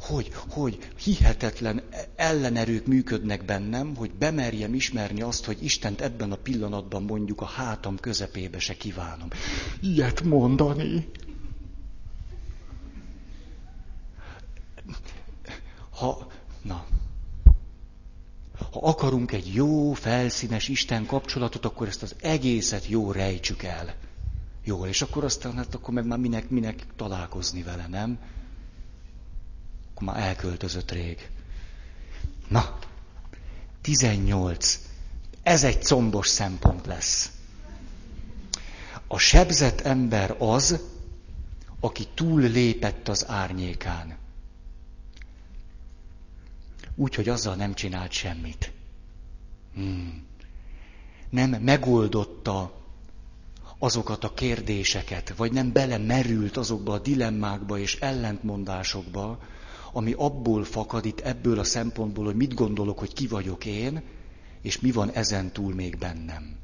Hogy, 0.00 0.32
hogy 0.48 0.78
hihetetlen 1.02 1.82
ellenerők 2.16 2.86
működnek 2.86 3.44
bennem, 3.44 3.96
hogy 3.96 4.10
bemerjem 4.12 4.74
ismerni 4.74 5.22
azt, 5.22 5.44
hogy 5.44 5.64
Istent 5.64 6.00
ebben 6.00 6.32
a 6.32 6.36
pillanatban 6.36 7.02
mondjuk 7.02 7.40
a 7.40 7.44
hátam 7.44 7.96
közepébe 7.98 8.58
se 8.58 8.76
kívánom. 8.76 9.28
Ilyet 9.80 10.22
mondani. 10.22 11.08
Ha, 15.90 16.26
na, 16.62 16.86
ha 18.72 18.80
akarunk 18.80 19.32
egy 19.32 19.54
jó, 19.54 19.92
felszínes 19.92 20.68
Isten 20.68 21.06
kapcsolatot, 21.06 21.64
akkor 21.64 21.88
ezt 21.88 22.02
az 22.02 22.14
egészet 22.20 22.86
jó 22.86 23.12
rejtsük 23.12 23.62
el. 23.62 23.94
Jól, 24.64 24.88
és 24.88 25.02
akkor 25.02 25.24
aztán, 25.24 25.56
hát 25.56 25.74
akkor 25.74 25.94
meg 25.94 26.06
már 26.06 26.18
minek, 26.18 26.48
minek 26.48 26.86
találkozni 26.96 27.62
vele, 27.62 27.86
nem? 27.86 28.18
Akkor 29.90 30.06
már 30.06 30.22
elköltözött 30.22 30.90
rég. 30.90 31.28
Na, 32.48 32.78
18. 33.80 34.78
Ez 35.42 35.64
egy 35.64 35.82
combos 35.82 36.28
szempont 36.28 36.86
lesz. 36.86 37.30
A 39.06 39.18
sebzett 39.18 39.80
ember 39.80 40.36
az, 40.38 40.80
aki 41.80 42.06
túl 42.14 42.40
lépett 42.40 43.08
az 43.08 43.28
árnyékán 43.28 44.18
úgy, 46.94 47.14
hogy 47.14 47.28
azzal 47.28 47.54
nem 47.54 47.74
csinált 47.74 48.10
semmit. 48.10 48.72
Hmm. 49.74 50.26
Nem 51.30 51.50
megoldotta 51.50 52.80
azokat 53.78 54.24
a 54.24 54.34
kérdéseket, 54.34 55.36
vagy 55.36 55.52
nem 55.52 55.72
belemerült 55.72 56.56
azokba 56.56 56.92
a 56.92 56.98
dilemmákba 56.98 57.78
és 57.78 57.96
ellentmondásokba, 58.00 59.38
ami 59.92 60.12
abból 60.12 60.64
fakad 60.64 61.04
itt 61.04 61.20
ebből 61.20 61.58
a 61.58 61.64
szempontból, 61.64 62.24
hogy 62.24 62.34
mit 62.34 62.54
gondolok, 62.54 62.98
hogy 62.98 63.12
ki 63.12 63.26
vagyok 63.26 63.64
én, 63.64 64.02
és 64.62 64.80
mi 64.80 64.90
van 64.90 65.10
ezen 65.10 65.52
túl 65.52 65.74
még 65.74 65.98
bennem. 65.98 66.56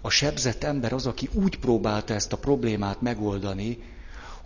A 0.00 0.10
sebzett 0.10 0.64
ember 0.64 0.92
az, 0.92 1.06
aki 1.06 1.28
úgy 1.32 1.58
próbálta 1.58 2.14
ezt 2.14 2.32
a 2.32 2.38
problémát 2.38 3.00
megoldani, 3.00 3.78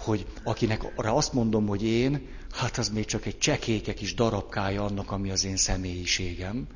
hogy 0.04 0.26
akinek 0.42 0.92
arra 0.96 1.14
azt 1.14 1.32
mondom, 1.32 1.66
hogy 1.66 1.84
én, 1.84 2.26
hát 2.52 2.78
az 2.78 2.88
még 2.88 3.04
csak 3.04 3.26
egy 3.26 3.38
csekéke 3.38 3.94
kis 3.94 4.14
darabkája 4.14 4.84
annak, 4.84 5.10
ami 5.10 5.30
az 5.30 5.44
én 5.44 5.56
személyiségem, 5.56 6.66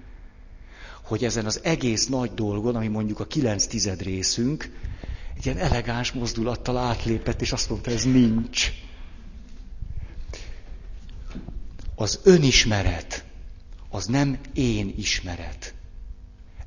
hogy 1.02 1.24
ezen 1.24 1.46
az 1.46 1.60
egész 1.62 2.06
nagy 2.06 2.34
dolgon, 2.34 2.76
ami 2.76 2.88
mondjuk 2.88 3.20
a 3.20 3.26
kilenc 3.26 3.66
tized 3.66 4.02
részünk, 4.02 4.70
egy 5.36 5.46
ilyen 5.46 5.58
elegáns 5.58 6.12
mozdulattal 6.12 6.76
átlépett, 6.76 7.40
és 7.40 7.52
azt 7.52 7.70
mondta, 7.70 7.90
ez 7.90 8.04
nincs. 8.04 8.72
Az 11.94 12.20
önismeret, 12.22 13.24
az 13.90 14.06
nem 14.06 14.38
én 14.54 14.94
ismeret. 14.96 15.74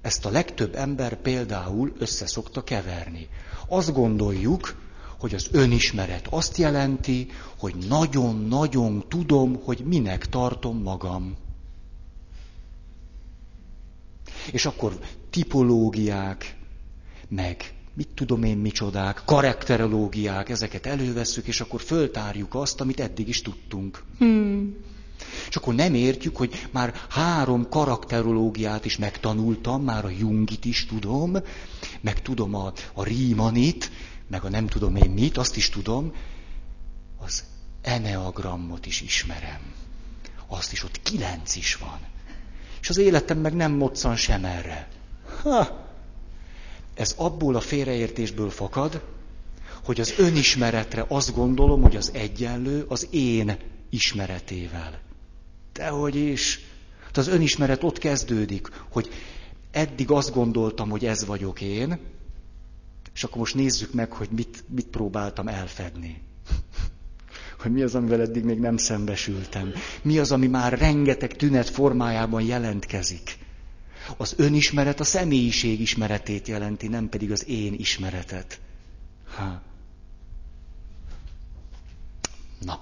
Ezt 0.01 0.25
a 0.25 0.29
legtöbb 0.29 0.75
ember 0.75 1.15
például 1.15 1.93
össze 1.97 2.27
szokta 2.27 2.63
keverni. 2.63 3.27
Azt 3.67 3.93
gondoljuk, 3.93 4.80
hogy 5.21 5.33
az 5.33 5.47
önismeret 5.51 6.27
azt 6.29 6.57
jelenti, 6.57 7.27
hogy 7.57 7.75
nagyon-nagyon 7.87 9.05
tudom, 9.07 9.59
hogy 9.63 9.83
minek 9.85 10.29
tartom 10.29 10.81
magam. 10.81 11.35
És 14.51 14.65
akkor 14.65 14.99
tipológiák, 15.29 16.55
meg 17.27 17.73
mit 17.93 18.07
tudom 18.15 18.43
én 18.43 18.57
micsodák, 18.57 19.21
karakterológiák, 19.25 20.49
ezeket 20.49 20.85
elővesszük, 20.85 21.47
és 21.47 21.61
akkor 21.61 21.81
föltárjuk 21.81 22.55
azt, 22.55 22.81
amit 22.81 22.99
eddig 22.99 23.27
is 23.27 23.41
tudtunk. 23.41 24.03
Hmm. 24.17 24.75
És 25.49 25.55
akkor 25.55 25.75
nem 25.75 25.93
értjük, 25.93 26.37
hogy 26.37 26.67
már 26.71 26.93
három 27.09 27.69
karakterológiát 27.69 28.85
is 28.85 28.97
megtanultam, 28.97 29.83
már 29.83 30.05
a 30.05 30.09
Jungit 30.19 30.65
is 30.65 30.85
tudom, 30.85 31.37
meg 32.01 32.21
tudom 32.21 32.55
a, 32.55 32.73
a 32.93 33.03
Riemanit, 33.03 33.91
meg 34.31 34.43
a 34.43 34.49
nem 34.49 34.67
tudom 34.67 34.95
én 34.95 35.09
mit, 35.09 35.37
azt 35.37 35.55
is 35.55 35.69
tudom, 35.69 36.13
az 37.17 37.43
eneagrammot 37.81 38.85
is 38.85 39.01
ismerem. 39.01 39.73
Azt 40.47 40.71
is 40.71 40.83
ott 40.83 41.01
kilenc 41.01 41.55
is 41.55 41.75
van. 41.75 41.99
És 42.81 42.89
az 42.89 42.97
életem 42.97 43.37
meg 43.37 43.53
nem 43.53 43.71
moccan 43.71 44.15
sem 44.15 44.45
erre. 44.45 44.87
Ha! 45.41 45.89
Ez 46.93 47.13
abból 47.17 47.55
a 47.55 47.59
félreértésből 47.59 48.49
fakad, 48.49 49.03
hogy 49.83 49.99
az 49.99 50.13
önismeretre 50.17 51.05
azt 51.07 51.33
gondolom, 51.35 51.81
hogy 51.81 51.95
az 51.95 52.11
egyenlő 52.13 52.85
az 52.87 53.07
én 53.09 53.57
ismeretével. 53.89 54.99
Dehogy 55.73 56.15
is. 56.15 56.59
Hát 57.05 57.17
az 57.17 57.27
önismeret 57.27 57.83
ott 57.83 57.97
kezdődik, 57.97 58.67
hogy 58.89 59.09
eddig 59.71 60.11
azt 60.11 60.33
gondoltam, 60.33 60.89
hogy 60.89 61.05
ez 61.05 61.25
vagyok 61.25 61.61
én, 61.61 61.99
és 63.13 63.23
akkor 63.23 63.37
most 63.37 63.55
nézzük 63.55 63.93
meg, 63.93 64.11
hogy 64.11 64.29
mit, 64.31 64.63
mit 64.67 64.87
próbáltam 64.87 65.47
elfedni. 65.47 66.21
hogy 67.61 67.71
mi 67.71 67.81
az, 67.81 67.95
amivel 67.95 68.21
eddig 68.21 68.43
még 68.43 68.59
nem 68.59 68.77
szembesültem. 68.77 69.73
Mi 70.01 70.17
az, 70.17 70.31
ami 70.31 70.47
már 70.47 70.79
rengeteg 70.79 71.35
tünet 71.35 71.69
formájában 71.69 72.41
jelentkezik. 72.41 73.37
Az 74.17 74.33
önismeret 74.37 74.99
a 74.99 75.03
személyiség 75.03 75.79
ismeretét 75.79 76.47
jelenti, 76.47 76.87
nem 76.87 77.09
pedig 77.09 77.31
az 77.31 77.47
én 77.47 77.73
ismeretet. 77.73 78.59
Ha. 79.35 79.61
Na. 82.59 82.79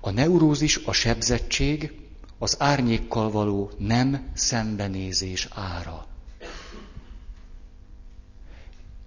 A 0.00 0.10
neurózis, 0.10 0.76
a 0.84 0.92
sebzettség, 0.92 1.92
az 2.38 2.56
árnyékkal 2.58 3.30
való 3.30 3.70
nem 3.78 4.30
szembenézés 4.34 5.48
ára 5.50 6.06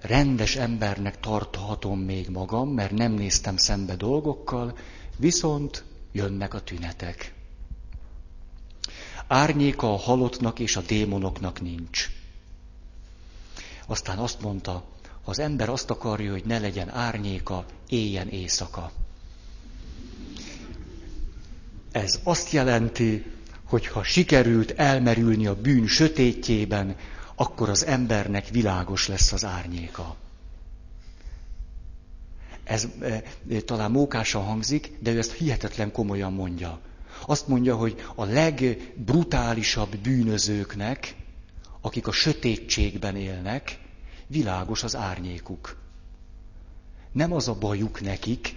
rendes 0.07 0.55
embernek 0.55 1.19
tarthatom 1.19 1.99
még 1.99 2.29
magam, 2.29 2.69
mert 2.69 2.91
nem 2.91 3.11
néztem 3.11 3.57
szembe 3.57 3.95
dolgokkal, 3.95 4.77
viszont 5.17 5.83
jönnek 6.11 6.53
a 6.53 6.61
tünetek. 6.61 7.33
Árnyéka 9.27 9.93
a 9.93 9.97
halottnak 9.97 10.59
és 10.59 10.75
a 10.75 10.81
démonoknak 10.81 11.61
nincs. 11.61 12.09
Aztán 13.87 14.17
azt 14.17 14.41
mondta, 14.41 14.71
ha 15.23 15.31
az 15.31 15.39
ember 15.39 15.69
azt 15.69 15.89
akarja, 15.89 16.31
hogy 16.31 16.45
ne 16.45 16.59
legyen 16.59 16.89
árnyéka, 16.89 17.65
éljen 17.89 18.27
éjszaka. 18.27 18.91
Ez 21.91 22.19
azt 22.23 22.51
jelenti, 22.51 23.25
hogy 23.63 23.87
ha 23.87 24.03
sikerült 24.03 24.71
elmerülni 24.71 25.47
a 25.47 25.61
bűn 25.61 25.87
sötétjében, 25.87 26.95
akkor 27.39 27.69
az 27.69 27.85
embernek 27.85 28.47
világos 28.47 29.07
lesz 29.07 29.31
az 29.31 29.45
árnyéka. 29.45 30.15
Ez 32.63 32.87
e, 33.01 33.23
talán 33.65 33.91
mókásan 33.91 34.43
hangzik, 34.43 34.91
de 34.99 35.11
ő 35.11 35.17
ezt 35.17 35.31
hihetetlen 35.31 35.91
komolyan 35.91 36.33
mondja. 36.33 36.79
Azt 37.25 37.47
mondja, 37.47 37.75
hogy 37.75 38.05
a 38.15 38.25
legbrutálisabb 38.25 39.95
bűnözőknek, 39.97 41.15
akik 41.81 42.07
a 42.07 42.11
sötétségben 42.11 43.15
élnek, 43.15 43.79
világos 44.27 44.83
az 44.83 44.95
árnyékuk. 44.95 45.77
Nem 47.11 47.33
az 47.33 47.47
a 47.47 47.53
bajuk 47.53 48.01
nekik, 48.01 48.55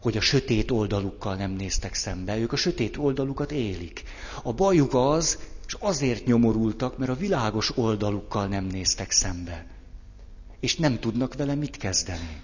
hogy 0.00 0.16
a 0.16 0.20
sötét 0.20 0.70
oldalukkal 0.70 1.34
nem 1.34 1.50
néztek 1.50 1.94
szembe, 1.94 2.38
ők 2.38 2.52
a 2.52 2.56
sötét 2.56 2.96
oldalukat 2.96 3.52
élik. 3.52 4.02
A 4.42 4.52
bajuk 4.52 4.94
az, 4.94 5.38
és 5.68 5.76
azért 5.78 6.26
nyomorultak, 6.26 6.98
mert 6.98 7.10
a 7.10 7.16
világos 7.16 7.76
oldalukkal 7.76 8.46
nem 8.46 8.64
néztek 8.64 9.10
szembe. 9.10 9.66
És 10.60 10.76
nem 10.76 10.98
tudnak 10.98 11.34
vele 11.34 11.54
mit 11.54 11.76
kezdeni. 11.76 12.42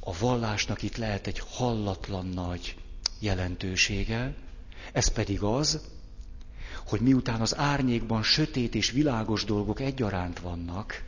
A 0.00 0.18
vallásnak 0.18 0.82
itt 0.82 0.96
lehet 0.96 1.26
egy 1.26 1.38
hallatlan 1.38 2.26
nagy 2.26 2.76
jelentősége, 3.18 4.34
ez 4.92 5.08
pedig 5.08 5.42
az, 5.42 5.80
hogy 6.86 7.00
miután 7.00 7.40
az 7.40 7.56
árnyékban 7.56 8.22
sötét 8.22 8.74
és 8.74 8.90
világos 8.90 9.44
dolgok 9.44 9.80
egyaránt 9.80 10.40
vannak, 10.40 11.04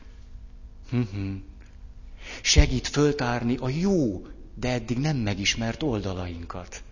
segít 2.41 2.87
föltárni 2.87 3.55
a 3.55 3.69
jó, 3.69 4.25
de 4.53 4.71
eddig 4.71 4.97
nem 4.97 5.17
megismert 5.17 5.83
oldalainkat. 5.83 6.83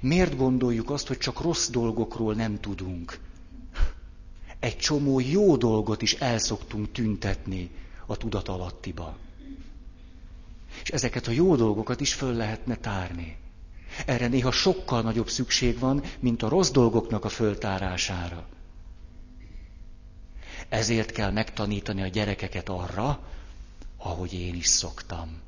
Miért 0.00 0.36
gondoljuk 0.36 0.90
azt, 0.90 1.06
hogy 1.08 1.18
csak 1.18 1.40
rossz 1.40 1.68
dolgokról 1.68 2.34
nem 2.34 2.60
tudunk? 2.60 3.18
Egy 4.58 4.76
csomó 4.76 5.20
jó 5.20 5.56
dolgot 5.56 6.02
is 6.02 6.12
elszoktunk 6.14 6.92
tüntetni 6.92 7.70
a 8.06 8.16
tudatalattiba. 8.16 9.16
És 10.82 10.88
ezeket 10.90 11.26
a 11.26 11.30
jó 11.30 11.56
dolgokat 11.56 12.00
is 12.00 12.14
föl 12.14 12.32
lehetne 12.34 12.76
tárni. 12.76 13.36
Erre 14.06 14.26
néha 14.26 14.50
sokkal 14.50 15.02
nagyobb 15.02 15.28
szükség 15.28 15.78
van, 15.78 16.02
mint 16.20 16.42
a 16.42 16.48
rossz 16.48 16.70
dolgoknak 16.70 17.24
a 17.24 17.28
föltárására. 17.28 18.46
Ezért 20.68 21.10
kell 21.10 21.30
megtanítani 21.30 22.02
a 22.02 22.06
gyerekeket 22.06 22.68
arra, 22.68 23.20
ahogy 23.96 24.32
én 24.32 24.54
is 24.54 24.66
szoktam. 24.66 25.40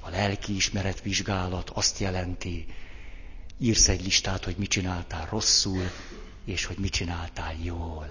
A 0.00 0.10
lelkiismeret 0.10 1.02
vizsgálat 1.02 1.70
azt 1.70 1.98
jelenti, 1.98 2.66
írsz 3.58 3.88
egy 3.88 4.02
listát, 4.02 4.44
hogy 4.44 4.56
mit 4.58 4.70
csináltál 4.70 5.26
rosszul, 5.30 5.82
és 6.44 6.64
hogy 6.64 6.78
mit 6.78 6.92
csináltál 6.92 7.54
jól. 7.62 8.06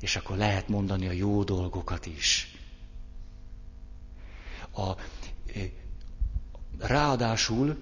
És 0.00 0.16
akkor 0.16 0.36
lehet 0.36 0.68
mondani 0.68 1.08
a 1.08 1.12
jó 1.12 1.42
dolgokat 1.44 2.06
is. 2.06 2.54
A, 4.74 4.90
ráadásul 6.78 7.76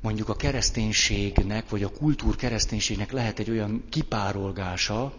mondjuk 0.00 0.28
a 0.28 0.36
kereszténységnek, 0.36 1.68
vagy 1.68 1.82
a 1.82 1.90
kultúr 1.90 2.36
kereszténységnek 2.36 3.12
lehet 3.12 3.38
egy 3.38 3.50
olyan 3.50 3.84
kipárolgása, 3.88 5.14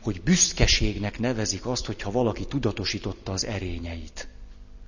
hogy 0.00 0.22
büszkeségnek 0.22 1.18
nevezik 1.18 1.66
azt, 1.66 1.86
hogyha 1.86 2.10
valaki 2.10 2.44
tudatosította 2.46 3.32
az 3.32 3.44
erényeit. 3.44 4.28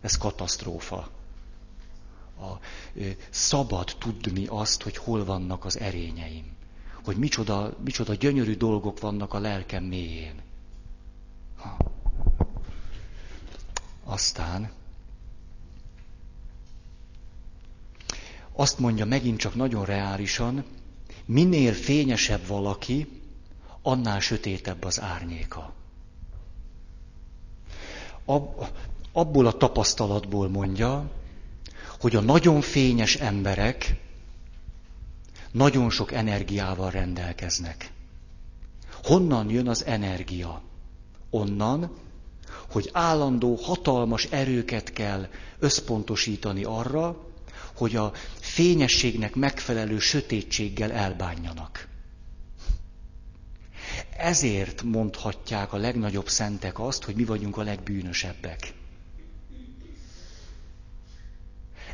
Ez 0.00 0.16
katasztrófa. 0.16 1.10
A, 2.41 2.59
ö, 2.95 3.09
szabad 3.30 3.97
tudni 3.99 4.47
azt, 4.47 4.82
hogy 4.82 4.97
hol 4.97 5.24
vannak 5.24 5.64
az 5.64 5.78
erényeim. 5.78 6.57
Hogy 7.05 7.16
micsoda, 7.16 7.76
micsoda 7.84 8.14
gyönyörű 8.14 8.57
dolgok 8.57 9.01
vannak 9.01 9.34
a 9.34 9.38
lelkem 9.38 9.84
mélyén. 9.84 10.43
Aztán 14.05 14.70
azt 18.53 18.78
mondja 18.78 19.05
megint 19.05 19.38
csak 19.38 19.55
nagyon 19.55 19.84
reálisan, 19.84 20.64
minél 21.24 21.72
fényesebb 21.72 22.47
valaki, 22.47 23.20
annál 23.82 24.20
sötétebb 24.20 24.84
az 24.84 25.01
árnyéka. 25.01 25.72
Ab, 28.24 28.66
abból 29.12 29.47
a 29.47 29.53
tapasztalatból 29.53 30.49
mondja, 30.49 31.11
hogy 32.01 32.16
a 32.16 32.20
nagyon 32.20 32.61
fényes 32.61 33.14
emberek 33.16 33.94
nagyon 35.53 35.90
sok 35.90 36.12
energiával 36.12 36.90
rendelkeznek. 36.90 37.90
Honnan 39.03 39.51
jön 39.51 39.68
az 39.68 39.84
energia? 39.84 40.62
Onnan, 41.30 41.96
hogy 42.70 42.90
állandó 42.92 43.55
hatalmas 43.55 44.24
erőket 44.24 44.92
kell 44.92 45.28
összpontosítani 45.59 46.64
arra, 46.64 47.16
hogy 47.74 47.96
a 47.96 48.12
fényességnek 48.40 49.34
megfelelő 49.34 49.98
sötétséggel 49.98 50.92
elbánjanak. 50.92 51.88
Ezért 54.16 54.82
mondhatják 54.82 55.72
a 55.72 55.76
legnagyobb 55.76 56.28
szentek 56.28 56.78
azt, 56.78 57.05
hogy 57.05 57.14
mi 57.14 57.24
vagyunk 57.24 57.57
a 57.57 57.62
legbűnösebbek. 57.62 58.72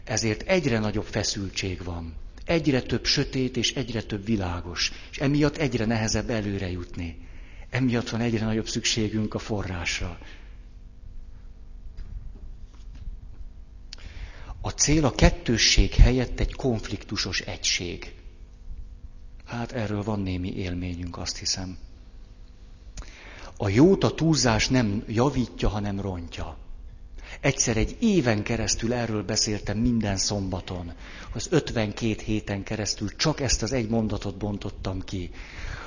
Ezért 0.06 0.42
egyre 0.42 0.78
nagyobb 0.78 1.04
feszültség 1.04 1.84
van. 1.84 2.14
Egyre 2.44 2.82
több 2.82 3.04
sötét 3.04 3.56
és 3.56 3.74
egyre 3.74 4.02
több 4.02 4.24
világos. 4.24 4.92
És 5.10 5.18
emiatt 5.18 5.56
egyre 5.56 5.84
nehezebb 5.84 6.30
előre 6.30 6.70
jutni. 6.70 7.28
Emiatt 7.70 8.08
van 8.08 8.20
egyre 8.20 8.44
nagyobb 8.44 8.68
szükségünk 8.68 9.34
a 9.34 9.38
forrásra. 9.38 10.18
A 14.60 14.70
cél 14.70 15.04
a 15.04 15.14
kettősség 15.14 15.92
helyett 15.94 16.40
egy 16.40 16.54
konfliktusos 16.54 17.40
egység. 17.40 18.14
Hát 19.44 19.72
erről 19.72 20.02
van 20.02 20.20
némi 20.20 20.56
élményünk, 20.56 21.16
azt 21.18 21.38
hiszem. 21.38 21.78
A 23.56 23.68
jót 23.68 24.04
a 24.04 24.14
túlzás 24.14 24.68
nem 24.68 25.04
javítja, 25.08 25.68
hanem 25.68 26.00
rontja. 26.00 26.56
Egyszer 27.40 27.76
egy 27.76 27.96
éven 28.00 28.42
keresztül 28.42 28.92
erről 28.92 29.22
beszéltem 29.22 29.78
minden 29.78 30.16
szombaton. 30.16 30.92
Az 31.32 31.46
52 31.50 32.22
héten 32.24 32.62
keresztül 32.62 33.16
csak 33.16 33.40
ezt 33.40 33.62
az 33.62 33.72
egy 33.72 33.88
mondatot 33.88 34.36
bontottam 34.36 35.04
ki, 35.04 35.30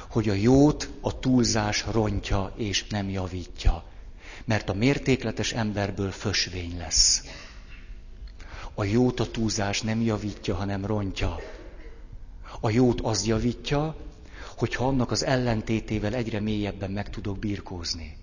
hogy 0.10 0.30
a 0.30 0.34
jót 0.34 0.90
a 1.02 1.20
túlzás 1.20 1.86
rontja 1.92 2.54
és 2.58 2.88
nem 2.88 3.10
javítja. 3.10 3.84
Mert 4.46 4.70
a 4.70 4.74
mértékletes 4.74 5.54
emberből 5.54 6.12
fösvény 6.12 6.78
lesz. 6.78 7.24
A 8.74 8.84
jót 8.84 9.20
a 9.20 9.32
túlzás 9.32 9.82
nem 9.82 10.02
javítja, 10.02 10.56
hanem 10.56 10.86
rontja. 10.86 11.40
A 12.60 12.70
jót 12.70 13.02
az 13.02 13.26
javítja, 13.26 13.96
hogyha 14.58 14.88
annak 14.88 15.12
az 15.12 15.26
ellentétével 15.26 16.14
egyre 16.14 16.40
mélyebben 16.40 16.92
meg 16.92 17.10
tudok 17.10 17.40
birkózni. 17.40 18.18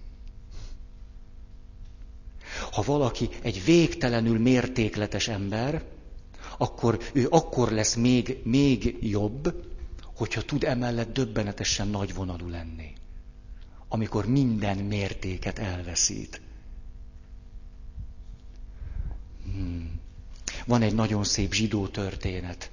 Ha 2.73 2.83
valaki 2.83 3.29
egy 3.43 3.65
végtelenül 3.65 4.39
mértékletes 4.39 5.29
ember, 5.29 5.85
akkor 6.59 6.99
ő 7.13 7.27
akkor 7.31 7.71
lesz 7.71 7.95
még, 7.95 8.41
még 8.45 8.97
jobb, 9.01 9.55
hogyha 10.17 10.43
tud 10.43 10.65
emellett 10.65 11.13
döbbenetesen 11.13 11.89
nagyvonalú 11.89 12.49
lenni. 12.49 12.93
Amikor 13.89 14.27
minden 14.27 14.79
mértéket 14.79 15.59
elveszít. 15.59 16.41
Hmm. 19.45 20.01
Van 20.67 20.83
egy 20.83 20.95
nagyon 20.95 21.25
szép 21.25 21.53
zsidó 21.53 21.87
történet 21.87 22.71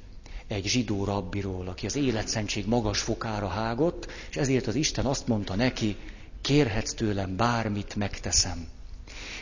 egy 0.47 0.65
zsidó 0.65 1.03
rabbiról, 1.03 1.67
aki 1.67 1.85
az 1.85 1.95
életszentség 1.95 2.67
magas 2.67 2.99
fokára 2.99 3.47
hágott, 3.47 4.11
és 4.29 4.35
ezért 4.35 4.67
az 4.67 4.75
Isten 4.75 5.05
azt 5.05 5.27
mondta 5.27 5.55
neki, 5.55 5.97
kérhetsz 6.41 6.93
tőlem 6.93 7.35
bármit, 7.35 7.95
megteszem. 7.95 8.67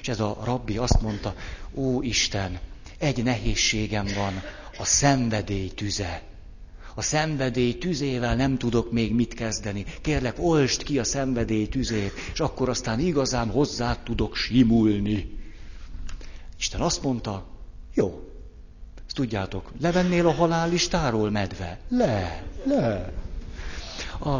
És 0.01 0.07
ez 0.07 0.19
a 0.19 0.37
rabbi 0.43 0.77
azt 0.77 1.01
mondta, 1.01 1.35
ó 1.73 2.01
Isten, 2.01 2.59
egy 2.97 3.23
nehézségem 3.23 4.05
van, 4.15 4.41
a 4.77 4.85
szenvedély 4.85 5.69
tüze. 5.69 6.21
A 6.95 7.01
szenvedély 7.01 7.77
tüzével 7.77 8.35
nem 8.35 8.57
tudok 8.57 8.91
még 8.91 9.13
mit 9.13 9.33
kezdeni. 9.33 9.85
Kérlek, 10.01 10.35
olst 10.39 10.83
ki 10.83 10.99
a 10.99 11.03
szenvedély 11.03 11.67
tüzét, 11.67 12.13
és 12.33 12.39
akkor 12.39 12.69
aztán 12.69 12.99
igazán 12.99 13.49
hozzá 13.49 14.03
tudok 14.03 14.35
simulni. 14.35 15.39
Isten 16.57 16.81
azt 16.81 17.03
mondta, 17.03 17.47
jó, 17.93 18.29
ezt 19.07 19.15
tudjátok, 19.15 19.71
levennél 19.79 20.27
a 20.27 20.31
halállistáról 20.31 21.29
medve? 21.29 21.79
Le, 21.89 22.43
le. 22.63 23.13
A, 24.19 24.37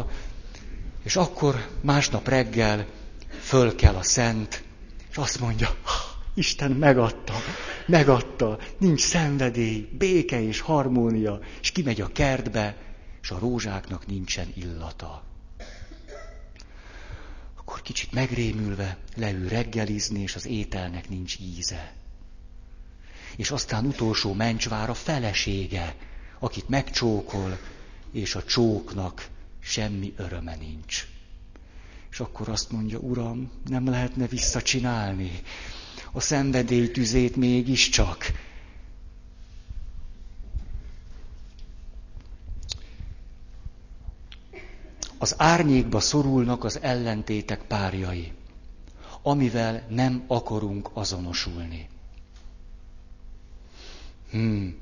és 1.02 1.16
akkor 1.16 1.68
másnap 1.80 2.28
reggel 2.28 2.86
föl 3.40 3.74
kell 3.74 3.94
a 3.94 4.02
szent, 4.02 4.62
és 5.12 5.18
azt 5.18 5.40
mondja, 5.40 5.76
Isten 6.34 6.70
megadta, 6.70 7.34
megadta, 7.86 8.58
nincs 8.78 9.00
szenvedély, 9.00 9.88
béke 9.98 10.42
és 10.42 10.60
harmónia, 10.60 11.40
és 11.60 11.70
kimegy 11.70 12.00
a 12.00 12.12
kertbe, 12.12 12.76
és 13.22 13.30
a 13.30 13.38
rózsáknak 13.38 14.06
nincsen 14.06 14.52
illata. 14.54 15.24
Akkor 17.56 17.82
kicsit 17.82 18.12
megrémülve 18.12 18.98
leül 19.16 19.48
reggelizni, 19.48 20.20
és 20.20 20.34
az 20.34 20.46
ételnek 20.46 21.08
nincs 21.08 21.38
íze 21.38 21.94
és 23.36 23.50
aztán 23.50 23.86
utolsó 23.86 24.32
mencsvár 24.32 24.90
a 24.90 24.94
felesége, 24.94 25.96
akit 26.38 26.68
megcsókol, 26.68 27.58
és 28.12 28.34
a 28.34 28.44
csóknak 28.44 29.28
semmi 29.60 30.14
öröme 30.16 30.56
nincs. 30.56 31.06
És 32.12 32.20
akkor 32.20 32.48
azt 32.48 32.70
mondja, 32.70 32.98
Uram, 32.98 33.50
nem 33.66 33.88
lehetne 33.88 34.26
visszacsinálni. 34.26 35.30
A 36.12 36.20
szenvedély 36.20 36.90
tüzét 36.90 37.36
mégiscsak. 37.36 38.26
Az 45.18 45.34
árnyékba 45.38 46.00
szorulnak 46.00 46.64
az 46.64 46.80
ellentétek 46.80 47.62
párjai, 47.66 48.32
amivel 49.22 49.86
nem 49.88 50.24
akarunk 50.26 50.90
azonosulni. 50.92 51.88
Hmm. 54.30 54.76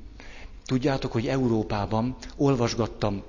Tudjátok, 0.65 1.11
hogy 1.11 1.27
Európában 1.27 2.15
olvasgattam 2.37 3.23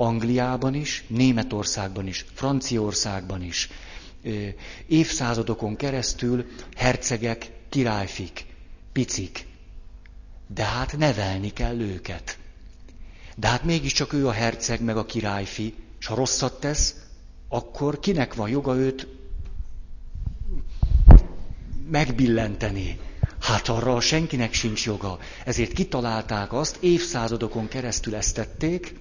Angliában 0.00 0.74
is, 0.74 1.04
Németországban 1.06 2.06
is, 2.06 2.24
Franciaországban 2.34 3.42
is, 3.42 3.68
évszázadokon 4.86 5.76
keresztül 5.76 6.46
hercegek, 6.76 7.50
királyfik, 7.68 8.46
picik. 8.92 9.46
De 10.46 10.64
hát 10.64 10.96
nevelni 10.96 11.52
kell 11.52 11.80
őket. 11.80 12.38
De 13.36 13.48
hát 13.48 13.64
mégiscsak 13.64 14.12
ő 14.12 14.26
a 14.26 14.32
herceg, 14.32 14.82
meg 14.82 14.96
a 14.96 15.06
királyfi, 15.06 15.74
és 15.98 16.06
ha 16.06 16.14
rosszat 16.14 16.60
tesz, 16.60 16.94
akkor 17.48 17.98
kinek 17.98 18.34
van 18.34 18.48
joga 18.48 18.76
őt 18.76 19.06
megbillenteni? 21.90 22.98
Hát 23.40 23.68
arra 23.68 24.00
senkinek 24.00 24.52
sincs 24.52 24.84
joga. 24.86 25.18
Ezért 25.44 25.72
kitalálták 25.72 26.52
azt, 26.52 26.76
évszázadokon 26.80 27.68
keresztül 27.68 28.14
ezt 28.14 28.34
tették, 28.34 28.94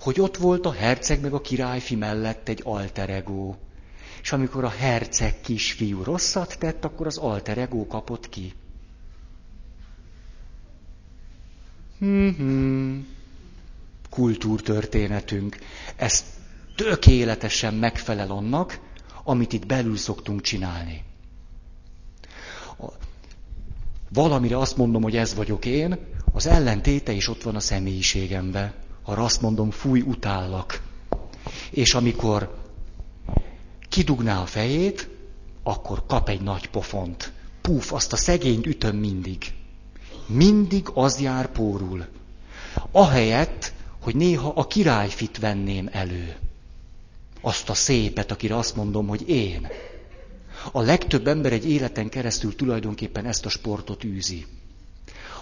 hogy 0.00 0.20
ott 0.20 0.36
volt 0.36 0.66
a 0.66 0.72
herceg 0.72 1.20
meg 1.20 1.32
a 1.32 1.40
királyfi 1.40 1.94
mellett 1.94 2.48
egy 2.48 2.60
alter 2.64 3.10
ego. 3.10 3.54
És 4.22 4.32
amikor 4.32 4.64
a 4.64 4.68
herceg 4.68 5.40
kisfiú 5.40 6.02
rosszat 6.02 6.58
tett, 6.58 6.84
akkor 6.84 7.06
az 7.06 7.16
alter 7.16 7.58
ego 7.58 7.86
kapott 7.86 8.28
ki. 8.28 8.52
Hmm, 11.98 13.06
kultúrtörténetünk. 14.10 15.58
Ez 15.96 16.24
tökéletesen 16.76 17.74
megfelel 17.74 18.30
annak, 18.30 18.78
amit 19.24 19.52
itt 19.52 19.66
belül 19.66 19.96
szoktunk 19.96 20.40
csinálni. 20.40 21.02
Valamire 24.12 24.58
azt 24.58 24.76
mondom, 24.76 25.02
hogy 25.02 25.16
ez 25.16 25.34
vagyok 25.34 25.64
én, 25.64 25.98
az 26.32 26.46
ellentéte 26.46 27.12
is 27.12 27.28
ott 27.28 27.42
van 27.42 27.56
a 27.56 27.60
személyiségemben. 27.60 28.74
Ha 29.02 29.12
azt 29.12 29.40
mondom, 29.40 29.70
fúj, 29.70 30.00
utállak. 30.00 30.82
És 31.70 31.94
amikor 31.94 32.58
kidugná 33.88 34.42
a 34.42 34.46
fejét, 34.46 35.08
akkor 35.62 36.06
kap 36.06 36.28
egy 36.28 36.40
nagy 36.40 36.68
pofont. 36.68 37.32
Puf, 37.60 37.92
azt 37.92 38.12
a 38.12 38.16
szegényt 38.16 38.66
ütöm 38.66 38.96
mindig. 38.96 39.52
Mindig 40.26 40.88
az 40.94 41.20
jár 41.20 41.52
pórul. 41.52 42.06
Ahelyett, 42.90 43.72
hogy 44.00 44.16
néha 44.16 44.48
a 44.48 44.66
királyfit 44.66 45.38
venném 45.38 45.88
elő. 45.92 46.36
Azt 47.40 47.68
a 47.68 47.74
szépet, 47.74 48.30
akire 48.30 48.56
azt 48.56 48.76
mondom, 48.76 49.06
hogy 49.06 49.28
én. 49.28 49.68
A 50.72 50.80
legtöbb 50.80 51.26
ember 51.26 51.52
egy 51.52 51.70
életen 51.70 52.08
keresztül 52.08 52.56
tulajdonképpen 52.56 53.26
ezt 53.26 53.46
a 53.46 53.48
sportot 53.48 54.04
űzi. 54.04 54.46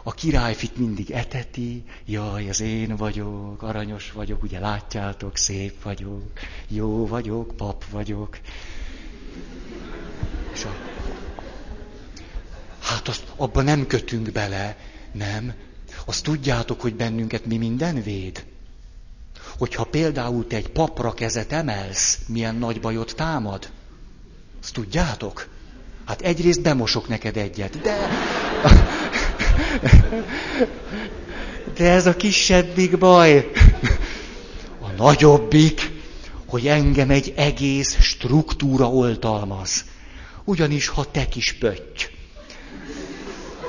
A 0.02 0.12
királyfit 0.14 0.76
mindig 0.76 1.10
eteti, 1.10 1.84
jaj, 2.04 2.48
ez 2.48 2.60
én 2.60 2.96
vagyok, 2.96 3.62
aranyos 3.62 4.12
vagyok, 4.12 4.42
ugye 4.42 4.58
látjátok, 4.58 5.36
szép 5.36 5.82
vagyok, 5.82 6.30
jó 6.68 7.06
vagyok, 7.06 7.56
pap 7.56 7.84
vagyok. 7.90 8.38
És 10.52 10.64
a... 10.64 10.74
Hát 12.80 13.08
azt 13.08 13.24
abban 13.36 13.64
nem 13.64 13.86
kötünk 13.86 14.32
bele, 14.32 14.76
nem. 15.12 15.54
Azt 16.04 16.22
tudjátok, 16.24 16.80
hogy 16.80 16.94
bennünket 16.94 17.46
mi 17.46 17.56
minden 17.56 18.02
véd? 18.02 18.44
Hogyha 19.58 19.84
például 19.84 20.46
te 20.46 20.56
egy 20.56 20.68
papra 20.68 21.12
kezet 21.12 21.52
emelsz, 21.52 22.18
milyen 22.26 22.54
nagy 22.54 22.80
bajot 22.80 23.14
támad? 23.16 23.70
Azt 24.62 24.72
tudjátok? 24.72 25.48
Hát 26.04 26.20
egyrészt 26.20 26.62
bemosok 26.62 27.08
neked 27.08 27.36
egyet, 27.36 27.80
de... 27.80 28.08
De 31.76 31.90
ez 31.90 32.06
a 32.06 32.16
kisebbik 32.16 32.98
baj. 32.98 33.50
A 34.80 34.90
nagyobbik, 34.96 35.90
hogy 36.46 36.66
engem 36.66 37.10
egy 37.10 37.32
egész 37.36 38.00
struktúra 38.00 38.88
oltalmaz. 38.90 39.84
Ugyanis, 40.44 40.88
ha 40.88 41.10
te 41.10 41.28
kis 41.28 41.52
pötty, 41.52 42.02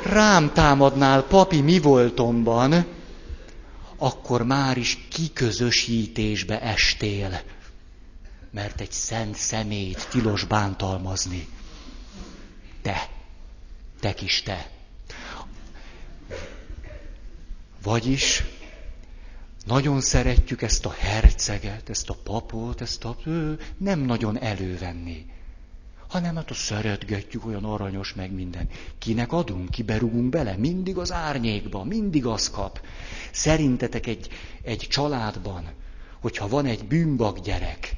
rám 0.04 0.52
támadnál 0.54 1.24
papi 1.24 1.62
mi 1.62 1.80
voltomban, 1.80 2.86
akkor 3.98 4.44
már 4.44 4.78
is 4.78 4.98
kiközösítésbe 5.10 6.62
estél 6.62 7.42
mert 8.52 8.82
egy 8.82 8.92
szent 8.92 9.36
szemét 9.36 10.08
tilos 10.10 10.44
bántalmazni. 10.44 11.48
Te, 12.82 13.10
te 14.00 14.14
kis 14.14 14.42
te. 14.42 14.70
Vagyis 17.84 18.44
nagyon 19.66 20.02
szeretjük 20.02 20.62
ezt 20.62 20.86
a 20.86 20.92
herceget, 20.92 21.90
ezt 21.90 22.10
a 22.10 22.16
papot, 22.24 22.82
ezt 22.82 23.04
a... 23.06 23.18
nem 23.78 24.00
nagyon 24.00 24.40
elővenni. 24.42 25.26
Hanem 26.08 26.36
hát 26.36 26.52
a 26.52 26.54
szeretgetjük, 26.54 27.46
olyan 27.46 27.64
aranyos 27.64 28.14
meg 28.14 28.32
minden. 28.32 28.70
Kinek 28.98 29.32
adunk, 29.32 29.70
kiberugunk 29.70 30.30
bele? 30.30 30.58
Mindig 30.58 30.98
az 30.98 31.12
árnyékba, 31.12 31.84
mindig 31.84 32.26
az 32.26 32.50
kap. 32.50 32.82
Szerintetek 33.32 34.08
egy, 34.08 34.30
egy 34.62 34.88
családban, 34.90 35.72
hogyha 36.20 36.48
van 36.48 36.66
egy 36.66 36.88
bűnbak 36.88 37.40
gyerek, 37.40 37.96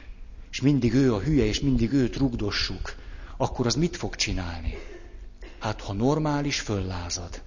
és 0.52 0.62
mindig 0.62 0.94
ő 0.94 1.14
a 1.14 1.20
hülye, 1.20 1.46
és 1.46 1.60
mindig 1.60 1.92
őt 1.92 2.18
rugdossuk, 2.18 2.96
akkor 3.38 3.66
az 3.66 3.76
mit 3.76 3.96
fog 3.96 4.16
csinálni? 4.16 4.78
Hát, 5.60 5.82
ha 5.82 5.94
normális, 5.94 6.60
föllázad. 6.60 7.42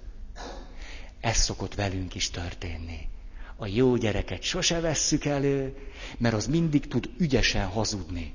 Ez 1.25 1.37
szokott 1.37 1.75
velünk 1.75 2.15
is 2.15 2.29
történni. 2.29 2.99
A 3.55 3.67
jó 3.67 3.95
gyereket 3.95 4.41
sose 4.41 4.79
vesszük 4.79 5.25
elő, 5.25 5.77
mert 6.17 6.33
az 6.33 6.47
mindig 6.47 6.87
tud 6.87 7.09
ügyesen 7.17 7.65
hazudni. 7.65 8.33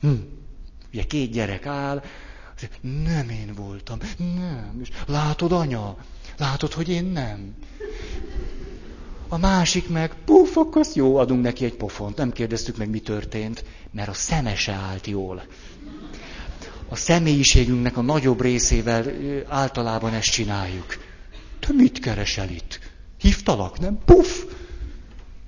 Hm. 0.00 0.12
Ugye 0.92 1.02
két 1.02 1.30
gyerek 1.30 1.66
áll, 1.66 2.02
nem 3.04 3.28
én 3.28 3.52
voltam, 3.54 3.98
nem. 4.18 4.78
És 4.82 4.88
látod, 5.06 5.52
anya? 5.52 5.96
Látod, 6.36 6.72
hogy 6.72 6.88
én 6.88 7.04
nem? 7.04 7.54
A 9.28 9.38
másik 9.38 9.88
meg, 9.88 10.14
puf, 10.24 10.56
akkor 10.56 10.86
jó, 10.94 11.16
adunk 11.16 11.42
neki 11.42 11.64
egy 11.64 11.76
pofont. 11.76 12.16
Nem 12.16 12.32
kérdeztük 12.32 12.76
meg, 12.76 12.88
mi 12.88 13.00
történt, 13.00 13.64
mert 13.90 14.08
a 14.08 14.14
szeme 14.14 14.54
se 14.54 14.72
állt 14.72 15.06
jól. 15.06 15.42
A 16.88 16.96
személyiségünknek 16.96 17.96
a 17.96 18.02
nagyobb 18.02 18.40
részével 18.40 19.12
általában 19.46 20.14
ezt 20.14 20.30
csináljuk. 20.30 21.07
Te 21.60 21.72
mit 21.72 21.98
keresel 21.98 22.48
itt? 22.50 22.78
Hívtalak, 23.18 23.78
nem? 23.78 23.98
Puf! 24.04 24.44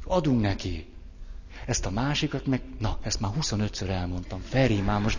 Adunk 0.05 0.41
neki. 0.41 0.87
Ezt 1.67 1.87
a 1.87 1.91
másikat 1.91 2.47
meg, 2.47 2.61
na, 2.79 2.99
ezt 3.03 3.21
már 3.21 3.31
25-ször 3.41 3.89
elmondtam. 3.89 4.43
Feri, 4.49 4.81
már 4.81 5.01
most... 5.01 5.19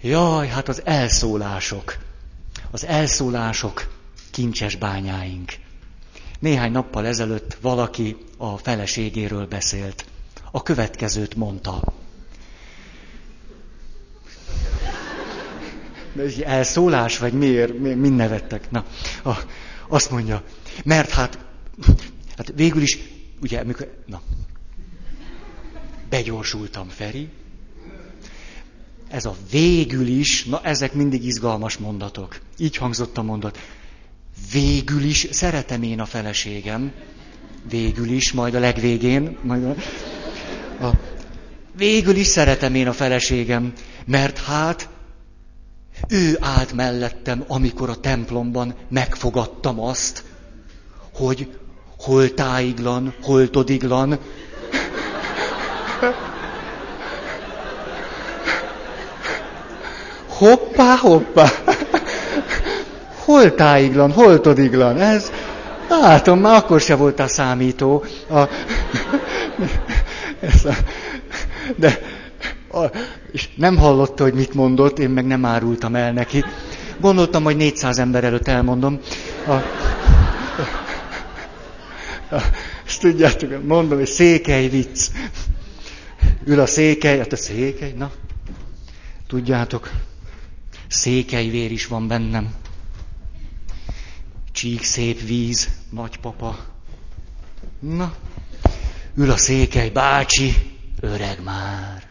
Jaj, 0.00 0.48
hát 0.48 0.68
az 0.68 0.82
elszólások. 0.84 1.96
Az 2.70 2.84
elszólások 2.84 3.96
kincses 4.30 4.76
bányáink. 4.76 5.52
Néhány 6.38 6.72
nappal 6.72 7.06
ezelőtt 7.06 7.58
valaki 7.60 8.16
a 8.36 8.56
feleségéről 8.56 9.46
beszélt. 9.46 10.04
A 10.50 10.62
következőt 10.62 11.34
mondta. 11.34 11.82
Ez 16.18 16.38
elszólás, 16.38 17.18
vagy 17.18 17.32
miért? 17.32 17.78
Mind 17.78 18.16
nevettek? 18.16 18.70
Na, 18.70 18.84
a, 19.24 19.32
azt 19.88 20.10
mondja, 20.10 20.42
mert 20.84 21.10
hát, 21.10 21.38
hát 22.36 22.52
végül 22.56 22.82
is, 22.82 22.98
ugye, 23.40 23.64
mikor, 23.64 23.94
na, 24.06 24.22
begyorsultam, 26.08 26.88
Feri. 26.88 27.28
Ez 29.08 29.24
a 29.24 29.36
végül 29.50 30.06
is, 30.06 30.44
na 30.44 30.60
ezek 30.62 30.92
mindig 30.92 31.24
izgalmas 31.24 31.76
mondatok. 31.76 32.40
Így 32.58 32.76
hangzott 32.76 33.18
a 33.18 33.22
mondat. 33.22 33.58
Végül 34.52 35.02
is 35.02 35.26
szeretem 35.30 35.82
én 35.82 36.00
a 36.00 36.04
feleségem. 36.04 36.92
Végül 37.68 38.08
is, 38.08 38.32
majd 38.32 38.54
a 38.54 38.58
legvégén. 38.58 39.36
Majd 39.42 39.64
a, 39.64 39.74
a, 40.86 40.92
végül 41.76 42.16
is 42.16 42.26
szeretem 42.26 42.74
én 42.74 42.88
a 42.88 42.92
feleségem, 42.92 43.72
mert 44.06 44.38
hát 44.38 44.88
ő 46.08 46.38
állt 46.40 46.72
mellettem, 46.72 47.44
amikor 47.48 47.88
a 47.88 47.94
templomban 47.94 48.74
megfogadtam 48.88 49.80
azt, 49.80 50.24
hogy 51.14 51.48
hol 51.98 52.34
táiglan, 52.34 53.14
hol 53.22 53.50
todiglan. 53.50 54.18
Hoppá, 60.28 60.96
hoppá 60.96 61.50
hol 63.28 63.54
táiglan, 63.54 64.12
hol 64.12 64.40
todiglan, 64.40 65.00
ez, 65.00 65.32
látom, 65.88 66.40
már 66.40 66.56
akkor 66.56 66.80
se 66.80 66.94
volt 66.94 67.20
a 67.20 67.28
számító. 67.28 68.04
A, 68.30 68.42
de, 71.76 71.98
és 73.32 73.48
nem 73.56 73.76
hallotta, 73.76 74.22
hogy 74.22 74.34
mit 74.34 74.54
mondott, 74.54 74.98
én 74.98 75.10
meg 75.10 75.26
nem 75.26 75.44
árultam 75.44 75.94
el 75.94 76.12
neki. 76.12 76.44
Gondoltam, 77.00 77.42
hogy 77.42 77.56
400 77.56 77.98
ember 77.98 78.24
előtt 78.24 78.48
elmondom. 78.48 79.00
A... 79.46 79.56
Ezt 82.86 83.00
tudjátok, 83.00 83.66
mondom, 83.66 83.98
hogy 83.98 84.06
székely 84.06 84.68
vicc. 84.68 85.10
Ül 86.44 86.60
a 86.60 86.66
székely, 86.66 87.18
hát 87.18 87.32
a 87.32 87.36
székely, 87.36 87.92
na. 87.96 88.10
Tudjátok, 89.26 89.90
székely 90.88 91.48
vér 91.48 91.72
is 91.72 91.86
van 91.86 92.08
bennem. 92.08 92.54
Csík 94.52 94.82
szép 94.82 95.20
víz, 95.26 95.68
nagypapa. 95.90 96.58
Na, 97.80 98.14
ül 99.14 99.30
a 99.30 99.36
székely 99.36 99.88
bácsi, 99.88 100.54
öreg 101.00 101.42
már. 101.44 102.07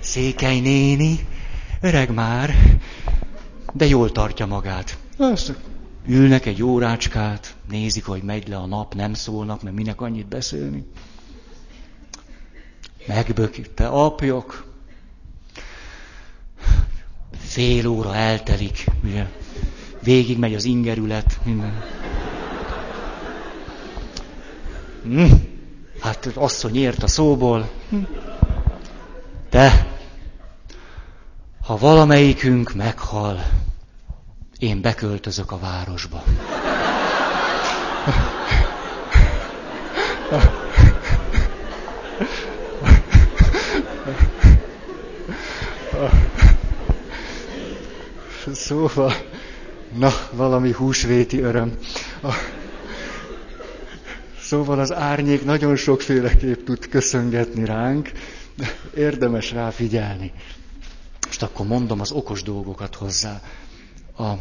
Székely 0.00 0.60
néni, 0.60 1.18
öreg 1.80 2.14
már, 2.14 2.54
de 3.72 3.86
jól 3.86 4.12
tartja 4.12 4.46
magát. 4.46 4.98
Azt 5.18 5.54
ülnek 6.06 6.46
egy 6.46 6.62
órácskát, 6.62 7.54
nézik, 7.68 8.04
hogy 8.04 8.22
megy 8.22 8.48
le 8.48 8.56
a 8.56 8.66
nap, 8.66 8.94
nem 8.94 9.14
szólnak, 9.14 9.62
mert 9.62 9.76
minek 9.76 10.00
annyit 10.00 10.28
beszélni. 10.28 10.84
Megbökik, 13.06 13.74
te 13.74 13.86
apjok. 13.86 14.72
Fél 17.38 17.86
óra 17.86 18.14
eltelik, 18.14 18.86
ugye? 19.04 19.26
Végig 20.02 20.38
megy 20.38 20.54
az 20.54 20.64
ingerület, 20.64 21.40
minden. 21.44 21.82
Hm. 25.02 25.32
Hát 26.00 26.26
asszony 26.34 26.76
ért 26.76 27.02
a 27.02 27.06
szóból. 27.06 27.70
De, 29.54 29.86
ha 31.64 31.76
valamelyikünk 31.76 32.74
meghal, 32.74 33.44
én 34.58 34.80
beköltözök 34.80 35.52
a 35.52 35.58
városba. 35.58 36.22
Szóval, 48.52 49.12
na, 49.98 50.10
valami 50.32 50.72
húsvéti 50.72 51.40
öröm. 51.40 51.72
Szóval 54.40 54.78
az 54.78 54.92
árnyék 54.92 55.44
nagyon 55.44 55.76
sokféleképp 55.76 56.64
tud 56.64 56.88
köszöngetni 56.88 57.64
ránk, 57.64 58.10
érdemes 58.94 59.50
rá 59.50 59.70
figyelni. 59.70 60.32
Most 61.26 61.42
akkor 61.42 61.66
mondom 61.66 62.00
az 62.00 62.10
okos 62.10 62.42
dolgokat 62.42 62.94
hozzá. 62.94 63.42
A, 64.16 64.32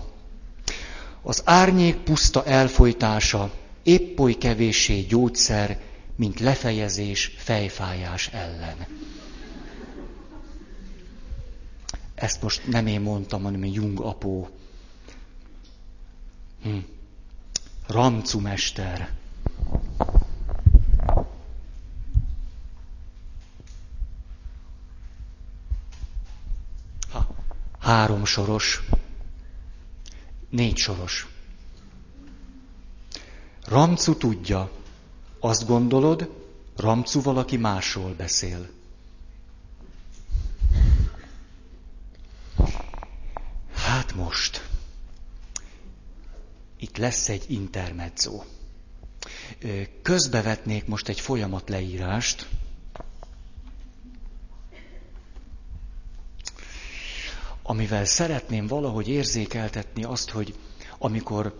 az 1.21 1.41
árnyék 1.45 1.95
puszta 1.95 2.45
elfolytása 2.45 3.51
épp 3.83 4.19
oly 4.19 4.33
kevéssé 4.33 4.99
gyógyszer, 4.99 5.81
mint 6.15 6.39
lefejezés 6.39 7.33
fejfájás 7.37 8.27
ellen. 8.27 8.87
Ezt 12.15 12.41
most 12.41 12.67
nem 12.67 12.87
én 12.87 13.01
mondtam, 13.01 13.43
hanem 13.43 13.65
Jung 13.65 13.99
apó. 13.99 14.49
Hm. 16.63 16.77
Ramcu 17.87 18.39
mester. 18.39 19.09
Három 27.83 28.25
soros. 28.25 28.83
Négy 30.49 30.77
soros. 30.77 31.27
Ramcu 33.65 34.17
tudja, 34.17 34.71
azt 35.39 35.67
gondolod, 35.67 36.29
Ramcu 36.75 37.21
valaki 37.21 37.57
másról 37.57 38.13
beszél. 38.13 38.69
Hát 43.73 44.15
most. 44.15 44.69
Itt 46.77 46.97
lesz 46.97 47.29
egy 47.29 47.45
intermezzo. 47.47 48.43
Közbevetnék 50.01 50.85
most 50.85 51.07
egy 51.07 51.19
folyamat 51.19 51.69
Amivel 57.63 58.05
szeretném 58.05 58.67
valahogy 58.67 59.07
érzékeltetni 59.07 60.03
azt, 60.03 60.29
hogy 60.29 60.55
amikor 60.97 61.59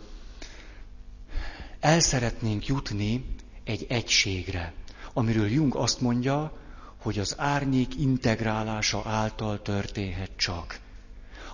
el 1.80 2.00
szeretnénk 2.00 2.66
jutni 2.68 3.26
egy 3.64 3.86
egységre, 3.90 4.74
amiről 5.14 5.48
Jung 5.48 5.76
azt 5.76 6.02
mondja, 6.02 6.58
hogy 7.02 7.20
az 7.20 7.36
árnyék 7.38 7.96
integrálása 8.00 9.02
által 9.06 9.62
történhet 9.62 10.32
csak. 10.36 10.80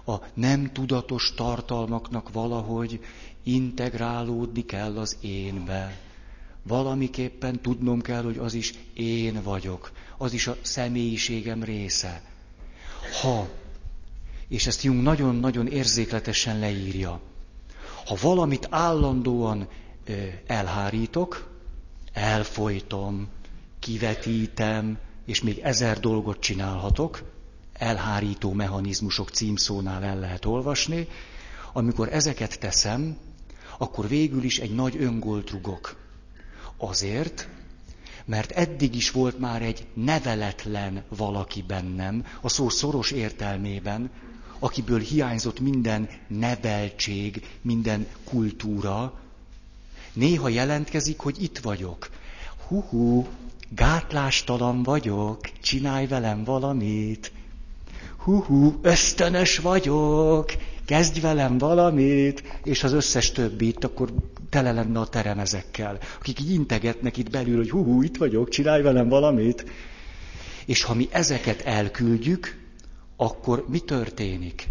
A 0.05 0.15
nem 0.33 0.71
tudatos 0.73 1.33
tartalmaknak 1.35 2.31
valahogy 2.31 2.99
integrálódni 3.43 4.65
kell 4.65 4.97
az 4.97 5.17
énbe. 5.21 5.97
Valamiképpen 6.63 7.61
tudnom 7.61 8.01
kell, 8.01 8.23
hogy 8.23 8.37
az 8.37 8.53
is 8.53 8.73
én 8.93 9.41
vagyok, 9.43 9.91
az 10.17 10.33
is 10.33 10.47
a 10.47 10.57
személyiségem 10.61 11.63
része. 11.63 12.21
Ha, 13.21 13.47
és 14.49 14.67
ezt 14.67 14.83
Jung 14.83 15.01
nagyon-nagyon 15.01 15.67
érzékletesen 15.67 16.59
leírja, 16.59 17.19
ha 18.05 18.15
valamit 18.21 18.67
állandóan 18.69 19.67
elhárítok, 20.47 21.49
elfolytom, 22.13 23.27
kivetítem, 23.79 24.97
és 25.25 25.41
még 25.41 25.57
ezer 25.57 25.99
dolgot 25.99 26.39
csinálhatok, 26.39 27.21
elhárító 27.73 28.53
mechanizmusok 28.53 29.29
címszónál 29.29 30.03
el 30.03 30.19
lehet 30.19 30.45
olvasni, 30.45 31.07
amikor 31.73 32.13
ezeket 32.13 32.59
teszem, 32.59 33.17
akkor 33.77 34.07
végül 34.07 34.43
is 34.43 34.59
egy 34.59 34.75
nagy 34.75 34.97
öngolt 34.97 35.49
rugok. 35.49 35.97
Azért, 36.77 37.47
mert 38.25 38.51
eddig 38.51 38.95
is 38.95 39.11
volt 39.11 39.39
már 39.39 39.61
egy 39.61 39.87
neveletlen 39.93 41.03
valaki 41.09 41.61
bennem, 41.67 42.25
a 42.41 42.49
szó 42.49 42.69
szoros 42.69 43.11
értelmében, 43.11 44.11
akiből 44.60 44.99
hiányzott 44.99 45.60
minden 45.60 46.10
neveltség, 46.28 47.45
minden 47.62 48.07
kultúra, 48.24 49.20
néha 50.14 50.49
jelentkezik, 50.49 51.20
hogy 51.20 51.43
itt 51.43 51.57
vagyok. 51.57 52.10
Hú, 52.68 53.28
gátlástalan 53.76 54.84
vagyok, 54.84 55.39
csinálj 55.62 56.07
velem 56.07 56.43
valamit. 56.43 57.32
Hú, 58.18 58.80
ösztönös 58.82 59.57
vagyok, 59.57 60.51
kezdj 60.86 61.20
velem 61.20 61.57
valamit, 61.57 62.43
és 62.64 62.84
az 62.84 62.93
összes 62.93 63.32
többit, 63.32 63.84
akkor 63.84 64.14
tele 64.49 64.72
lenne 64.72 64.99
a 64.99 65.07
terem 65.07 65.39
ezekkel, 65.39 65.99
akik 66.20 66.39
így 66.39 66.51
integetnek 66.51 67.18
itt 67.18 67.30
belül, 67.30 67.57
hogy 67.57 67.70
hú, 67.70 68.01
itt 68.01 68.18
vagyok, 68.18 68.49
csinálj 68.49 68.82
velem 68.82 69.10
valamit. 69.10 69.66
És 70.66 70.84
ha 70.84 70.93
mi 70.93 71.07
ezeket 71.12 71.62
elküldjük, 71.62 72.59
akkor 73.22 73.65
mi 73.67 73.80
történik? 73.80 74.67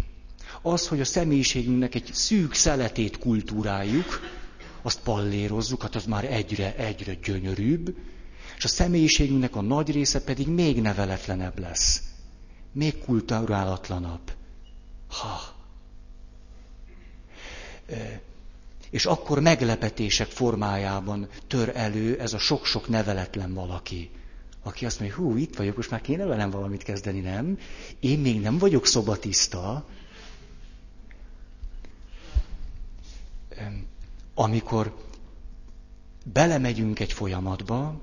Az, 0.61 0.87
hogy 0.87 0.99
a 0.99 1.05
személyiségünknek 1.05 1.95
egy 1.95 2.09
szűk 2.13 2.53
szeletét 2.53 3.17
kultúráljuk, 3.17 4.19
azt 4.81 4.99
pallérozzuk, 5.01 5.81
hát 5.81 5.95
az 5.95 6.05
már 6.05 6.25
egyre, 6.33 6.75
egyre 6.75 7.13
gyönyörűbb, 7.13 7.95
és 8.57 8.63
a 8.63 8.67
személyiségünknek 8.67 9.55
a 9.55 9.61
nagy 9.61 9.91
része 9.91 10.21
pedig 10.23 10.47
még 10.47 10.81
neveletlenebb 10.81 11.59
lesz. 11.59 12.01
Még 12.71 12.97
kulturálatlanabb. 13.05 14.31
Ha. 15.07 15.39
És 18.89 19.05
akkor 19.05 19.39
meglepetések 19.39 20.27
formájában 20.27 21.27
tör 21.47 21.71
elő 21.75 22.19
ez 22.19 22.33
a 22.33 22.39
sok-sok 22.39 22.87
neveletlen 22.87 23.53
valaki 23.53 24.09
aki 24.63 24.85
azt 24.85 24.99
mondja, 24.99 25.17
hú, 25.17 25.35
itt 25.35 25.55
vagyok, 25.55 25.75
most 25.75 25.91
már 25.91 26.01
kéne 26.01 26.25
velem 26.25 26.49
valamit 26.49 26.83
kezdeni, 26.83 27.19
nem? 27.19 27.57
Én 27.99 28.19
még 28.19 28.41
nem 28.41 28.57
vagyok 28.57 28.85
szobatiszta. 28.85 29.85
Amikor 34.33 34.95
belemegyünk 36.33 36.99
egy 36.99 37.13
folyamatba, 37.13 38.01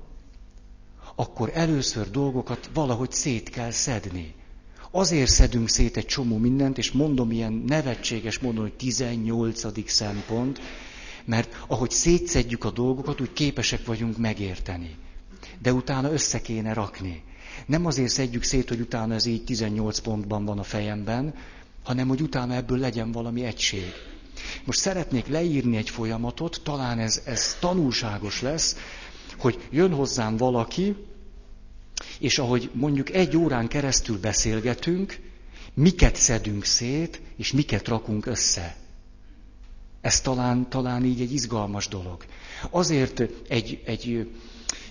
akkor 1.15 1.51
először 1.53 2.09
dolgokat 2.09 2.69
valahogy 2.73 3.11
szét 3.11 3.49
kell 3.49 3.71
szedni. 3.71 4.33
Azért 4.91 5.29
szedünk 5.29 5.69
szét 5.69 5.97
egy 5.97 6.05
csomó 6.05 6.37
mindent, 6.37 6.77
és 6.77 6.91
mondom 6.91 7.31
ilyen 7.31 7.53
nevetséges 7.53 8.39
módon, 8.39 8.61
hogy 8.61 8.73
18. 8.73 9.89
szempont, 9.89 10.59
mert 11.25 11.63
ahogy 11.67 11.91
szétszedjük 11.91 12.63
a 12.63 12.71
dolgokat, 12.71 13.21
úgy 13.21 13.33
képesek 13.33 13.85
vagyunk 13.85 14.17
megérteni 14.17 14.97
de 15.61 15.73
utána 15.73 16.11
össze 16.11 16.41
kéne 16.41 16.73
rakni. 16.73 17.23
Nem 17.65 17.85
azért 17.85 18.09
szedjük 18.09 18.43
szét, 18.43 18.69
hogy 18.69 18.79
utána 18.79 19.13
ez 19.13 19.25
így 19.25 19.43
18 19.43 19.99
pontban 19.99 20.45
van 20.45 20.59
a 20.59 20.63
fejemben, 20.63 21.33
hanem 21.83 22.07
hogy 22.07 22.21
utána 22.21 22.53
ebből 22.53 22.77
legyen 22.77 23.11
valami 23.11 23.43
egység. 23.43 23.91
Most 24.65 24.79
szeretnék 24.79 25.27
leírni 25.27 25.77
egy 25.77 25.89
folyamatot, 25.89 26.61
talán 26.63 26.99
ez, 26.99 27.21
ez 27.25 27.57
tanulságos 27.59 28.41
lesz, 28.41 28.75
hogy 29.37 29.67
jön 29.71 29.93
hozzám 29.93 30.37
valaki, 30.37 30.95
és 32.19 32.39
ahogy 32.39 32.69
mondjuk 32.73 33.09
egy 33.09 33.37
órán 33.37 33.67
keresztül 33.67 34.19
beszélgetünk, 34.19 35.19
miket 35.73 36.15
szedünk 36.15 36.63
szét, 36.65 37.21
és 37.35 37.51
miket 37.51 37.87
rakunk 37.87 38.25
össze. 38.25 38.75
Ez 40.01 40.21
talán, 40.21 40.69
talán 40.69 41.05
így 41.05 41.21
egy 41.21 41.33
izgalmas 41.33 41.87
dolog. 41.87 42.25
Azért 42.69 43.23
egy, 43.47 43.81
egy 43.85 44.29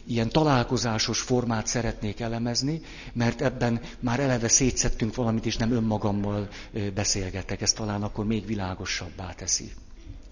ilyen 0.07 0.29
találkozásos 0.29 1.21
formát 1.21 1.67
szeretnék 1.67 2.21
elemezni, 2.21 2.81
mert 3.13 3.41
ebben 3.41 3.81
már 4.01 4.21
eleve 4.21 4.49
szétszettünk 4.49 5.15
valamit, 5.15 5.47
és 5.47 5.57
nem 5.57 5.73
önmagammal 5.73 6.49
beszélgetek. 6.95 7.61
Ez 7.61 7.73
talán 7.73 8.03
akkor 8.03 8.27
még 8.27 8.47
világosabbá 8.47 9.33
teszi. 9.33 9.73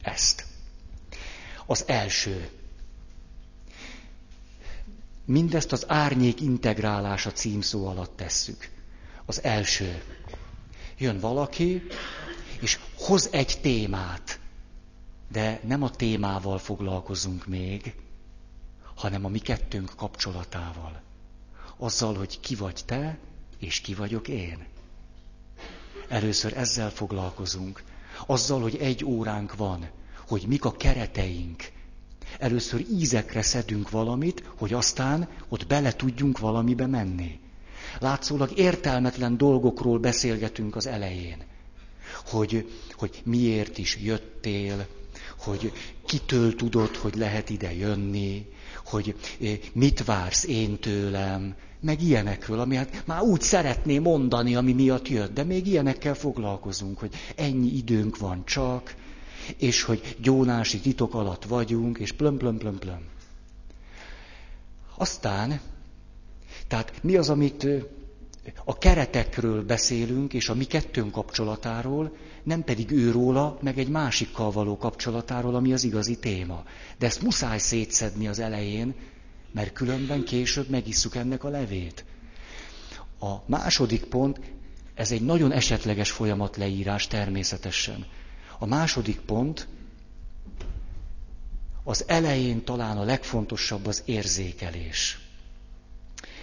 Ezt. 0.03 0.45
Az 1.67 1.85
első. 1.87 2.49
Mindezt 5.25 5.73
az 5.73 5.85
árnyék 5.89 6.41
integrálása 6.41 7.33
címszó 7.33 7.87
alatt 7.87 8.17
tesszük. 8.17 8.69
Az 9.27 9.43
első. 9.43 10.03
Jön 10.99 11.19
valaki, 11.21 11.83
és 12.61 12.79
hoz 12.99 13.29
egy 13.33 13.59
témát, 13.63 14.39
de 15.33 15.61
nem 15.67 15.83
a 15.83 15.91
témával 15.91 16.59
foglalkozunk 16.59 17.47
még, 17.47 17.95
hanem 19.05 19.25
a 19.25 19.29
mi 19.29 19.39
kettőnk 19.39 19.93
kapcsolatával. 19.97 21.03
Azzal, 21.77 22.15
hogy 22.15 22.41
ki 22.41 22.55
vagy 22.55 22.81
te, 22.87 23.19
és 23.59 23.81
ki 23.81 23.95
vagyok 23.95 24.29
én. 24.29 24.67
Először 26.09 26.57
ezzel 26.57 26.91
foglalkozunk. 26.91 27.83
Azzal, 28.27 28.61
hogy 28.61 28.77
egy 28.77 29.05
óránk 29.05 29.57
van, 29.57 29.89
hogy 30.29 30.45
mik 30.47 30.65
a 30.65 30.73
kereteink. 30.73 31.63
Először 32.39 32.81
ízekre 32.91 33.43
szedünk 33.43 33.91
valamit, 33.91 34.43
hogy 34.57 34.73
aztán 34.73 35.29
ott 35.49 35.67
bele 35.67 35.93
tudjunk 35.93 36.39
valamibe 36.39 36.87
menni. 36.87 37.41
Látszólag 38.01 38.59
értelmetlen 38.59 39.37
dolgokról 39.37 39.99
beszélgetünk 39.99 40.77
az 40.77 40.87
elején. 40.87 41.43
Hogy, 42.27 42.71
hogy 42.93 43.23
miért 43.25 43.79
is 43.79 43.99
jöttél, 44.03 44.87
hogy 45.39 45.73
kitől 46.07 46.55
tudod, 46.55 46.97
hogy 46.97 47.15
lehet 47.15 47.51
ide 47.51 47.75
jönni, 47.75 48.53
hogy 48.85 49.15
mit 49.73 50.05
vársz 50.05 50.45
én 50.45 50.79
tőlem, 50.79 51.55
meg 51.81 52.03
ilyenekről, 52.03 52.61
ami 52.61 52.77
hát 52.77 53.03
már 53.07 53.21
úgy 53.23 53.41
szeretné 53.41 53.99
mondani, 53.99 54.55
ami 54.55 54.73
miatt 54.73 55.09
jött, 55.09 55.35
de 55.35 55.45
még 55.45 55.67
ilyenekkel 55.67 56.15
foglalkozunk, 56.15 56.99
hogy 56.99 57.15
ennyi 57.37 57.77
időnk 57.77 58.19
van 58.19 58.45
csak, 58.45 58.95
és 59.57 59.83
hogy 59.83 60.17
gyónási 60.21 60.81
titok 60.81 61.15
alatt 61.15 61.45
vagyunk, 61.45 61.99
és 61.99 62.13
plöm, 62.13 62.37
plöm, 62.37 62.59
plöm, 62.59 62.79
plöm. 62.79 63.01
Aztán, 64.97 65.61
tehát 66.69 66.93
mi 67.03 67.17
az, 67.17 67.29
amit 67.31 67.67
a 68.65 68.79
keretekről 68.79 69.65
beszélünk, 69.65 70.33
és 70.35 70.49
a 70.49 70.55
mi 70.55 70.65
kettőnk 70.65 71.13
kapcsolatáról, 71.13 72.17
nem 72.45 72.65
pedig 72.65 72.91
őróla, 72.91 73.59
meg 73.61 73.79
egy 73.79 73.89
másikkal 73.89 74.51
való 74.51 74.77
kapcsolatáról, 74.77 75.55
ami 75.55 75.73
az 75.73 75.85
igazi 75.85 76.19
téma. 76.19 76.65
De 76.99 77.07
ezt 77.07 77.23
muszáj 77.23 77.59
szétszedni 77.59 78.29
az 78.29 78.39
elején, 78.39 78.95
mert 79.53 79.73
különben 79.73 80.25
később 80.25 80.69
megisszuk 80.69 81.15
ennek 81.15 81.45
a 81.45 81.49
levét. 81.49 82.05
A 83.21 83.35
második 83.47 84.05
pont, 84.05 84.41
ez 84.95 85.13
egy 85.13 85.23
nagyon 85.23 85.53
esetleges 85.53 86.11
folyamat 86.11 86.57
leírás 86.57 87.07
természetesen. 87.07 88.07
A 88.59 88.67
második 88.67 89.21
pont, 89.21 89.69
az 91.85 92.05
elején 92.07 92.65
talán 92.65 92.97
a 92.99 93.05
legfontosabb 93.05 93.87
az 93.87 94.03
érzékelés. 94.05 95.19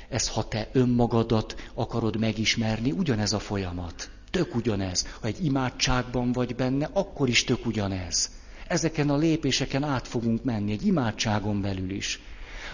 Ez, 0.10 0.28
ha 0.28 0.48
te 0.48 0.70
önmagadat 0.72 1.56
akarod 1.74 2.20
megismerni, 2.20 2.92
ugyanez 2.92 3.34
a 3.34 3.40
folyamat. 3.40 4.10
Tök 4.32 4.56
ugyanez. 4.56 5.08
Ha 5.20 5.28
egy 5.28 5.46
imádságban 5.46 6.32
vagy 6.32 6.56
benne, 6.56 6.90
akkor 6.94 7.30
is 7.30 7.44
tök 7.44 7.66
ugyanez. 7.66 8.32
Ezeken 8.68 9.10
a 9.10 9.18
lépéseken 9.18 9.84
át 9.84 10.08
fogunk 10.08 10.44
menni, 10.44 10.72
egy 10.72 10.86
imádságon 10.86 11.62
belül 11.62 11.90
is. 11.92 12.20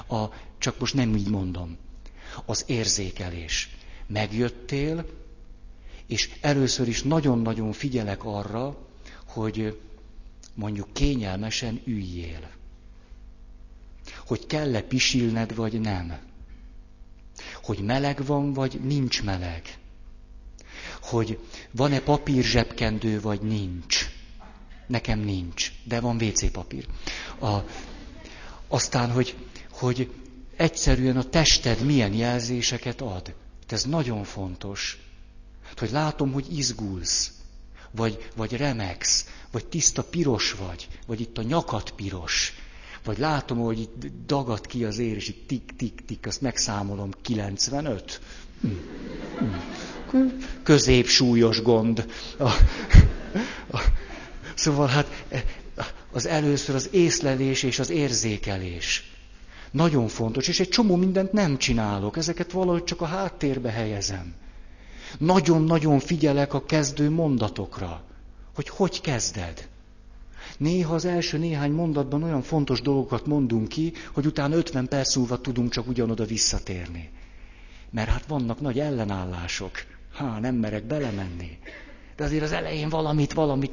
A, 0.08 0.26
csak 0.58 0.80
most 0.80 0.94
nem 0.94 1.16
így 1.16 1.30
mondom. 1.30 1.78
Az 2.46 2.64
érzékelés. 2.68 3.70
Megjöttél, 4.08 5.06
és 6.08 6.30
először 6.42 6.88
is 6.88 7.04
nagyon-nagyon 7.04 7.72
figyelek 7.72 8.26
arra, 8.26 8.78
hogy 9.26 9.80
mondjuk 10.54 10.94
kényelmesen 10.94 11.82
üljél. 11.86 12.50
Hogy 14.26 14.46
kell-e 14.46 14.82
pisilned, 14.82 15.56
vagy 15.56 15.80
nem. 15.82 16.18
Hogy 17.64 17.80
meleg 17.80 18.26
van, 18.26 18.54
vagy 18.54 18.80
nincs 18.84 19.24
meleg 19.24 19.78
hogy 21.10 21.40
van-e 21.72 22.00
papír 22.00 22.44
zsebkendő, 22.44 23.22
vagy 23.22 23.42
nincs. 23.42 24.10
Nekem 24.88 25.20
nincs, 25.20 25.72
de 25.84 26.00
van 26.00 26.22
WC 26.22 26.52
papír. 26.52 26.86
A, 27.40 27.58
aztán, 28.68 29.12
hogy, 29.12 29.36
hogy 29.72 30.12
egyszerűen 30.56 31.18
a 31.18 31.24
tested 31.24 31.86
milyen 31.86 32.14
jelzéseket 32.14 33.02
ad. 33.02 33.34
Ez 33.68 33.84
nagyon 33.84 34.24
fontos. 34.24 35.00
Hogy 35.78 35.92
látom, 35.92 36.32
hogy 36.32 36.58
izgulsz, 36.58 37.32
vagy, 37.92 38.30
vagy 38.36 38.52
remegsz, 38.58 39.26
vagy 39.52 39.66
tiszta 39.66 40.04
piros 40.04 40.52
vagy, 40.54 40.88
vagy 41.08 41.22
itt 41.22 41.38
a 41.38 41.42
nyakat 41.42 41.92
piros, 41.92 42.54
vagy 43.04 43.18
látom, 43.18 43.58
hogy 43.58 43.80
itt 43.80 44.06
dagad 44.26 44.66
ki 44.68 44.86
az 44.86 44.98
ér, 44.98 45.16
és 45.16 45.28
itt 45.28 45.48
tik-tik-tik, 45.48 46.26
azt 46.26 46.42
megszámolom, 46.42 47.12
95. 47.22 48.22
Középsúlyos 50.64 51.62
gond. 51.62 52.06
Szóval 54.56 54.88
hát 54.88 55.24
az 56.12 56.26
először 56.26 56.76
az 56.76 56.90
észlelés 56.92 57.64
és 57.64 57.80
az 57.80 57.90
érzékelés. 57.90 59.12
Nagyon 59.72 60.08
fontos, 60.08 60.48
és 60.48 60.60
egy 60.60 60.70
csomó 60.70 60.96
mindent 60.96 61.32
nem 61.32 61.58
csinálok, 61.58 62.18
ezeket 62.18 62.52
valahogy 62.52 62.84
csak 62.84 63.02
a 63.02 63.06
háttérbe 63.06 63.70
helyezem. 63.70 64.34
Nagyon-nagyon 65.18 66.00
figyelek 66.00 66.54
a 66.54 66.66
kezdő 66.66 67.10
mondatokra, 67.10 68.04
hogy 68.56 68.70
hogy 68.70 69.02
kezded. 69.02 69.68
Néha 70.58 70.94
az 70.96 71.06
első 71.06 71.38
néhány 71.38 71.72
mondatban 71.72 72.24
olyan 72.24 72.42
fontos 72.42 72.82
dolgokat 72.82 73.26
mondunk 73.26 73.68
ki, 73.68 73.94
hogy 74.14 74.26
utána 74.26 74.56
50 74.56 74.88
perc 74.88 75.16
múlva 75.16 75.42
tudunk 75.42 75.72
csak 75.72 75.88
ugyanoda 75.88 76.26
visszatérni. 76.26 77.10
Mert 77.90 78.10
hát 78.10 78.26
vannak 78.26 78.62
nagy 78.62 78.80
ellenállások. 78.80 79.72
Ha, 80.14 80.40
nem 80.40 80.56
merek 80.56 80.84
belemenni. 80.84 81.58
De 82.16 82.24
azért 82.24 82.44
az 82.44 82.52
elején 82.52 82.90
valamit, 82.90 83.34
valamit, 83.34 83.72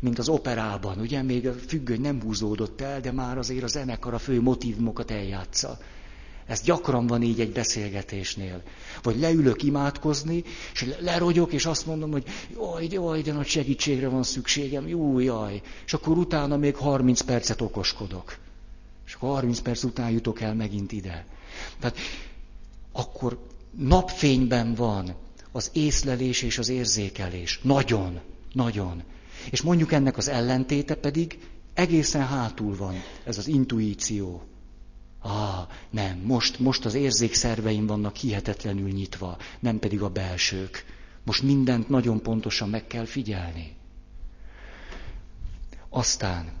mint 0.00 0.18
az 0.18 0.28
operában, 0.28 0.98
ugye, 0.98 1.22
még 1.22 1.46
a 1.46 1.52
függöny 1.52 2.00
nem 2.00 2.22
húzódott 2.22 2.80
el, 2.80 3.00
de 3.00 3.12
már 3.12 3.38
azért 3.38 3.62
a 3.62 3.66
zenekar 3.66 4.14
a 4.14 4.18
fő 4.18 4.40
motivumokat 4.40 5.10
eljátsza. 5.10 5.78
Ez 6.46 6.62
gyakran 6.62 7.06
van 7.06 7.22
így 7.22 7.40
egy 7.40 7.52
beszélgetésnél. 7.52 8.62
Vagy 9.02 9.18
leülök 9.18 9.62
imádkozni, 9.62 10.44
és 10.72 10.86
lerogyok, 11.00 11.52
és 11.52 11.66
azt 11.66 11.86
mondom, 11.86 12.10
hogy 12.10 12.24
jaj, 12.54 12.86
jaj, 12.90 13.22
de 13.22 13.32
nagy 13.32 13.46
segítségre 13.46 14.08
van 14.08 14.22
szükségem, 14.22 14.88
jó, 14.88 15.18
jaj. 15.18 15.62
És 15.86 15.94
akkor 15.94 16.18
utána 16.18 16.56
még 16.56 16.76
30 16.76 17.20
percet 17.20 17.60
okoskodok. 17.60 18.36
És 19.06 19.14
akkor 19.14 19.28
30 19.28 19.58
perc 19.58 19.82
után 19.82 20.10
jutok 20.10 20.40
el 20.40 20.54
megint 20.54 20.92
ide. 20.92 21.26
Tehát 21.80 21.96
akkor 22.92 23.46
napfényben 23.76 24.74
van, 24.74 25.14
az 25.52 25.70
észlelés 25.72 26.42
és 26.42 26.58
az 26.58 26.68
érzékelés. 26.68 27.60
Nagyon, 27.62 28.20
nagyon. 28.52 29.02
És 29.50 29.62
mondjuk 29.62 29.92
ennek 29.92 30.16
az 30.16 30.28
ellentéte 30.28 30.94
pedig 30.94 31.38
egészen 31.74 32.26
hátul 32.26 32.76
van, 32.76 32.94
ez 33.24 33.38
az 33.38 33.46
intuíció. 33.46 34.42
Ah, 35.20 35.68
nem, 35.90 36.18
most, 36.18 36.58
most 36.58 36.84
az 36.84 36.94
érzékszerveim 36.94 37.86
vannak 37.86 38.16
hihetetlenül 38.16 38.88
nyitva, 38.90 39.36
nem 39.60 39.78
pedig 39.78 40.02
a 40.02 40.08
belsők. 40.08 40.84
Most 41.24 41.42
mindent 41.42 41.88
nagyon 41.88 42.22
pontosan 42.22 42.68
meg 42.68 42.86
kell 42.86 43.04
figyelni. 43.04 43.76
Aztán 45.88 46.52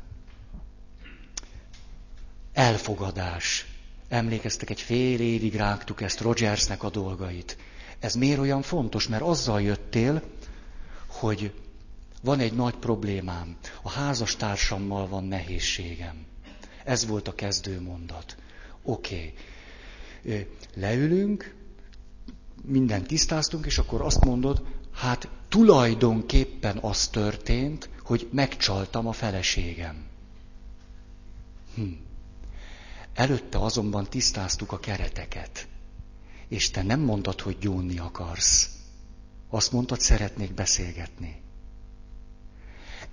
elfogadás. 2.52 3.66
Emlékeztek, 4.08 4.70
egy 4.70 4.80
fél 4.80 5.20
évig 5.20 5.54
rágtuk 5.54 6.00
ezt 6.00 6.20
Rogersnek 6.20 6.82
a 6.82 6.90
dolgait. 6.90 7.56
Ez 7.98 8.14
miért 8.14 8.38
olyan 8.38 8.62
fontos? 8.62 9.08
Mert 9.08 9.22
azzal 9.22 9.62
jöttél, 9.62 10.22
hogy 11.06 11.52
van 12.22 12.40
egy 12.40 12.52
nagy 12.52 12.74
problémám. 12.74 13.56
A 13.82 13.90
házastársammal 13.90 15.08
van 15.08 15.24
nehézségem. 15.24 16.26
Ez 16.84 17.06
volt 17.06 17.28
a 17.28 17.34
kezdő 17.34 17.80
mondat. 17.80 18.36
Oké. 18.82 19.34
Okay. 20.24 20.46
Leülünk, 20.74 21.54
mindent 22.64 23.06
tisztáztunk, 23.06 23.66
és 23.66 23.78
akkor 23.78 24.00
azt 24.00 24.24
mondod, 24.24 24.62
Hát 24.98 25.28
tulajdonképpen 25.48 26.78
az 26.78 27.08
történt, 27.08 27.88
hogy 28.02 28.28
megcsaltam 28.32 29.06
a 29.06 29.12
feleségem. 29.12 30.06
Hm. 31.74 31.82
Előtte 33.18 33.58
azonban 33.58 34.04
tisztáztuk 34.04 34.72
a 34.72 34.78
kereteket. 34.78 35.68
És 36.48 36.70
te 36.70 36.82
nem 36.82 37.00
mondtad, 37.00 37.40
hogy 37.40 37.58
gyónni 37.58 37.98
akarsz. 37.98 38.68
Azt 39.48 39.72
mondtad, 39.72 40.00
szeretnék 40.00 40.54
beszélgetni. 40.54 41.42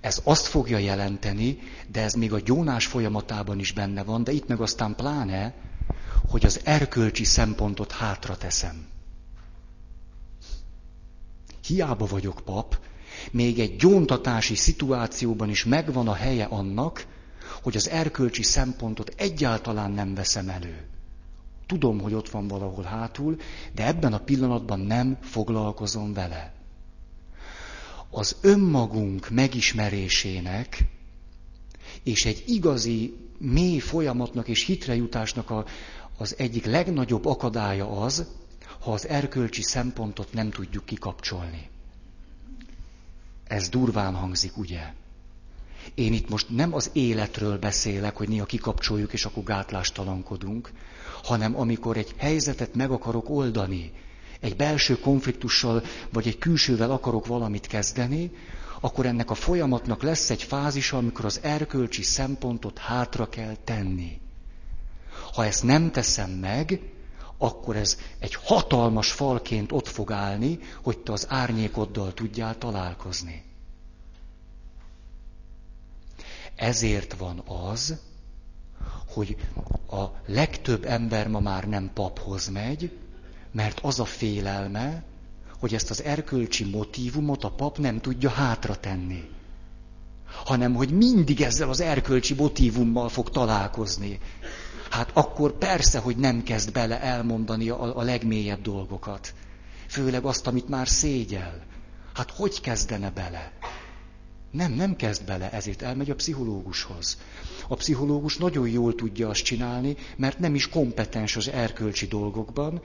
Ez 0.00 0.20
azt 0.24 0.46
fogja 0.46 0.78
jelenteni, 0.78 1.58
de 1.90 2.02
ez 2.02 2.14
még 2.14 2.32
a 2.32 2.40
gyónás 2.40 2.86
folyamatában 2.86 3.58
is 3.58 3.72
benne 3.72 4.02
van, 4.02 4.24
de 4.24 4.32
itt 4.32 4.46
meg 4.46 4.60
aztán 4.60 4.94
pláne, 4.94 5.54
hogy 6.28 6.44
az 6.44 6.60
erkölcsi 6.64 7.24
szempontot 7.24 7.92
hátra 7.92 8.36
teszem. 8.36 8.86
Hiába 11.66 12.06
vagyok 12.06 12.40
pap, 12.44 12.78
még 13.30 13.58
egy 13.58 13.76
gyóntatási 13.76 14.54
szituációban 14.54 15.48
is 15.50 15.64
megvan 15.64 16.08
a 16.08 16.14
helye 16.14 16.44
annak, 16.44 17.06
hogy 17.66 17.76
az 17.76 17.88
erkölcsi 17.88 18.42
szempontot 18.42 19.12
egyáltalán 19.16 19.90
nem 19.90 20.14
veszem 20.14 20.48
elő. 20.48 20.86
Tudom, 21.66 22.00
hogy 22.00 22.14
ott 22.14 22.28
van 22.28 22.48
valahol 22.48 22.84
hátul, 22.84 23.36
de 23.74 23.86
ebben 23.86 24.12
a 24.12 24.18
pillanatban 24.18 24.80
nem 24.80 25.18
foglalkozom 25.20 26.12
vele. 26.12 26.54
Az 28.10 28.36
önmagunk 28.40 29.30
megismerésének 29.30 30.84
és 32.02 32.24
egy 32.24 32.42
igazi 32.46 33.16
mély 33.38 33.78
folyamatnak 33.78 34.48
és 34.48 34.64
hitrejutásnak 34.64 35.50
a, 35.50 35.64
az 36.18 36.34
egyik 36.38 36.64
legnagyobb 36.64 37.24
akadálya 37.24 37.90
az, 37.90 38.26
ha 38.80 38.92
az 38.92 39.08
erkölcsi 39.08 39.62
szempontot 39.62 40.32
nem 40.32 40.50
tudjuk 40.50 40.84
kikapcsolni. 40.84 41.68
Ez 43.44 43.68
durván 43.68 44.14
hangzik, 44.14 44.56
ugye? 44.56 44.92
Én 45.94 46.12
itt 46.12 46.28
most 46.28 46.46
nem 46.48 46.74
az 46.74 46.90
életről 46.92 47.58
beszélek, 47.58 48.16
hogy 48.16 48.28
néha 48.28 48.44
kikapcsoljuk, 48.44 49.12
és 49.12 49.24
akkor 49.24 49.42
gátlástalankodunk, 49.42 50.72
hanem 51.22 51.58
amikor 51.58 51.96
egy 51.96 52.14
helyzetet 52.16 52.74
meg 52.74 52.90
akarok 52.90 53.30
oldani, 53.30 53.92
egy 54.40 54.56
belső 54.56 54.98
konfliktussal, 54.98 55.82
vagy 56.12 56.26
egy 56.26 56.38
külsővel 56.38 56.90
akarok 56.90 57.26
valamit 57.26 57.66
kezdeni, 57.66 58.30
akkor 58.80 59.06
ennek 59.06 59.30
a 59.30 59.34
folyamatnak 59.34 60.02
lesz 60.02 60.30
egy 60.30 60.42
fázisa, 60.42 60.96
amikor 60.96 61.24
az 61.24 61.40
erkölcsi 61.42 62.02
szempontot 62.02 62.78
hátra 62.78 63.28
kell 63.28 63.56
tenni. 63.64 64.20
Ha 65.34 65.44
ezt 65.44 65.62
nem 65.62 65.90
teszem 65.90 66.30
meg, 66.30 66.80
akkor 67.38 67.76
ez 67.76 67.98
egy 68.18 68.34
hatalmas 68.34 69.12
falként 69.12 69.72
ott 69.72 69.88
fog 69.88 70.12
állni, 70.12 70.58
hogy 70.82 70.98
te 70.98 71.12
az 71.12 71.26
árnyékoddal 71.28 72.14
tudjál 72.14 72.58
találkozni. 72.58 73.45
Ezért 76.56 77.14
van 77.14 77.42
az, 77.46 78.00
hogy 79.08 79.36
a 79.90 80.04
legtöbb 80.26 80.84
ember 80.84 81.28
ma 81.28 81.40
már 81.40 81.68
nem 81.68 81.90
paphoz 81.94 82.48
megy, 82.48 82.98
mert 83.52 83.80
az 83.82 84.00
a 84.00 84.04
félelme, 84.04 85.04
hogy 85.58 85.74
ezt 85.74 85.90
az 85.90 86.02
erkölcsi 86.02 86.64
motívumot 86.64 87.44
a 87.44 87.50
pap 87.50 87.78
nem 87.78 88.00
tudja 88.00 88.30
hátra 88.30 88.76
tenni. 88.76 89.30
Hanem, 90.44 90.74
hogy 90.74 90.90
mindig 90.90 91.40
ezzel 91.40 91.68
az 91.68 91.80
erkölcsi 91.80 92.34
motívummal 92.34 93.08
fog 93.08 93.30
találkozni. 93.30 94.20
Hát 94.90 95.10
akkor 95.14 95.52
persze, 95.52 95.98
hogy 95.98 96.16
nem 96.16 96.42
kezd 96.42 96.72
bele 96.72 97.00
elmondani 97.00 97.68
a, 97.68 97.98
a 97.98 98.02
legmélyebb 98.02 98.62
dolgokat. 98.62 99.34
Főleg 99.88 100.24
azt, 100.24 100.46
amit 100.46 100.68
már 100.68 100.88
szégyel. 100.88 101.64
Hát 102.14 102.30
hogy 102.30 102.60
kezdene 102.60 103.10
bele? 103.10 103.52
Nem, 104.50 104.72
nem 104.72 104.96
kezd 104.96 105.24
bele, 105.24 105.50
ezért 105.50 105.82
elmegy 105.82 106.10
a 106.10 106.14
pszichológushoz. 106.14 107.18
A 107.68 107.74
pszichológus 107.74 108.36
nagyon 108.36 108.68
jól 108.68 108.94
tudja 108.94 109.28
azt 109.28 109.42
csinálni, 109.42 109.96
mert 110.16 110.38
nem 110.38 110.54
is 110.54 110.68
kompetens 110.68 111.36
az 111.36 111.48
erkölcsi 111.48 112.06
dolgokban, 112.06 112.80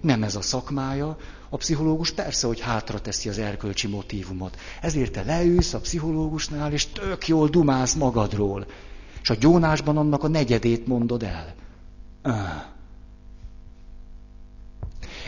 nem 0.00 0.22
ez 0.22 0.36
a 0.36 0.40
szakmája, 0.40 1.16
a 1.48 1.56
pszichológus 1.56 2.12
persze, 2.12 2.46
hogy 2.46 2.60
hátra 2.60 3.00
teszi 3.00 3.28
az 3.28 3.38
erkölcsi 3.38 3.86
motívumot. 3.86 4.58
Ezért 4.80 5.12
te 5.12 5.22
leülsz 5.22 5.74
a 5.74 5.80
pszichológusnál, 5.80 6.72
és 6.72 6.86
tök 6.86 7.28
jól 7.28 7.48
dumálsz 7.48 7.94
magadról. 7.94 8.66
És 9.22 9.30
a 9.30 9.34
gyónásban 9.34 9.96
annak 9.96 10.22
a 10.22 10.28
negyedét 10.28 10.86
mondod 10.86 11.22
el. 11.22 11.54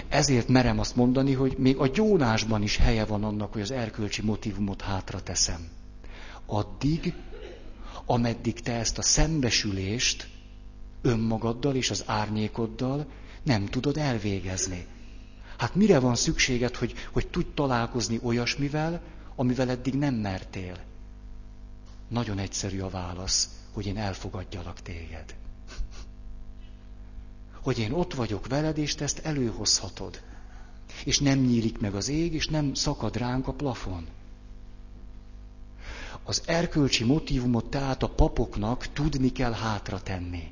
Ezért 0.08 0.48
merem 0.48 0.78
azt 0.78 0.96
mondani, 0.96 1.32
hogy 1.32 1.54
még 1.58 1.76
a 1.76 1.86
gyónásban 1.86 2.62
is 2.62 2.76
helye 2.76 3.04
van 3.04 3.24
annak, 3.24 3.52
hogy 3.52 3.62
az 3.62 3.70
erkölcsi 3.70 4.22
motivumot 4.22 4.82
hátra 4.82 5.22
teszem. 5.22 5.68
Addig, 6.46 7.14
ameddig 8.04 8.60
te 8.60 8.72
ezt 8.72 8.98
a 8.98 9.02
szembesülést 9.02 10.28
önmagaddal 11.02 11.74
és 11.74 11.90
az 11.90 12.02
árnyékoddal 12.06 13.06
nem 13.42 13.66
tudod 13.66 13.96
elvégezni. 13.96 14.86
Hát 15.56 15.74
mire 15.74 15.98
van 15.98 16.14
szükséged, 16.14 16.74
hogy, 16.76 16.94
hogy 17.12 17.28
tudj 17.28 17.48
találkozni 17.54 18.20
olyasmivel, 18.22 19.00
amivel 19.36 19.70
eddig 19.70 19.94
nem 19.94 20.14
mertél? 20.14 20.76
Nagyon 22.08 22.38
egyszerű 22.38 22.80
a 22.80 22.88
válasz, 22.88 23.48
hogy 23.72 23.86
én 23.86 23.96
elfogadjalak 23.96 24.82
téged. 24.82 25.34
Hogy 27.66 27.78
én 27.78 27.92
ott 27.92 28.14
vagyok 28.14 28.46
veled, 28.46 28.78
és 28.78 28.94
te 28.94 29.04
ezt 29.04 29.18
előhozhatod. 29.18 30.20
És 31.04 31.18
nem 31.18 31.38
nyílik 31.38 31.78
meg 31.78 31.94
az 31.94 32.08
ég, 32.08 32.34
és 32.34 32.46
nem 32.46 32.74
szakad 32.74 33.16
ránk 33.16 33.48
a 33.48 33.52
plafon. 33.52 34.06
Az 36.22 36.42
erkölcsi 36.46 37.04
motivumot 37.04 37.70
tehát 37.70 38.02
a 38.02 38.08
papoknak 38.08 38.86
tudni 38.92 39.32
kell 39.32 39.52
hátra 39.52 40.00
tenni. 40.02 40.50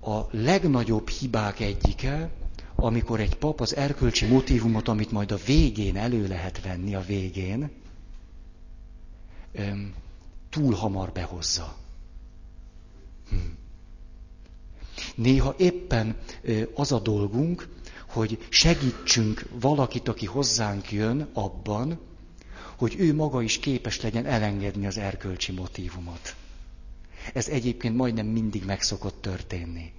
A 0.00 0.20
legnagyobb 0.30 1.08
hibák 1.08 1.60
egyike, 1.60 2.30
amikor 2.74 3.20
egy 3.20 3.34
pap 3.36 3.60
az 3.60 3.76
erkölcsi 3.76 4.26
motivumot, 4.26 4.88
amit 4.88 5.10
majd 5.10 5.32
a 5.32 5.38
végén 5.46 5.96
elő 5.96 6.26
lehet 6.26 6.62
venni, 6.62 6.94
a 6.94 7.00
végén, 7.00 7.70
túl 10.50 10.74
hamar 10.74 11.12
behozza. 11.12 11.84
Hm. 13.28 13.36
Néha 15.14 15.54
éppen 15.58 16.16
az 16.74 16.92
a 16.92 16.98
dolgunk, 16.98 17.68
hogy 18.08 18.46
segítsünk 18.48 19.48
valakit, 19.60 20.08
aki 20.08 20.26
hozzánk 20.26 20.92
jön 20.92 21.28
abban, 21.32 21.98
hogy 22.76 22.94
ő 22.98 23.14
maga 23.14 23.42
is 23.42 23.58
képes 23.58 24.00
legyen 24.00 24.26
elengedni 24.26 24.86
az 24.86 24.98
erkölcsi 24.98 25.52
motívumot. 25.52 26.34
Ez 27.32 27.48
egyébként 27.48 27.96
majdnem 27.96 28.26
mindig 28.26 28.64
meg 28.64 28.82
szokott 28.82 29.20
történni. 29.20 29.92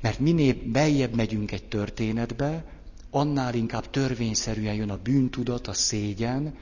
Mert 0.00 0.18
minél 0.18 0.56
beljebb 0.64 1.14
megyünk 1.14 1.52
egy 1.52 1.64
történetbe, 1.64 2.64
annál 3.10 3.54
inkább 3.54 3.90
törvényszerűen 3.90 4.74
jön 4.74 4.90
a 4.90 5.02
bűntudat, 5.02 5.66
a 5.66 5.72
szégyen, 5.72 6.54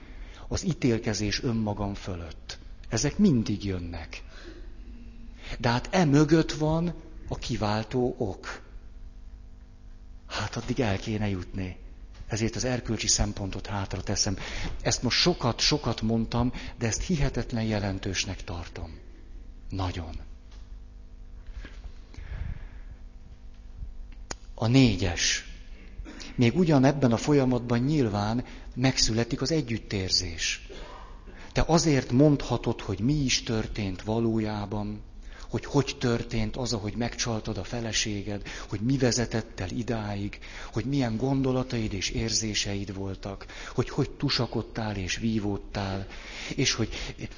az 0.49 0.65
ítélkezés 0.65 1.43
önmagam 1.43 1.95
fölött. 1.95 2.59
Ezek 2.89 3.19
mindig 3.19 3.65
jönnek. 3.65 4.23
De 5.59 5.69
hát 5.69 5.89
e 5.91 6.05
mögött 6.05 6.53
van 6.53 6.95
a 7.29 7.39
kiváltó 7.39 8.15
ok. 8.19 8.63
Hát 10.27 10.57
addig 10.57 10.81
el 10.81 10.99
kéne 10.99 11.29
jutni. 11.29 11.77
Ezért 12.27 12.57
az 12.57 12.65
erkölcsi 12.65 13.07
szempontot 13.07 13.67
hátra 13.67 14.03
teszem. 14.03 14.37
Ezt 14.83 15.03
most 15.03 15.19
sokat, 15.19 15.61
sokat 15.61 16.01
mondtam, 16.03 16.53
de 16.79 16.87
ezt 16.87 17.03
hihetetlen 17.03 17.65
jelentősnek 17.65 18.45
tartom. 18.45 18.99
Nagyon. 19.69 20.21
A 24.55 24.67
négyes. 24.67 25.45
Még 26.35 26.57
ugyanebben 26.59 27.13
a 27.13 27.17
folyamatban 27.17 27.79
nyilván 27.79 28.45
megszületik 28.75 29.41
az 29.41 29.51
együttérzés. 29.51 30.67
Te 31.53 31.65
azért 31.67 32.13
mondhatod, 32.13 32.81
hogy 32.81 33.01
mi 33.01 33.15
is 33.15 33.43
történt 33.43 34.03
valójában, 34.03 35.03
hogy 35.49 35.65
hogy 35.65 35.97
történt 35.99 36.57
az, 36.57 36.73
ahogy 36.73 36.97
megcsaltad 36.97 37.59
a 37.59 37.65
feleséged, 37.65 38.43
hogy 38.69 38.81
mi 38.81 38.99
vezetett 38.99 39.61
el 39.61 39.71
idáig, 39.71 40.39
hogy 40.73 40.85
milyen 40.85 41.17
gondolataid 41.17 41.93
és 41.93 42.11
érzéseid 42.11 42.95
voltak, 42.95 43.47
hogy 43.75 43.89
hogy 43.89 44.11
tusakodtál 44.11 44.97
és 44.97 45.17
vívódtál, 45.17 46.07
és, 46.55 46.73
hogy, 46.73 46.89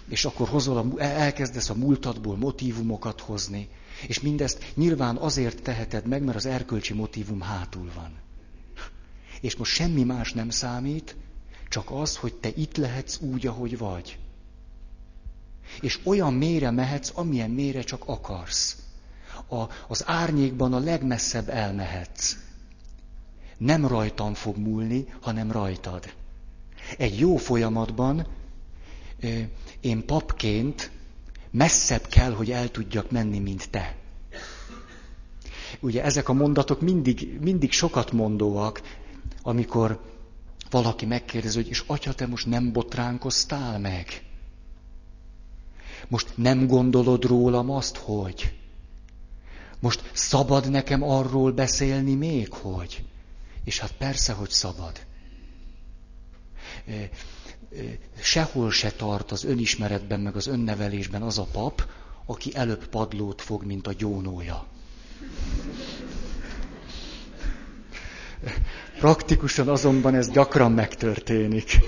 és 0.08 0.24
akkor 0.24 0.48
hozol 0.48 0.76
a, 0.76 1.02
elkezdesz 1.02 1.70
a 1.70 1.74
múltadból 1.74 2.36
motivumokat 2.36 3.20
hozni, 3.20 3.68
és 4.06 4.20
mindezt 4.20 4.72
nyilván 4.74 5.16
azért 5.16 5.62
teheted 5.62 6.06
meg, 6.06 6.22
mert 6.22 6.36
az 6.36 6.46
erkölcsi 6.46 6.94
motivum 6.94 7.40
hátul 7.40 7.90
van. 7.94 8.18
És 9.40 9.56
most 9.56 9.72
semmi 9.72 10.02
más 10.02 10.32
nem 10.32 10.50
számít, 10.50 11.16
csak 11.68 11.90
az, 11.90 12.16
hogy 12.16 12.34
te 12.34 12.48
itt 12.54 12.76
lehetsz 12.76 13.18
úgy, 13.20 13.46
ahogy 13.46 13.78
vagy. 13.78 14.18
És 15.80 15.98
olyan 16.04 16.34
mélyre 16.34 16.70
mehetsz, 16.70 17.10
amilyen 17.14 17.50
mélyre 17.50 17.82
csak 17.82 18.02
akarsz. 18.06 18.76
A, 19.48 19.64
az 19.88 20.02
árnyékban 20.06 20.72
a 20.72 20.78
legmesszebb 20.78 21.48
elmehetsz. 21.48 22.36
nem 23.58 23.86
rajtam 23.86 24.34
fog 24.34 24.56
múlni, 24.56 25.14
hanem 25.20 25.52
rajtad. 25.52 26.12
Egy 26.96 27.18
jó 27.18 27.36
folyamatban 27.36 28.26
én 29.80 30.06
papként 30.06 30.90
messzebb 31.50 32.06
kell, 32.06 32.32
hogy 32.32 32.50
el 32.50 32.68
tudjak 32.70 33.10
menni, 33.10 33.38
mint 33.38 33.70
te. 33.70 33.96
Ugye 35.80 36.02
ezek 36.04 36.28
a 36.28 36.32
mondatok 36.32 36.80
mindig, 36.80 37.38
mindig 37.40 37.72
sokat 37.72 38.12
mondóak, 38.12 38.82
amikor 39.42 40.00
valaki 40.70 41.06
megkérdezi, 41.06 41.56
hogy 41.56 41.68
és 41.68 41.84
atya, 41.86 42.12
te 42.12 42.26
most 42.26 42.46
nem 42.46 42.72
botránkoztál 42.72 43.78
meg? 43.78 44.29
Most 46.08 46.32
nem 46.34 46.66
gondolod 46.66 47.24
rólam 47.24 47.70
azt, 47.70 47.96
hogy? 47.96 48.58
Most 49.80 50.10
szabad 50.12 50.70
nekem 50.70 51.02
arról 51.02 51.52
beszélni 51.52 52.14
még, 52.14 52.52
hogy? 52.52 53.04
És 53.64 53.78
hát 53.78 53.92
persze, 53.92 54.32
hogy 54.32 54.50
szabad. 54.50 55.06
Sehol 58.20 58.70
se 58.70 58.90
tart 58.90 59.30
az 59.30 59.44
önismeretben, 59.44 60.20
meg 60.20 60.36
az 60.36 60.46
önnevelésben 60.46 61.22
az 61.22 61.38
a 61.38 61.46
pap, 61.52 61.88
aki 62.26 62.54
előbb 62.54 62.86
padlót 62.86 63.42
fog, 63.42 63.64
mint 63.64 63.86
a 63.86 63.92
gyónója. 63.92 64.66
Praktikusan 68.98 69.68
azonban 69.68 70.14
ez 70.14 70.30
gyakran 70.30 70.72
megtörténik. 70.72 71.78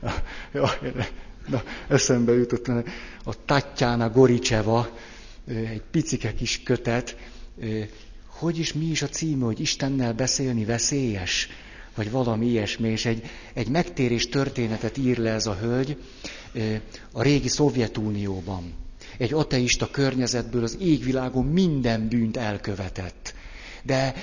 Na, 1.50 1.62
eszembe 1.88 2.32
jutott 2.32 2.68
a 3.24 3.44
Tatjana 3.44 4.10
Goricseva, 4.10 4.96
egy 5.46 5.82
picike 5.90 6.34
kis 6.34 6.62
kötet, 6.62 7.16
hogy 8.26 8.58
is 8.58 8.72
mi 8.72 8.84
is 8.84 9.02
a 9.02 9.08
címe, 9.08 9.44
hogy 9.44 9.60
Istennel 9.60 10.12
beszélni 10.12 10.64
veszélyes, 10.64 11.48
vagy 11.94 12.10
valami 12.10 12.46
ilyesmi, 12.46 12.88
és 12.88 13.04
egy, 13.06 13.22
egy 13.54 13.68
megtérés 13.68 14.28
történetet 14.28 14.98
ír 14.98 15.18
le 15.18 15.30
ez 15.30 15.46
a 15.46 15.54
hölgy 15.56 15.96
a 17.12 17.22
régi 17.22 17.48
Szovjetunióban. 17.48 18.72
Egy 19.18 19.32
ateista 19.32 19.90
környezetből 19.90 20.62
az 20.62 20.76
égvilágon 20.80 21.46
minden 21.46 22.08
bűnt 22.08 22.36
elkövetett. 22.36 23.34
De, 23.82 24.14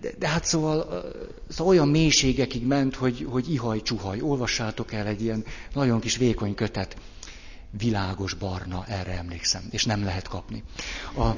de, 0.00 0.10
de 0.18 0.28
hát 0.28 0.44
szóval, 0.44 1.04
szóval 1.48 1.72
olyan 1.72 1.88
mélységekig 1.88 2.66
ment, 2.66 2.94
hogy, 2.94 3.26
hogy 3.30 3.52
ihaj-csuhaj. 3.52 4.20
Olvassátok 4.20 4.92
el 4.92 5.06
egy 5.06 5.22
ilyen 5.22 5.44
nagyon 5.74 6.00
kis 6.00 6.16
vékony 6.16 6.54
kötet. 6.54 6.96
Világos 7.78 8.34
barna, 8.34 8.84
erre 8.86 9.12
emlékszem, 9.12 9.62
és 9.70 9.84
nem 9.84 10.04
lehet 10.04 10.28
kapni. 10.28 10.62
A, 11.16 11.28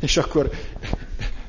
és 0.00 0.16
akkor 0.16 0.50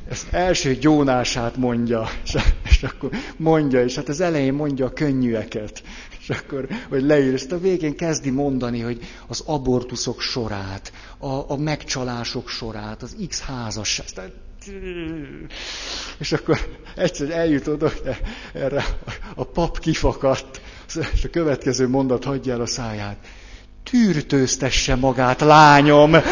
ezt 0.10 0.34
első 0.34 0.76
gyónását 0.76 1.58
mondja, 1.58 2.10
és, 2.24 2.38
és 2.64 2.84
akkor 2.84 3.10
mondja, 3.38 3.84
és 3.84 3.96
hát 3.96 4.10
az 4.10 4.20
elején 4.20 4.54
mondja 4.54 4.86
a 4.86 4.94
könnyűeket, 4.94 5.84
és 6.20 6.30
akkor, 6.30 6.68
hogy 6.90 7.02
leír, 7.02 7.34
ezt 7.34 7.52
a 7.52 7.60
végén 7.60 7.96
kezdi 7.96 8.30
mondani, 8.30 8.80
hogy 8.80 9.00
az 9.28 9.44
abortuszok 9.46 10.22
sorát, 10.22 10.92
a, 11.18 11.52
a 11.52 11.58
megcsalások 11.58 12.50
sorát, 12.50 13.02
az 13.02 13.16
X 13.28 13.40
házas, 13.40 14.02
és 16.18 16.32
akkor 16.32 16.60
egyszer 16.96 17.30
eljut 17.30 17.68
oda, 17.68 17.92
erre 18.54 18.84
a 19.36 19.44
pap 19.44 19.80
kifakadt, 19.80 20.62
és 21.14 21.24
a 21.24 21.30
következő 21.30 21.88
mondat 21.88 22.24
hagyja 22.24 22.54
el 22.54 22.62
a 22.62 22.66
száját. 22.66 23.18
Tűrtőztesse 23.84 24.96
magát, 24.96 25.40
lányom! 25.42 26.16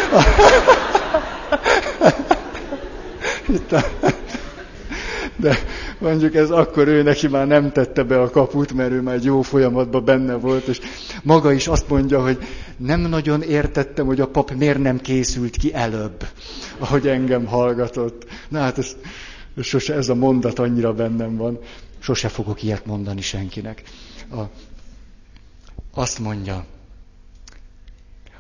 De 5.40 5.58
mondjuk 6.00 6.36
ez 6.36 6.50
akkor 6.50 6.88
ő 6.88 7.02
neki 7.02 7.28
már 7.28 7.48
nem 7.48 7.72
tette 7.72 8.04
be 8.04 8.22
a 8.22 8.30
kaput, 8.30 8.74
mert 8.74 8.92
ő 8.92 9.02
már 9.02 9.16
egy 9.16 9.24
jó 9.24 9.42
folyamatban 9.42 10.06
benne 10.06 10.34
volt, 10.34 10.68
és 10.68 10.80
maga 11.24 11.52
is 11.52 11.68
azt 11.68 11.90
mondja, 11.90 12.22
hogy 12.22 12.38
nem 12.78 13.00
nagyon 13.00 13.42
értettem, 13.42 14.06
hogy 14.06 14.22
a 14.22 14.28
pap 14.28 14.52
miért 14.52 14.80
nem 14.80 15.00
készült 15.00 15.58
ki 15.58 15.74
előbb, 15.74 16.28
ahogy 16.78 17.08
engem 17.08 17.46
hallgatott. 17.46 18.26
Na 18.50 18.60
hát 18.60 18.78
ez, 18.78 18.96
sose 19.62 19.94
ez 19.94 20.10
a 20.10 20.16
mondat 20.16 20.60
annyira 20.60 20.94
bennem 20.94 21.36
van, 21.36 21.60
sose 22.00 22.28
fogok 22.28 22.64
ilyet 22.64 22.86
mondani 22.86 23.22
senkinek. 23.22 23.84
A, 24.32 24.42
azt 25.94 26.20
mondja, 26.20 26.66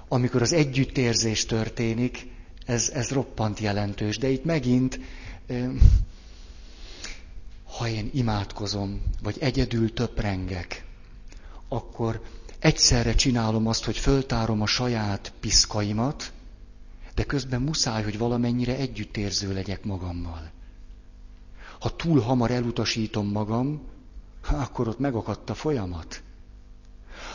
amikor 0.08 0.42
az 0.42 0.54
együttérzés 0.54 1.46
történik, 1.46 2.28
ez, 2.66 2.92
ez 2.94 3.10
roppant 3.10 3.60
jelentős. 3.60 4.18
De 4.18 4.30
itt 4.30 4.46
megint, 4.46 5.00
ha 7.78 7.88
én 7.88 8.10
imádkozom, 8.14 9.02
vagy 9.24 9.38
egyedül 9.40 9.94
töprengek, 9.94 10.86
akkor 11.68 12.22
egyszerre 12.60 13.16
csinálom 13.16 13.68
azt, 13.68 13.84
hogy 13.86 13.98
föltárom 13.98 14.62
a 14.62 14.66
saját 14.66 15.34
piszkaimat, 15.40 16.32
de 17.16 17.24
közben 17.24 17.62
muszáj, 17.62 18.04
hogy 18.04 18.18
valamennyire 18.18 18.76
együttérző 18.76 19.54
legyek 19.54 19.84
magammal. 19.84 20.52
Ha 21.80 21.96
túl 21.96 22.20
hamar 22.20 22.52
elutasítom 22.52 23.28
magam, 23.28 23.82
akkor 24.48 24.88
ott 24.88 25.00
megakadt 25.00 25.50
a 25.50 25.56
folyamat. 25.56 26.22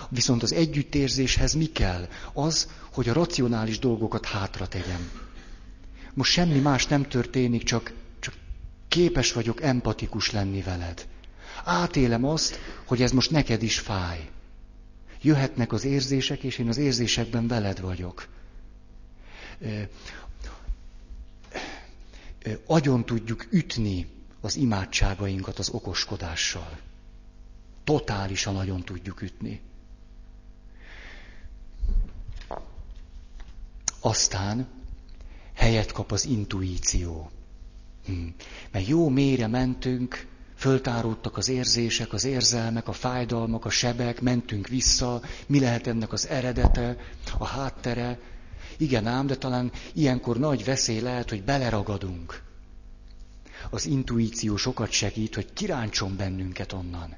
Viszont 0.08 0.42
az 0.42 0.52
együttérzéshez 0.52 1.52
mi 1.52 1.66
kell? 1.66 2.08
Az, 2.32 2.70
hogy 2.92 3.08
a 3.08 3.12
racionális 3.12 3.78
dolgokat 3.78 4.26
hátra 4.26 4.68
tegyem. 4.68 5.10
Most 6.14 6.32
semmi 6.32 6.58
más 6.58 6.86
nem 6.86 7.08
történik, 7.08 7.62
csak, 7.62 7.92
képes 8.92 9.32
vagyok 9.32 9.62
empatikus 9.62 10.30
lenni 10.30 10.62
veled. 10.62 11.06
Átélem 11.64 12.24
azt, 12.24 12.58
hogy 12.86 13.02
ez 13.02 13.10
most 13.12 13.30
neked 13.30 13.62
is 13.62 13.78
fáj. 13.78 14.30
Jöhetnek 15.22 15.72
az 15.72 15.84
érzések, 15.84 16.42
és 16.42 16.58
én 16.58 16.68
az 16.68 16.76
érzésekben 16.76 17.46
veled 17.46 17.80
vagyok. 17.80 18.28
Agyon 22.66 23.04
tudjuk 23.04 23.46
ütni 23.50 24.06
az 24.40 24.56
imádságainkat 24.56 25.58
az 25.58 25.68
okoskodással. 25.68 26.78
Totálisan 27.84 28.54
nagyon 28.54 28.82
tudjuk 28.82 29.22
ütni. 29.22 29.60
Aztán 34.00 34.66
helyet 35.54 35.92
kap 35.92 36.12
az 36.12 36.24
intuíció. 36.26 37.30
Hm. 38.06 38.26
Mert 38.70 38.86
jó 38.86 39.08
mélyre 39.08 39.46
mentünk, 39.46 40.26
föltáródtak 40.56 41.36
az 41.36 41.48
érzések, 41.48 42.12
az 42.12 42.24
érzelmek, 42.24 42.88
a 42.88 42.92
fájdalmak, 42.92 43.64
a 43.64 43.70
sebek, 43.70 44.20
mentünk 44.20 44.68
vissza, 44.68 45.22
mi 45.46 45.60
lehet 45.60 45.86
ennek 45.86 46.12
az 46.12 46.28
eredete, 46.28 46.96
a 47.38 47.46
háttere. 47.46 48.18
Igen 48.76 49.06
ám, 49.06 49.26
de 49.26 49.36
talán 49.36 49.72
ilyenkor 49.92 50.38
nagy 50.38 50.64
veszély 50.64 51.00
lehet, 51.00 51.30
hogy 51.30 51.42
beleragadunk. 51.42 52.42
Az 53.70 53.86
intuíció 53.86 54.56
sokat 54.56 54.90
segít, 54.90 55.34
hogy 55.34 55.52
kiráncson 55.52 56.16
bennünket 56.16 56.72
onnan. 56.72 57.16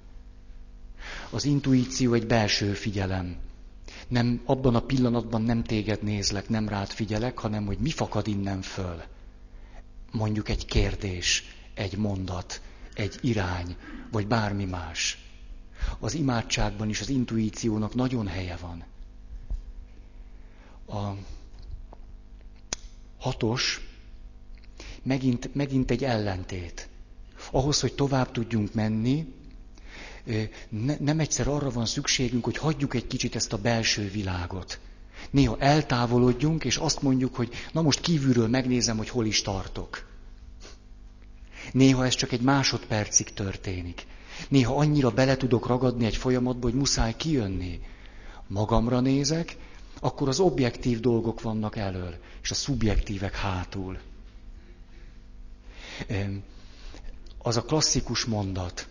Az 1.30 1.45
intuíció 1.45 2.12
egy 2.12 2.26
belső 2.26 2.72
figyelem 2.72 3.37
nem 4.09 4.41
abban 4.45 4.74
a 4.74 4.80
pillanatban 4.80 5.43
nem 5.43 5.62
téged 5.62 6.03
nézlek, 6.03 6.49
nem 6.49 6.68
rád 6.68 6.89
figyelek, 6.89 7.39
hanem 7.39 7.66
hogy 7.66 7.78
mi 7.78 7.91
fakad 7.91 8.26
innen 8.26 8.62
föl. 8.62 9.03
Mondjuk 10.14 10.48
egy 10.48 10.64
kérdés, 10.66 11.42
egy 11.74 11.96
mondat, 11.96 12.60
egy 12.94 13.18
irány, 13.20 13.76
vagy 14.10 14.26
bármi 14.26 14.64
más. 14.64 15.18
Az 15.98 16.14
imádságban 16.14 16.88
is 16.88 17.00
az 17.00 17.08
intuíciónak 17.08 17.94
nagyon 17.94 18.26
helye 18.26 18.56
van. 18.56 18.84
A 21.00 21.16
hatos 23.18 23.80
megint, 25.02 25.54
megint 25.54 25.90
egy 25.90 26.04
ellentét. 26.04 26.88
Ahhoz, 27.50 27.80
hogy 27.80 27.94
tovább 27.94 28.30
tudjunk 28.32 28.74
menni, 28.74 29.34
ne, 30.68 30.96
nem 30.98 31.20
egyszer 31.20 31.48
arra 31.48 31.70
van 31.70 31.86
szükségünk, 31.86 32.44
hogy 32.44 32.56
hagyjuk 32.56 32.94
egy 32.94 33.06
kicsit 33.06 33.34
ezt 33.34 33.52
a 33.52 33.58
belső 33.58 34.10
világot. 34.10 34.80
Néha 35.35 35.57
eltávolodjunk, 35.59 36.64
és 36.64 36.76
azt 36.76 37.03
mondjuk, 37.03 37.35
hogy 37.35 37.53
na 37.72 37.82
most 37.82 38.01
kívülről 38.01 38.49
megnézem, 38.49 38.97
hogy 38.97 39.09
hol 39.09 39.26
is 39.26 39.43
tartok. 39.43 40.07
Néha 41.72 42.05
ez 42.05 42.14
csak 42.14 42.32
egy 42.32 42.41
másodpercig 42.41 43.32
történik. 43.32 44.07
Néha 44.49 44.76
annyira 44.76 45.11
bele 45.11 45.37
tudok 45.37 45.66
ragadni 45.66 46.07
egy 46.07 46.16
folyamatba, 46.16 46.66
hogy 46.66 46.78
muszáj 46.78 47.16
kijönni. 47.16 47.80
Magamra 48.47 49.01
nézek, 49.01 49.57
akkor 50.01 50.28
az 50.28 50.41
objektív 50.41 51.01
dolgok 51.01 51.41
vannak 51.41 51.76
elől, 51.76 52.14
és 52.43 52.51
a 52.51 52.55
szubjektívek 52.55 53.37
hátul. 53.37 53.99
Az 57.39 57.57
a 57.57 57.62
klasszikus 57.62 58.24
mondat, 58.24 58.89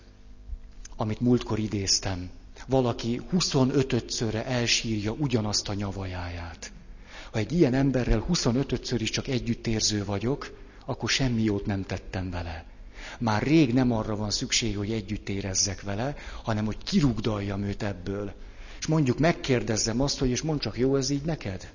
amit 0.96 1.20
múltkor 1.20 1.60
idéztem. 1.60 2.30
Valaki 2.68 3.22
25-szörre 3.32 4.46
elsírja 4.46 5.12
ugyanazt 5.12 5.70
a 5.70 5.74
nyavajáját. 5.74 6.72
Ha 7.32 7.40
egy 7.40 7.52
ilyen 7.52 7.74
emberrel 7.74 8.26
25-ször 8.30 8.98
is 8.98 9.10
csak 9.10 9.28
együttérző 9.28 10.06
vagyok, 10.06 10.58
akkor 10.86 11.10
semmi 11.10 11.44
jót 11.44 11.66
nem 11.66 11.86
tettem 11.86 12.30
vele. 12.30 12.66
Már 13.20 13.44
rég 13.44 13.74
nem 13.74 13.92
arra 13.92 14.16
van 14.16 14.32
szükség, 14.32 14.78
hogy 14.78 14.92
együtt 14.92 15.30
érezzek 15.30 15.82
vele, 15.82 16.16
hanem 16.44 16.66
hogy 16.66 16.78
kirugdaljam 16.84 17.64
őt 17.64 17.84
ebből. 17.84 18.34
És 18.80 18.88
mondjuk 18.88 19.20
megkérdezzem 19.20 20.02
azt, 20.02 20.20
hogy 20.20 20.30
és 20.30 20.42
mondd 20.42 20.60
csak, 20.60 20.78
jó 20.78 20.96
ez 20.96 21.10
így 21.10 21.24
neked? 21.24 21.72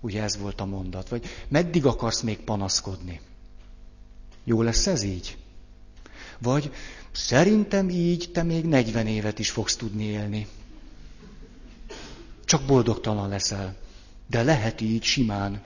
Ugye 0.00 0.22
ez 0.22 0.38
volt 0.38 0.60
a 0.60 0.64
mondat. 0.64 1.08
Vagy 1.08 1.26
meddig 1.48 1.86
akarsz 1.86 2.20
még 2.20 2.38
panaszkodni? 2.38 3.20
Jó 4.44 4.62
lesz 4.62 4.86
ez 4.86 5.02
így? 5.02 5.36
Vagy 6.38 6.72
szerintem 7.12 7.88
így 7.88 8.30
te 8.32 8.42
még 8.42 8.64
40 8.64 9.06
évet 9.06 9.38
is 9.38 9.50
fogsz 9.50 9.76
tudni 9.76 10.04
élni. 10.04 10.46
Csak 12.44 12.62
boldogtalan 12.62 13.28
leszel. 13.28 13.76
De 14.26 14.42
lehet 14.42 14.80
így 14.80 15.02
simán. 15.02 15.62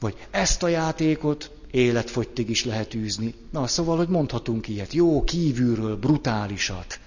Vagy 0.00 0.16
ezt 0.30 0.62
a 0.62 0.68
játékot 0.68 1.50
életfogytig 1.70 2.50
is 2.50 2.64
lehet 2.64 2.94
űzni. 2.94 3.34
Na, 3.50 3.66
szóval, 3.66 3.96
hogy 3.96 4.08
mondhatunk 4.08 4.68
ilyet. 4.68 4.92
Jó, 4.92 5.24
kívülről, 5.24 5.96
brutálisat. 5.96 7.00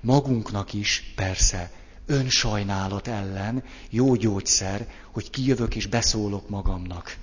Magunknak 0.00 0.72
is, 0.72 1.12
persze, 1.16 1.70
önsajnálat 2.06 3.08
ellen 3.08 3.64
jó 3.90 4.14
gyógyszer, 4.14 4.88
hogy 5.10 5.30
kijövök 5.30 5.76
és 5.76 5.86
beszólok 5.86 6.48
magamnak. 6.48 7.16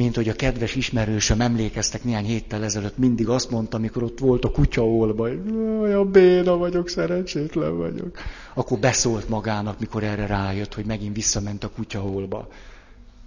Mint 0.00 0.16
hogy 0.16 0.28
a 0.28 0.34
kedves 0.34 0.74
ismerősöm 0.74 1.40
emlékeztek 1.40 2.04
néhány 2.04 2.24
héttel 2.24 2.64
ezelőtt, 2.64 2.98
mindig 2.98 3.28
azt 3.28 3.50
mondta, 3.50 3.76
amikor 3.76 4.02
ott 4.02 4.18
volt 4.18 4.44
a 4.44 4.50
kutyaolba, 4.50 5.28
hogy 5.28 5.40
olyan 5.80 6.10
béna 6.10 6.56
vagyok, 6.56 6.88
szerencsétlen 6.88 7.76
vagyok. 7.76 8.18
Akkor 8.54 8.78
beszólt 8.78 9.28
magának, 9.28 9.78
mikor 9.78 10.02
erre 10.02 10.26
rájött, 10.26 10.74
hogy 10.74 10.84
megint 10.84 11.14
visszament 11.14 11.64
a 11.64 11.70
kutyaolba. 11.70 12.48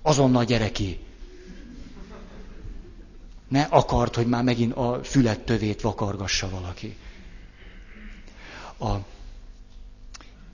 Azonnal 0.02 0.44
gyere! 0.44 0.72
Ne 3.48 3.62
akart, 3.62 4.16
hogy 4.16 4.28
már 4.28 4.44
megint 4.44 4.74
a 4.74 5.00
fület 5.04 5.40
tövét 5.40 5.82
vakargassa 5.82 6.50
valaki. 6.50 6.96
A, 8.80 8.96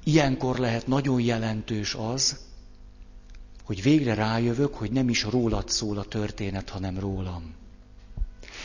ilyenkor 0.04 0.58
lehet 0.58 0.88
nagyon 0.88 1.22
jelentős 1.22 1.96
az, 1.96 2.49
hogy 3.70 3.82
végre 3.82 4.14
rájövök, 4.14 4.76
hogy 4.76 4.92
nem 4.92 5.10
is 5.10 5.24
rólad 5.24 5.70
szól 5.70 5.98
a 5.98 6.04
történet, 6.04 6.70
hanem 6.70 7.00
rólam. 7.00 7.54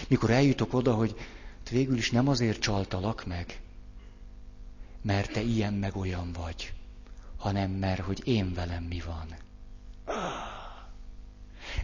Mikor 0.09 0.31
eljutok 0.31 0.75
oda, 0.75 0.95
hogy 0.95 1.17
végül 1.71 1.97
is 1.97 2.11
nem 2.11 2.29
azért 2.29 2.61
csaltalak 2.61 3.27
meg, 3.27 3.61
mert 5.03 5.33
te 5.33 5.41
ilyen 5.43 5.75
meg 5.75 5.97
olyan 5.97 6.33
vagy, 6.33 6.73
hanem 7.37 7.71
mert 7.71 8.01
hogy 8.01 8.23
én 8.27 8.55
velem 8.55 8.83
mi 8.83 9.03
van. 9.07 9.35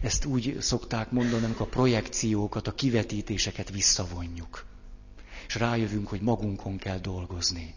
Ezt 0.01 0.25
úgy 0.25 0.57
szokták 0.59 1.11
mondani, 1.11 1.43
amikor 1.45 1.67
a 1.67 1.69
projekciókat, 1.69 2.67
a 2.67 2.73
kivetítéseket 2.75 3.69
visszavonjuk. 3.69 4.65
És 5.47 5.55
rájövünk, 5.55 6.07
hogy 6.07 6.21
magunkon 6.21 6.77
kell 6.77 6.99
dolgozni. 6.99 7.73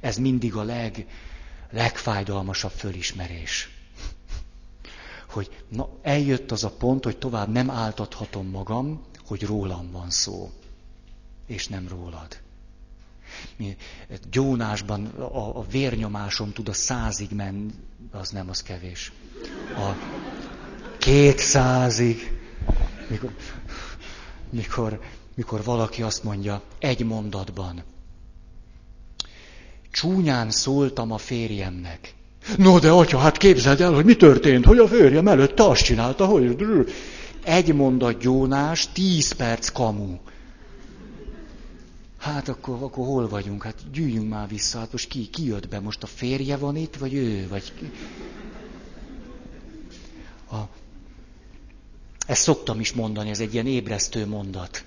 Ez 0.00 0.16
mindig 0.16 0.54
a 0.54 0.62
leg, 0.62 1.06
legfájdalmasabb 1.70 2.72
fölismerés. 2.72 3.78
Hogy 5.30 5.64
na, 5.68 5.88
eljött 6.02 6.50
az 6.50 6.64
a 6.64 6.70
pont, 6.70 7.04
hogy 7.04 7.18
tovább 7.18 7.48
nem 7.48 7.70
áltathatom 7.70 8.46
magam, 8.46 9.02
hogy 9.26 9.42
rólam 9.42 9.90
van 9.90 10.10
szó, 10.10 10.50
és 11.46 11.68
nem 11.68 11.88
rólad. 11.88 12.40
Mi, 13.56 13.76
gyónásban 14.30 15.06
a, 15.06 15.58
a 15.58 15.62
vérnyomásom 15.62 16.52
tud 16.52 16.68
a 16.68 16.72
százig 16.72 17.30
menni, 17.30 17.70
az 18.10 18.30
nem, 18.30 18.48
az 18.48 18.62
kevés. 18.62 19.12
A 19.76 19.92
kétszázig, 20.98 22.40
mikor, 23.08 23.34
mikor, 24.50 25.00
mikor 25.34 25.64
valaki 25.64 26.02
azt 26.02 26.24
mondja 26.24 26.62
egy 26.78 27.04
mondatban, 27.04 27.82
Csúnyán 29.90 30.50
szóltam 30.50 31.12
a 31.12 31.18
férjemnek. 31.18 32.14
No 32.56 32.78
de 32.78 32.90
atya, 32.90 33.18
hát 33.18 33.36
képzeld 33.36 33.80
el, 33.80 33.92
hogy 33.92 34.04
mi 34.04 34.16
történt, 34.16 34.64
hogy 34.64 34.78
a 34.78 34.88
férjem 34.88 35.28
előtte 35.28 35.64
azt 35.64 35.84
csinálta, 35.84 36.26
hogy... 36.26 36.56
Egy 37.44 37.74
mondat 37.74 38.18
gyónás, 38.18 38.88
tíz 38.92 39.32
perc 39.32 39.68
kamu. 39.68 40.16
Hát 42.18 42.48
akkor, 42.48 42.82
akkor 42.82 43.06
hol 43.06 43.28
vagyunk? 43.28 43.62
Hát 43.62 43.76
gyűjjünk 43.92 44.28
már 44.28 44.48
vissza. 44.48 44.78
Hát 44.78 44.92
most 44.92 45.08
ki, 45.08 45.28
ki 45.28 45.44
jött 45.44 45.68
be? 45.68 45.80
Most 45.80 46.02
a 46.02 46.06
férje 46.06 46.56
van 46.56 46.76
itt, 46.76 46.96
vagy 46.96 47.14
ő? 47.14 47.46
Vagy... 47.48 47.72
A... 50.50 50.56
Ezt 52.26 52.42
szoktam 52.42 52.80
is 52.80 52.92
mondani, 52.92 53.30
ez 53.30 53.40
egy 53.40 53.54
ilyen 53.54 53.66
ébresztő 53.66 54.26
mondat. 54.26 54.84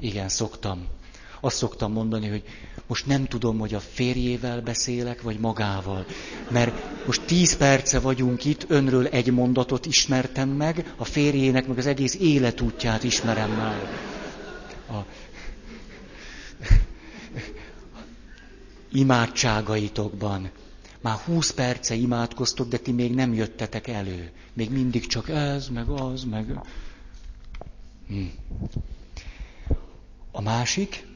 Igen, 0.00 0.28
szoktam 0.28 0.86
azt 1.44 1.56
szoktam 1.56 1.92
mondani, 1.92 2.28
hogy 2.28 2.42
most 2.86 3.06
nem 3.06 3.26
tudom, 3.26 3.58
hogy 3.58 3.74
a 3.74 3.80
férjével 3.80 4.60
beszélek, 4.60 5.22
vagy 5.22 5.38
magával. 5.38 6.06
Mert 6.50 7.06
most 7.06 7.22
tíz 7.22 7.56
perce 7.56 8.00
vagyunk 8.00 8.44
itt, 8.44 8.64
önről 8.68 9.06
egy 9.06 9.32
mondatot 9.32 9.86
ismertem 9.86 10.48
meg, 10.48 10.94
a 10.96 11.04
férjének 11.04 11.66
meg 11.66 11.78
az 11.78 11.86
egész 11.86 12.14
életútját 12.14 13.02
ismerem 13.02 13.50
meg. 13.50 13.76
A 14.88 15.06
imádságaitokban. 18.92 20.50
Már 21.00 21.16
húsz 21.16 21.50
perce 21.50 21.94
imádkoztok, 21.94 22.68
de 22.68 22.76
ti 22.76 22.92
még 22.92 23.14
nem 23.14 23.34
jöttetek 23.34 23.88
elő. 23.88 24.30
Még 24.52 24.70
mindig 24.70 25.06
csak 25.06 25.28
ez, 25.28 25.68
meg 25.68 25.88
az, 25.88 26.24
meg... 26.24 26.60
Hm. 28.08 28.24
A 30.32 30.40
másik, 30.40 31.06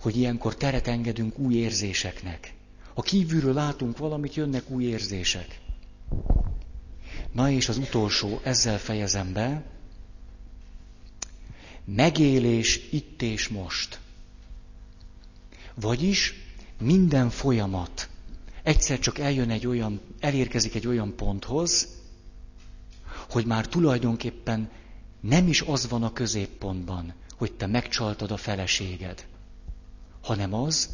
hogy 0.00 0.16
ilyenkor 0.16 0.54
teret 0.54 0.86
engedünk 0.86 1.38
új 1.38 1.54
érzéseknek. 1.54 2.54
Ha 2.94 3.02
kívülről 3.02 3.54
látunk 3.54 3.98
valamit, 3.98 4.34
jönnek 4.34 4.70
új 4.70 4.84
érzések. 4.84 5.60
Na 7.32 7.50
és 7.50 7.68
az 7.68 7.78
utolsó, 7.78 8.40
ezzel 8.42 8.78
fejezem 8.78 9.32
be. 9.32 9.64
Megélés 11.84 12.88
itt 12.90 13.22
és 13.22 13.48
most. 13.48 13.98
Vagyis 15.74 16.34
minden 16.78 17.30
folyamat 17.30 18.08
egyszer 18.62 18.98
csak 18.98 19.18
eljön 19.18 19.50
egy 19.50 19.66
olyan, 19.66 20.00
elérkezik 20.20 20.74
egy 20.74 20.86
olyan 20.86 21.16
ponthoz, 21.16 21.88
hogy 23.30 23.46
már 23.46 23.66
tulajdonképpen 23.68 24.70
nem 25.20 25.48
is 25.48 25.60
az 25.60 25.88
van 25.88 26.02
a 26.02 26.12
középpontban, 26.12 27.14
hogy 27.36 27.52
te 27.52 27.66
megcsaltad 27.66 28.30
a 28.30 28.36
feleséged 28.36 29.26
hanem 30.20 30.54
az, 30.54 30.88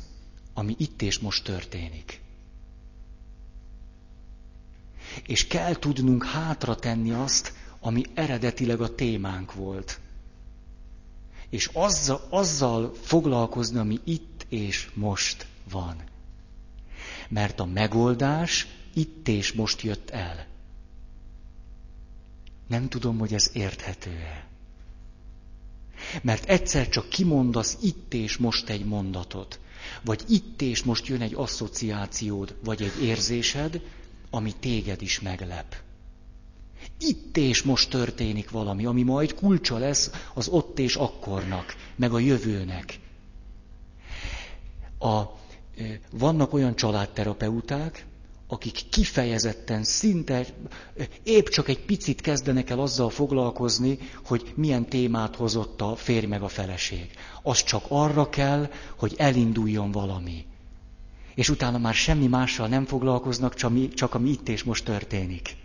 ami 0.55 0.74
itt 0.79 1.03
és 1.03 1.18
most 1.18 1.45
történik. 1.45 2.20
És 5.26 5.46
kell 5.46 5.75
tudnunk 5.75 6.25
hátra 6.25 6.75
tenni 6.75 7.11
azt, 7.11 7.53
ami 7.80 8.03
eredetileg 8.14 8.80
a 8.80 8.95
témánk 8.95 9.55
volt. 9.55 10.01
És 11.49 11.71
azzal, 11.72 12.26
azzal 12.30 12.95
foglalkozni, 12.95 13.79
ami 13.79 14.01
itt 14.05 14.46
és 14.49 14.91
most 14.95 15.46
van. 15.71 15.96
Mert 17.29 17.61
a 17.61 17.64
megoldás 17.64 18.67
itt 18.95 19.29
és 19.29 19.53
most 19.53 19.83
jött 19.83 20.11
el. 20.11 20.46
Nem 22.67 22.88
tudom, 22.88 23.18
hogy 23.18 23.34
ez 23.34 23.51
érthető-e. 23.53 24.46
Mert 26.22 26.45
egyszer 26.49 26.88
csak 26.88 27.08
kimondasz 27.08 27.76
itt 27.80 28.14
és 28.14 28.37
most 28.37 28.68
egy 28.68 28.84
mondatot, 28.84 29.61
vagy 30.04 30.24
itt 30.28 30.62
és 30.62 30.83
most 30.83 31.07
jön 31.07 31.20
egy 31.20 31.34
asszociációd, 31.34 32.57
vagy 32.64 32.83
egy 32.83 33.03
érzésed, 33.03 33.80
ami 34.30 34.53
téged 34.61 35.03
is 35.03 35.20
meglep. 35.20 35.76
Itt 36.99 37.37
és 37.37 37.62
most 37.62 37.91
történik 37.91 38.50
valami, 38.50 38.84
ami 38.84 39.03
majd 39.03 39.34
kulcsa 39.34 39.78
lesz 39.78 40.11
az 40.34 40.49
ott 40.49 40.78
és 40.78 40.96
akkornak, 40.96 41.74
meg 41.96 42.12
a 42.12 42.18
jövőnek. 42.18 42.99
A, 44.99 45.22
vannak 46.11 46.53
olyan 46.53 46.76
családterapeuták, 46.76 48.07
akik 48.49 48.89
kifejezetten 48.91 49.85
szinte 49.85 50.47
épp 51.23 51.47
csak 51.47 51.68
egy 51.68 51.85
picit 51.85 52.21
kezdenek 52.21 52.71
el 52.71 52.81
azzal 52.81 53.11
foglalkozni, 53.11 53.99
hogy 54.25 54.53
milyen 54.55 54.89
témát 54.89 55.37
hozott 55.37 55.81
a 55.81 55.97
férj 55.97 56.27
meg 56.27 56.43
a 56.43 56.49
feleség. 56.49 57.11
Az 57.43 57.63
csak 57.63 57.85
arra 57.89 58.29
kell, 58.29 58.71
hogy 58.97 59.14
elinduljon 59.17 59.91
valami. 59.91 60.45
És 61.35 61.49
utána 61.49 61.79
már 61.79 61.95
semmi 61.95 62.27
mással 62.27 62.68
nem 62.68 62.85
foglalkoznak, 62.85 63.55
csak, 63.55 63.73
csak 63.95 64.14
ami 64.14 64.31
itt 64.31 64.49
és 64.49 64.63
most 64.63 64.85
történik. 64.85 65.57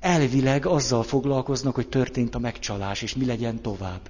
Elvileg 0.00 0.66
azzal 0.66 1.02
foglalkoznak, 1.02 1.74
hogy 1.74 1.88
történt 1.88 2.34
a 2.34 2.38
megcsalás, 2.38 3.02
és 3.02 3.14
mi 3.14 3.24
legyen 3.24 3.62
tovább. 3.62 4.00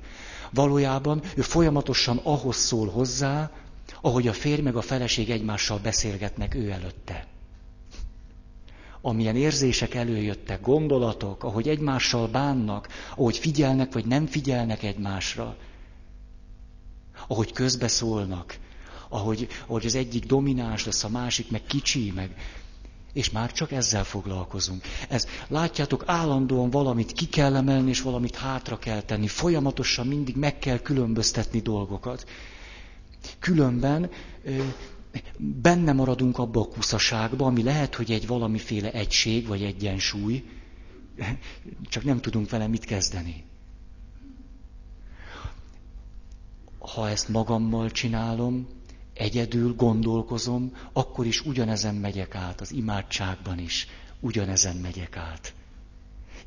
Valójában 0.50 1.22
ő 1.36 1.40
folyamatosan 1.40 2.16
ahhoz 2.22 2.56
szól 2.56 2.88
hozzá, 2.88 3.50
ahogy 4.00 4.28
a 4.28 4.32
férj 4.32 4.60
meg 4.62 4.76
a 4.76 4.80
feleség 4.82 5.30
egymással 5.30 5.78
beszélgetnek 5.78 6.54
ő 6.54 6.70
előtte. 6.70 7.26
amilyen 9.00 9.36
érzések 9.36 9.94
előjöttek, 9.94 10.60
gondolatok, 10.60 11.44
ahogy 11.44 11.68
egymással 11.68 12.28
bánnak, 12.28 12.88
ahogy 13.16 13.38
figyelnek 13.38 13.92
vagy 13.92 14.06
nem 14.06 14.26
figyelnek 14.26 14.82
egymásra, 14.82 15.56
ahogy 17.28 17.52
közbeszólnak, 17.52 18.58
ahogy, 19.08 19.48
ahogy 19.66 19.86
az 19.86 19.94
egyik 19.94 20.26
domináns 20.26 20.84
lesz, 20.84 21.04
a 21.04 21.08
másik 21.08 21.50
meg 21.50 21.62
kicsi, 21.62 22.12
meg... 22.14 22.34
És 23.12 23.30
már 23.30 23.52
csak 23.52 23.72
ezzel 23.72 24.04
foglalkozunk. 24.04 24.82
Ez, 25.08 25.26
látjátok, 25.48 26.02
állandóan 26.06 26.70
valamit 26.70 27.12
ki 27.12 27.26
kell 27.28 27.56
emelni, 27.56 27.88
és 27.88 28.00
valamit 28.00 28.36
hátra 28.36 28.78
kell 28.78 29.00
tenni. 29.02 29.26
Folyamatosan 29.26 30.06
mindig 30.06 30.36
meg 30.36 30.58
kell 30.58 30.78
különböztetni 30.78 31.60
dolgokat. 31.60 32.24
Különben 33.38 34.10
benne 35.38 35.92
maradunk 35.92 36.38
abba 36.38 36.60
a 36.60 36.68
kuszaságba, 36.68 37.46
ami 37.46 37.62
lehet, 37.62 37.94
hogy 37.94 38.12
egy 38.12 38.26
valamiféle 38.26 38.92
egység 38.92 39.46
vagy 39.46 39.62
egyensúly, 39.62 40.44
csak 41.88 42.04
nem 42.04 42.20
tudunk 42.20 42.50
vele 42.50 42.66
mit 42.66 42.84
kezdeni. 42.84 43.44
Ha 46.78 47.08
ezt 47.08 47.28
magammal 47.28 47.90
csinálom, 47.90 48.66
egyedül 49.14 49.74
gondolkozom, 49.74 50.72
akkor 50.92 51.26
is 51.26 51.40
ugyanezen 51.40 51.94
megyek 51.94 52.34
át, 52.34 52.60
az 52.60 52.72
imádságban 52.72 53.58
is 53.58 53.86
ugyanezen 54.20 54.76
megyek 54.76 55.16
át. 55.16 55.54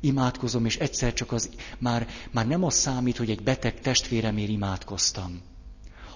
Imádkozom, 0.00 0.64
és 0.64 0.76
egyszer 0.76 1.12
csak 1.12 1.32
az, 1.32 1.50
már, 1.78 2.08
már 2.30 2.46
nem 2.46 2.64
az 2.64 2.74
számít, 2.74 3.16
hogy 3.16 3.30
egy 3.30 3.42
beteg 3.42 3.80
testvéremért 3.80 4.48
imádkoztam, 4.48 5.40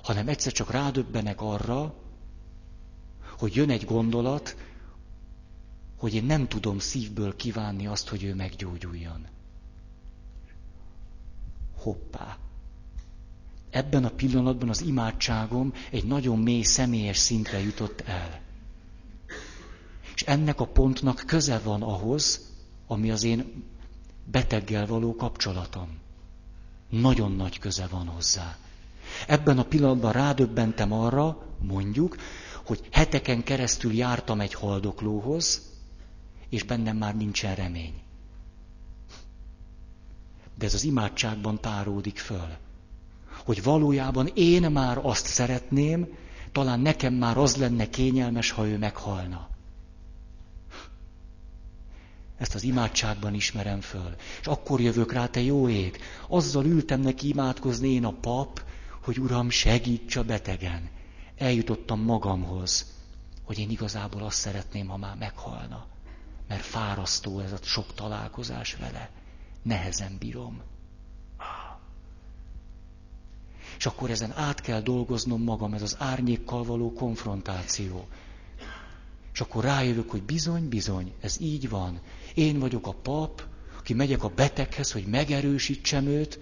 hanem 0.06 0.28
egyszer 0.28 0.52
csak 0.52 0.70
rádöbbenek 0.70 1.40
arra, 1.40 1.94
hogy 3.38 3.54
jön 3.54 3.70
egy 3.70 3.84
gondolat, 3.84 4.56
hogy 5.96 6.14
én 6.14 6.24
nem 6.24 6.48
tudom 6.48 6.78
szívből 6.78 7.36
kívánni 7.36 7.86
azt, 7.86 8.08
hogy 8.08 8.24
ő 8.24 8.34
meggyógyuljon. 8.34 9.26
Hoppá! 11.76 12.38
Ebben 13.70 14.04
a 14.04 14.10
pillanatban 14.10 14.68
az 14.68 14.80
imádságom 14.80 15.72
egy 15.90 16.04
nagyon 16.04 16.38
mély 16.38 16.62
személyes 16.62 17.18
szintre 17.18 17.60
jutott 17.60 18.00
el. 18.00 18.40
És 20.14 20.22
ennek 20.22 20.60
a 20.60 20.66
pontnak 20.66 21.22
köze 21.26 21.58
van 21.58 21.82
ahhoz, 21.82 22.52
ami 22.86 23.10
az 23.10 23.22
én 23.22 23.64
beteggel 24.24 24.86
való 24.86 25.14
kapcsolatom. 25.14 25.98
Nagyon 26.88 27.32
nagy 27.32 27.58
köze 27.58 27.86
van 27.86 28.06
hozzá. 28.06 28.56
Ebben 29.26 29.58
a 29.58 29.64
pillanatban 29.64 30.12
rádöbbentem 30.12 30.92
arra, 30.92 31.38
mondjuk, 31.60 32.16
hogy 32.64 32.80
heteken 32.92 33.42
keresztül 33.42 33.92
jártam 33.92 34.40
egy 34.40 34.54
haldoklóhoz, 34.54 35.62
és 36.48 36.62
bennem 36.62 36.96
már 36.96 37.16
nincsen 37.16 37.54
remény. 37.54 37.94
De 40.58 40.66
ez 40.66 40.74
az 40.74 40.84
imádságban 40.84 41.60
táródik 41.60 42.18
föl. 42.18 42.56
Hogy 43.44 43.62
valójában 43.62 44.30
én 44.34 44.70
már 44.70 44.98
azt 45.02 45.26
szeretném, 45.26 46.06
talán 46.52 46.80
nekem 46.80 47.14
már 47.14 47.36
az 47.36 47.56
lenne 47.56 47.88
kényelmes, 47.88 48.50
ha 48.50 48.66
ő 48.66 48.78
meghalna. 48.78 49.48
Ezt 52.38 52.54
az 52.54 52.62
imádságban 52.62 53.34
ismerem 53.34 53.80
föl. 53.80 54.14
És 54.40 54.46
akkor 54.46 54.80
jövök 54.80 55.12
rá, 55.12 55.26
te 55.26 55.40
jó 55.40 55.68
ég. 55.68 55.98
Azzal 56.28 56.64
ültem 56.64 57.00
neki 57.00 57.28
imádkozni 57.28 57.88
én 57.88 58.04
a 58.04 58.12
pap, 58.12 58.64
hogy 59.06 59.18
Uram, 59.18 59.50
segíts 59.50 60.16
a 60.16 60.24
betegen 60.24 60.90
eljutottam 61.36 62.00
magamhoz, 62.00 62.86
hogy 63.44 63.58
én 63.58 63.70
igazából 63.70 64.22
azt 64.22 64.38
szeretném, 64.38 64.86
ha 64.86 64.96
már 64.96 65.16
meghalna. 65.16 65.86
Mert 66.48 66.62
fárasztó 66.62 67.40
ez 67.40 67.52
a 67.52 67.58
sok 67.62 67.94
találkozás 67.94 68.74
vele. 68.74 69.10
Nehezen 69.62 70.16
bírom. 70.18 70.60
És 73.78 73.86
akkor 73.86 74.10
ezen 74.10 74.32
át 74.32 74.60
kell 74.60 74.80
dolgoznom 74.80 75.42
magam, 75.42 75.74
ez 75.74 75.82
az 75.82 75.96
árnyékkal 75.98 76.64
való 76.64 76.92
konfrontáció. 76.92 78.08
És 79.32 79.40
akkor 79.40 79.64
rájövök, 79.64 80.10
hogy 80.10 80.22
bizony, 80.22 80.68
bizony, 80.68 81.12
ez 81.20 81.40
így 81.40 81.68
van. 81.68 82.00
Én 82.34 82.58
vagyok 82.58 82.86
a 82.86 82.94
pap, 82.94 83.42
aki 83.78 83.94
megyek 83.94 84.22
a 84.22 84.28
beteghez, 84.28 84.92
hogy 84.92 85.06
megerősítsem 85.06 86.06
őt, 86.06 86.38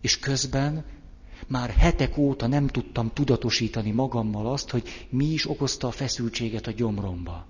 és 0.00 0.18
közben 0.18 0.84
már 1.46 1.70
hetek 1.70 2.16
óta 2.16 2.46
nem 2.46 2.66
tudtam 2.66 3.12
tudatosítani 3.12 3.90
magammal 3.90 4.52
azt, 4.52 4.70
hogy 4.70 5.06
mi 5.08 5.24
is 5.24 5.48
okozta 5.48 5.86
a 5.86 5.90
feszültséget 5.90 6.66
a 6.66 6.70
gyomromba. 6.70 7.46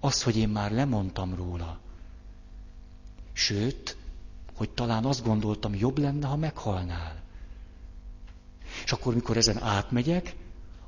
Az, 0.00 0.22
hogy 0.22 0.36
én 0.36 0.48
már 0.48 0.72
lemondtam 0.72 1.34
róla. 1.34 1.78
Sőt, 3.32 3.96
hogy 4.54 4.70
talán 4.70 5.04
azt 5.04 5.24
gondoltam, 5.24 5.74
jobb 5.74 5.98
lenne, 5.98 6.26
ha 6.26 6.36
meghalnál. 6.36 7.22
És 8.84 8.92
akkor, 8.92 9.14
mikor 9.14 9.36
ezen 9.36 9.62
átmegyek, 9.62 10.34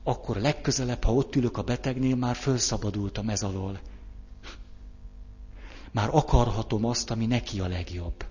akkor 0.02 0.36
legközelebb, 0.36 1.04
ha 1.04 1.14
ott 1.14 1.36
ülök 1.36 1.56
a 1.56 1.62
betegnél, 1.62 2.16
már 2.16 2.36
felszabadultam 2.36 3.28
ez 3.28 3.42
alól. 3.42 3.80
Már 5.90 6.08
akarhatom 6.12 6.84
azt, 6.84 7.10
ami 7.10 7.26
neki 7.26 7.60
a 7.60 7.66
legjobb 7.66 8.24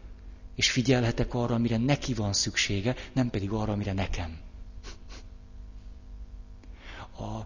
és 0.55 0.71
figyelhetek 0.71 1.33
arra, 1.33 1.55
amire 1.55 1.77
neki 1.77 2.13
van 2.13 2.33
szüksége, 2.33 2.95
nem 3.13 3.29
pedig 3.29 3.51
arra, 3.51 3.71
amire 3.71 3.93
nekem. 3.93 4.37
A 7.17 7.45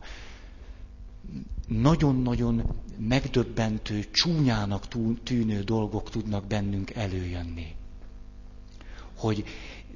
nagyon-nagyon 1.67 2.63
megdöbbentő, 2.97 4.05
csúnyának 4.11 4.87
tűnő 5.23 5.61
dolgok 5.61 6.09
tudnak 6.09 6.45
bennünk 6.45 6.91
előjönni. 6.95 7.75
Hogy 9.17 9.43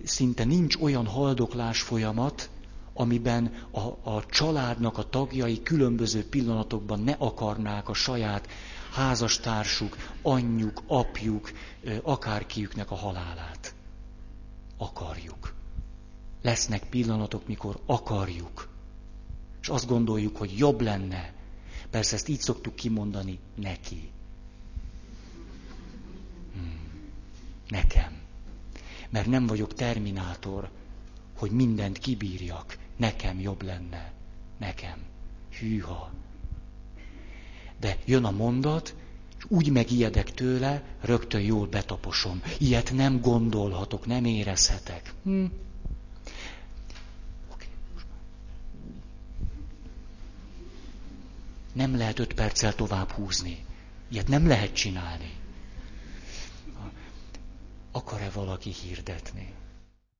szinte 0.03 0.43
nincs 0.43 0.75
olyan 0.75 1.05
haldoklás 1.05 1.81
folyamat, 1.81 2.49
amiben 2.93 3.53
a, 3.71 4.09
a 4.09 4.25
családnak 4.29 4.97
a 4.97 5.09
tagjai 5.09 5.61
különböző 5.63 6.25
pillanatokban 6.29 6.99
ne 6.99 7.11
akarnák 7.17 7.89
a 7.89 7.93
saját 7.93 8.47
házastársuk, 8.91 9.97
anyjuk, 10.21 10.81
apjuk, 10.87 11.51
akárkiüknek 12.03 12.91
a 12.91 12.95
halálát. 12.95 13.75
Akarjuk. 14.77 15.53
Lesznek 16.41 16.83
pillanatok, 16.89 17.47
mikor 17.47 17.81
akarjuk. 17.85 18.69
És 19.61 19.69
azt 19.69 19.87
gondoljuk, 19.87 20.37
hogy 20.37 20.57
jobb 20.57 20.81
lenne. 20.81 21.33
Persze 21.89 22.15
ezt 22.15 22.27
így 22.27 22.39
szoktuk 22.39 22.75
kimondani 22.75 23.39
neki. 23.55 24.11
Hmm. 26.53 26.79
Nekem. 27.67 28.19
Mert 29.09 29.27
nem 29.27 29.47
vagyok 29.47 29.73
terminátor, 29.73 30.69
hogy 31.37 31.51
mindent 31.51 31.97
kibírjak. 31.97 32.77
Nekem 32.97 33.39
jobb 33.39 33.61
lenne. 33.61 34.13
Nekem. 34.57 34.97
Hűha 35.59 36.11
de 37.81 37.97
jön 38.05 38.25
a 38.25 38.31
mondat, 38.31 38.95
és 39.37 39.45
úgy 39.47 39.69
megijedek 39.69 40.33
tőle, 40.33 40.83
rögtön 41.01 41.41
jól 41.41 41.67
betaposom. 41.67 42.41
Ilyet 42.57 42.91
nem 42.93 43.21
gondolhatok, 43.21 44.05
nem 44.05 44.25
érezhetek. 44.25 45.13
Hm. 45.23 45.45
Nem 51.73 51.97
lehet 51.97 52.19
öt 52.19 52.33
perccel 52.33 52.75
tovább 52.75 53.09
húzni. 53.11 53.65
Ilyet 54.09 54.27
nem 54.27 54.47
lehet 54.47 54.73
csinálni. 54.73 55.33
Akar-e 57.91 58.29
valaki 58.29 58.71
hirdetni? 58.71 59.53